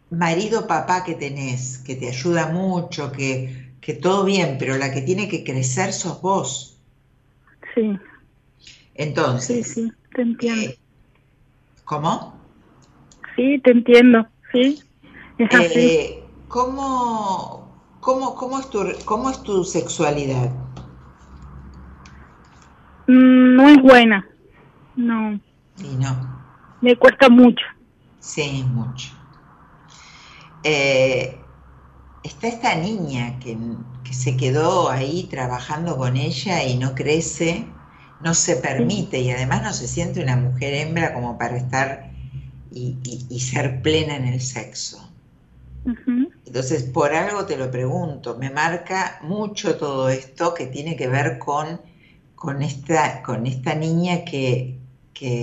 [0.09, 5.01] marido papá que tenés, que te ayuda mucho, que, que todo bien, pero la que
[5.01, 6.77] tiene que crecer sos vos.
[7.75, 7.97] Sí.
[8.95, 9.67] Entonces.
[9.67, 10.61] Sí, sí, te entiendo.
[10.61, 10.79] Eh,
[11.83, 12.39] ¿Cómo?
[13.35, 14.81] Sí, te entiendo, sí.
[15.37, 15.79] Es así.
[15.79, 17.67] Eh, ¿cómo,
[17.99, 20.51] cómo, cómo, es tu, ¿Cómo es tu sexualidad?
[23.07, 24.27] Mm, no es buena,
[24.95, 25.39] no.
[25.77, 26.43] Y no.
[26.81, 27.65] Me cuesta mucho.
[28.19, 29.09] Sí, mucho.
[30.63, 31.37] Eh,
[32.23, 33.57] está esta niña que,
[34.11, 37.65] se quedó ahí trabajando con ella y no crece,
[38.21, 42.11] no se permite y además no se siente una mujer hembra como para estar
[42.71, 45.09] y, ser plena en el sexo.
[46.45, 51.39] Entonces, por algo te lo pregunto, me marca mucho todo esto que tiene que ver
[51.39, 51.81] con
[52.43, 54.77] con esta, con esta niña que,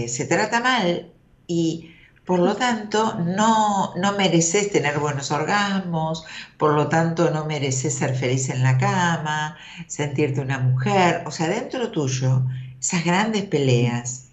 [0.07, 1.11] se trata mal
[1.47, 1.93] y
[2.27, 6.27] por lo tanto no, no mereces tener buenos orgasmos,
[6.59, 9.57] por lo tanto no mereces ser feliz en la cama,
[9.87, 12.43] sentirte una mujer, o sea, dentro tuyo,
[12.79, 14.27] esas grandes peleas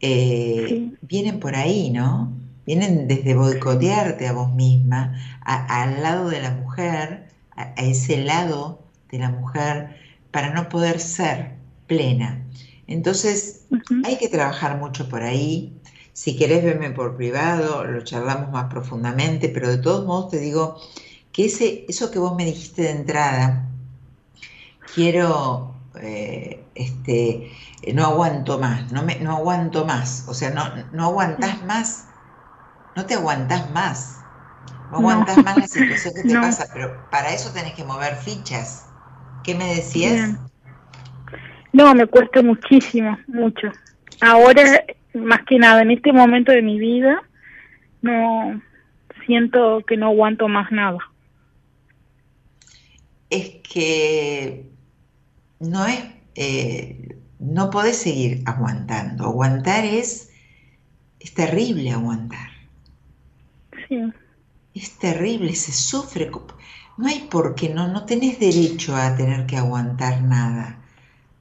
[0.00, 2.32] eh, vienen por ahí, ¿no?
[2.66, 7.26] Vienen desde boicotearte a vos misma, al lado de la mujer,
[7.56, 8.80] a ese lado
[9.10, 9.96] de la mujer,
[10.30, 11.58] para no poder ser
[11.90, 12.46] plena.
[12.86, 13.66] Entonces,
[14.04, 15.76] hay que trabajar mucho por ahí.
[16.12, 20.76] Si querés verme por privado, lo charlamos más profundamente, pero de todos modos te digo
[21.32, 23.68] que ese, eso que vos me dijiste de entrada,
[24.94, 27.50] quiero, eh, este,
[27.92, 32.06] no aguanto más, no, me, no aguanto más, o sea, no, no aguantás más,
[32.94, 34.16] no te aguantás más,
[34.92, 38.86] no aguantás más la situación que te pasa, pero para eso tenés que mover fichas.
[39.42, 40.36] ¿Qué me decías?
[41.72, 43.68] No, me cuesta muchísimo, mucho.
[44.20, 44.84] Ahora,
[45.14, 47.22] más que nada, en este momento de mi vida,
[48.02, 48.60] no
[49.26, 50.98] siento que no aguanto más nada.
[53.28, 54.66] Es que
[55.60, 56.02] no es,
[56.34, 59.24] eh, no podés seguir aguantando.
[59.24, 60.32] Aguantar es,
[61.20, 62.50] es terrible aguantar.
[63.88, 64.12] Sí.
[64.74, 66.30] Es terrible, se sufre.
[66.96, 70.79] No hay por qué, no, no tenés derecho a tener que aguantar nada.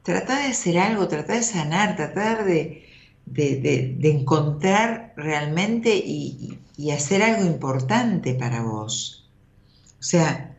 [0.03, 2.85] Trata de hacer algo, trata de sanar, tratar de,
[4.03, 6.57] encontrar realmente y,
[6.91, 9.29] hacer algo importante para vos.
[9.99, 10.55] O sea,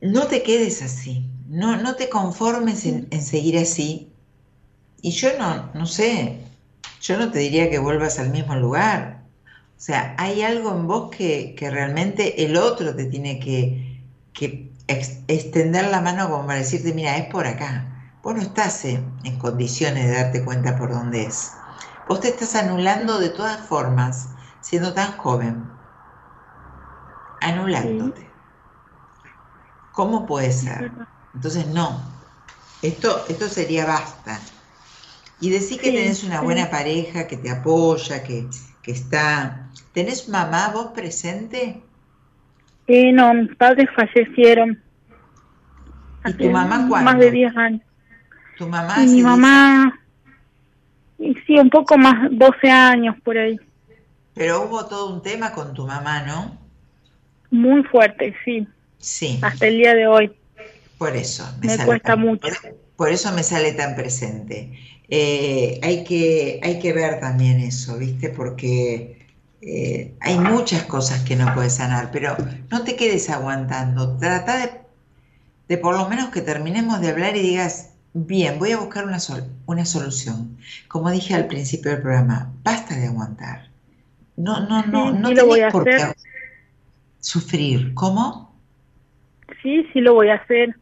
[0.00, 4.10] no te quedes así, no, no te conformes en, en, seguir así.
[5.00, 6.38] Y yo no, no sé,
[7.00, 9.18] yo no te diría que vuelvas al mismo lugar,
[9.78, 16.00] o sea, hay algo en vos que, realmente el otro te tiene que, extender la
[16.00, 17.84] mano como para decirte, mira, es por acá.
[18.22, 21.52] Vos no estás en, condiciones de darte cuenta por dónde es.
[22.08, 25.62] Vos te estás anulando de todas formas, siendo tan joven.
[27.40, 28.28] Anulándote.
[29.92, 30.90] ¿Cómo puede ser?
[31.34, 32.00] Entonces, no.
[32.82, 34.40] Esto, esto sería basta.
[35.40, 38.48] Y decir que tenés una buena pareja que te apoya, que,
[38.82, 41.82] que está ¿Tenés mamá vos presente?
[42.88, 44.82] Eh, no, mis padres fallecieron.
[46.24, 47.10] ¿Y tu mamá cuándo?
[47.10, 47.82] Más de 10 años.
[48.56, 48.94] ¿Tu mamá?
[49.04, 50.00] Y mi mamá,
[51.18, 53.60] y sí, un poco más, 12 años por ahí.
[54.34, 56.58] Pero hubo todo un tema con tu mamá, ¿no?
[57.50, 58.66] Muy fuerte, sí.
[58.98, 59.38] Sí.
[59.42, 60.32] Hasta el día de hoy.
[60.96, 61.44] Por eso.
[61.62, 62.48] Me, cuesta mucho.
[62.96, 64.72] Por, eso me sale tan presente.
[65.08, 68.30] Eh, hay, que, hay que ver también eso, ¿viste?
[68.30, 69.17] Porque
[69.60, 72.36] eh, hay muchas cosas que no puedes sanar, pero
[72.70, 74.16] no te quedes aguantando.
[74.18, 74.70] Trata
[75.66, 79.18] de, por lo menos que terminemos de hablar y digas, bien, voy a buscar una,
[79.66, 80.56] una solución.
[80.86, 83.68] Como dije al principio del programa, basta de aguantar.
[84.36, 85.98] No, no, no, no lo voy a por qué
[87.20, 87.92] sufrir.
[87.94, 88.54] ¿Cómo?
[89.62, 90.76] Sí, sí lo voy a hacer.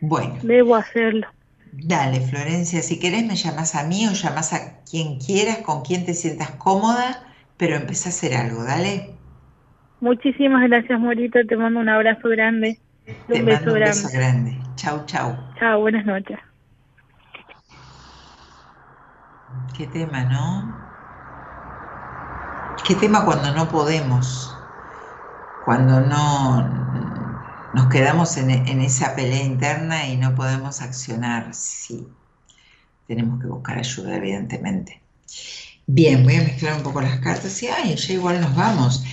[0.00, 0.36] Bueno.
[0.42, 1.28] Debo hacerlo.
[1.72, 6.04] Dale, Florencia, si querés me llamas a mí o llamas a quien quieras, con quien
[6.04, 7.22] te sientas cómoda
[7.56, 9.16] pero empecé a hacer algo, dale.
[10.00, 11.44] Muchísimas gracias, Morita.
[11.44, 12.80] Te mando un abrazo grande.
[13.30, 13.84] Te un beso grande.
[13.84, 14.58] beso grande.
[14.76, 15.36] Chau, chau.
[15.58, 16.38] Chao, buenas noches.
[19.76, 20.74] Qué tema, ¿no?
[22.86, 24.70] Qué tema cuando no podemos,
[25.64, 26.62] cuando no
[27.72, 31.54] nos quedamos en, en esa pelea interna y no podemos accionar.
[31.54, 32.08] Sí,
[33.06, 35.02] tenemos que buscar ayuda, evidentemente.
[35.88, 39.04] Bien, voy a mezclar un poco las cartas y ya igual nos vamos.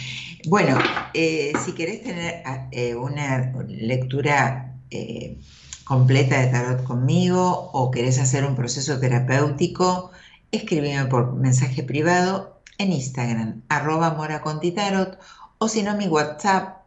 [0.48, 0.80] Bueno,
[1.14, 2.42] eh, si querés tener
[2.72, 5.38] eh, una lectura eh,
[5.84, 10.10] completa de tarot conmigo o querés hacer un proceso terapéutico,
[10.52, 15.20] escríbeme por mensaje privado en Instagram, arroba moracontitarot,
[15.60, 16.82] o si no, mi WhatsApp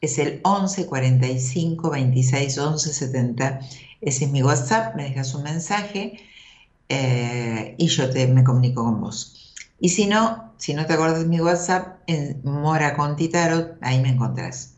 [0.00, 3.60] es el 11 45 26 11 70.
[4.00, 6.29] Ese es mi WhatsApp, me dejas un mensaje
[6.90, 9.54] eh, y yo te, me comunico con vos.
[9.78, 14.08] Y si no, si no te acuerdas de mi WhatsApp, en Mora Contitarot, ahí me
[14.10, 14.74] encontrás.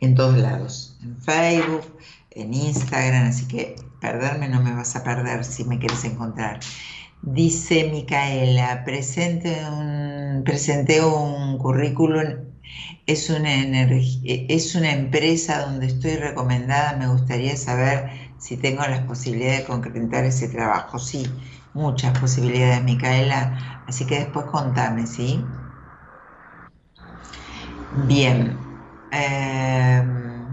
[0.00, 1.96] En todos lados, en Facebook,
[2.32, 6.58] en Instagram, así que perderme no me vas a perder si me quieres encontrar.
[7.22, 12.34] Dice Micaela, presente un, presenté un currículum,
[13.06, 19.60] es una, es una empresa donde estoy recomendada, me gustaría saber si tengo las posibilidades
[19.60, 20.98] de concretar ese trabajo.
[20.98, 21.26] Sí,
[21.74, 23.82] muchas posibilidades, Micaela.
[23.86, 25.46] Así que después contame, ¿sí?
[27.90, 28.38] Bien.
[29.10, 30.46] Em,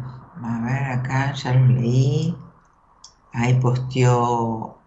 [0.44, 2.38] a ver, acá ya lo leí.
[3.34, 4.78] Ahí posteó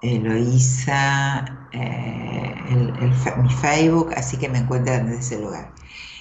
[0.00, 5.72] Eloísa eh, mi Facebook, así que me encuentran desde ese lugar.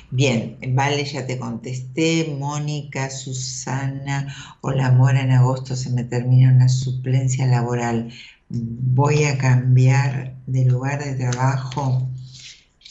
[0.10, 2.36] Bien, vale, ya te contesté.
[2.40, 8.12] Mónica, Susana, hola Mora, en agosto se me termina una suplencia laboral.
[8.50, 12.10] Voy a cambiar de lugar de trabajo.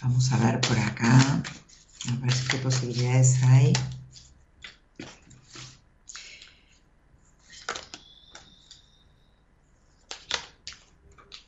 [0.03, 1.43] Vamos a ver por acá,
[2.11, 3.73] a ver qué posibilidades hay.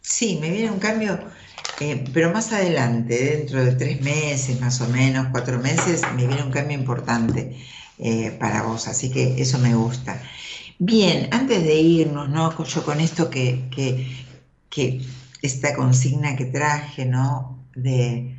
[0.00, 1.20] Sí, me viene un cambio
[1.80, 6.42] Eh, pero más adelante, dentro de tres meses, más o menos, cuatro meses, me viene
[6.42, 7.56] un cambio importante
[7.98, 10.20] eh, para vos, así que eso me gusta.
[10.80, 12.64] Bien, antes de irnos, ¿no?
[12.64, 13.68] Yo con esto que,
[14.70, 15.00] que,
[15.42, 17.64] esta consigna que traje, ¿no?
[17.76, 18.36] De,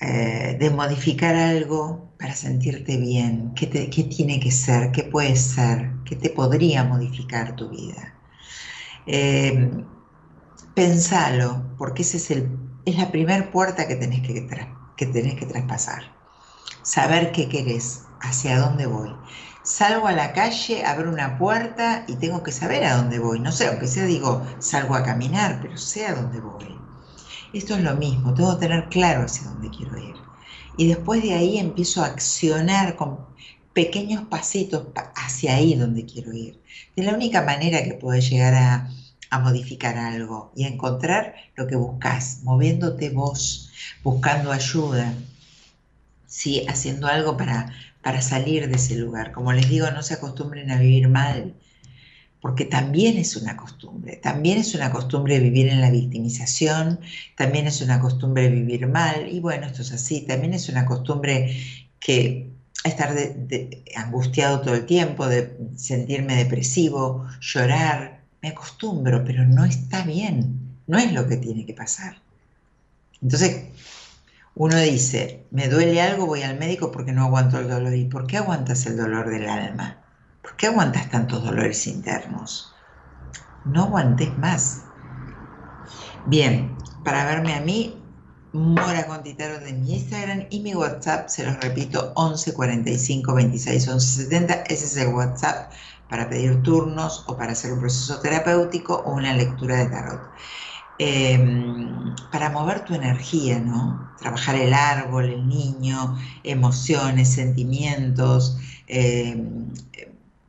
[0.00, 4.92] eh, de modificar algo para sentirte bien, ¿Qué, ¿qué, tiene que ser?
[4.92, 5.92] ¿Qué puede ser?
[6.04, 8.14] ¿Qué te podría modificar tu vida?
[10.74, 12.30] Pensalo, porque ese es,
[12.84, 14.46] es la primera puerta que tenés que,
[14.96, 16.02] que tenés que traspasar.
[16.82, 19.10] Saber qué querés, hacia dónde voy.
[19.62, 23.40] Salgo a la calle, abro una puerta y tengo que saber a dónde voy.
[23.40, 26.78] No sé, aunque sea digo, salgo a caminar, pero sé a dónde voy.
[27.52, 30.14] Esto es lo mismo, tengo que tener claro hacia dónde quiero ir.
[30.76, 33.18] Y después de ahí empiezo a accionar con
[33.72, 36.60] pequeños pasitos hacia ahí donde quiero ir.
[36.96, 38.90] De la única manera que puedo llegar a,
[39.30, 43.70] a modificar algo y a encontrar lo que buscas, moviéndote vos,
[44.02, 45.14] buscando ayuda,
[46.26, 46.66] ¿sí?
[46.68, 49.32] haciendo algo para, para salir de ese lugar.
[49.32, 51.54] Como les digo, no se acostumbren a vivir mal,
[52.40, 57.00] porque también es una costumbre, también es una costumbre vivir en la victimización,
[57.36, 61.54] también es una costumbre vivir mal, y bueno, esto es así, también es una costumbre
[62.00, 62.50] que
[62.82, 63.14] estar
[63.94, 70.98] angustiado todo el tiempo, de sentirme depresivo, llorar, me acostumbro, pero no está bien, no
[70.98, 72.16] es lo que tiene que pasar.
[73.22, 73.66] Entonces,
[74.54, 77.94] uno dice, me duele algo, voy al médico porque no aguanto el dolor.
[77.94, 79.98] ¿Y por qué aguantas el dolor del alma?
[80.42, 82.74] ¿Por qué aguantas tantos dolores internos?
[83.64, 84.82] No aguantes más.
[86.26, 87.96] Bien, para verme a mí,
[88.52, 94.22] Mora Contitaro de mi Instagram y mi WhatsApp, se los repito, 11 45 26 11
[94.24, 94.54] 70.
[94.62, 95.70] Ese es el WhatsApp
[96.10, 100.20] para pedir turnos o para hacer un proceso terapéutico o una lectura de tarot.
[100.98, 104.10] Em, para mover tu energía, ¿no?
[104.18, 109.72] Trabajar el árbol, el niño, emociones, sentimientos, em,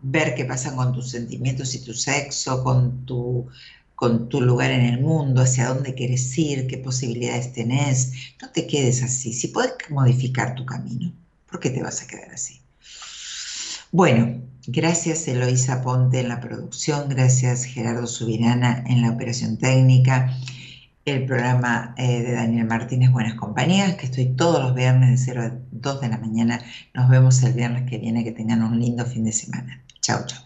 [0.01, 3.47] ver qué pasa con tus sentimientos y tu sexo, con tu,
[3.95, 8.11] con tu lugar en el mundo, hacia dónde quieres ir, qué posibilidades tenés.
[8.41, 9.31] No te quedes así.
[9.33, 11.13] Si puedes modificar tu camino,
[11.49, 12.61] ¿por qué te vas a quedar así?
[13.91, 20.35] Bueno, gracias Eloisa Ponte en la producción, gracias Gerardo Subirana en la operación técnica,
[21.05, 25.43] el programa eh, de Daniel Martínez Buenas Compañías, que estoy todos los viernes de 0
[25.43, 26.61] a 2 de la mañana.
[26.93, 29.83] Nos vemos el viernes que viene, que tengan un lindo fin de semana.
[30.01, 30.41] Chao, chao.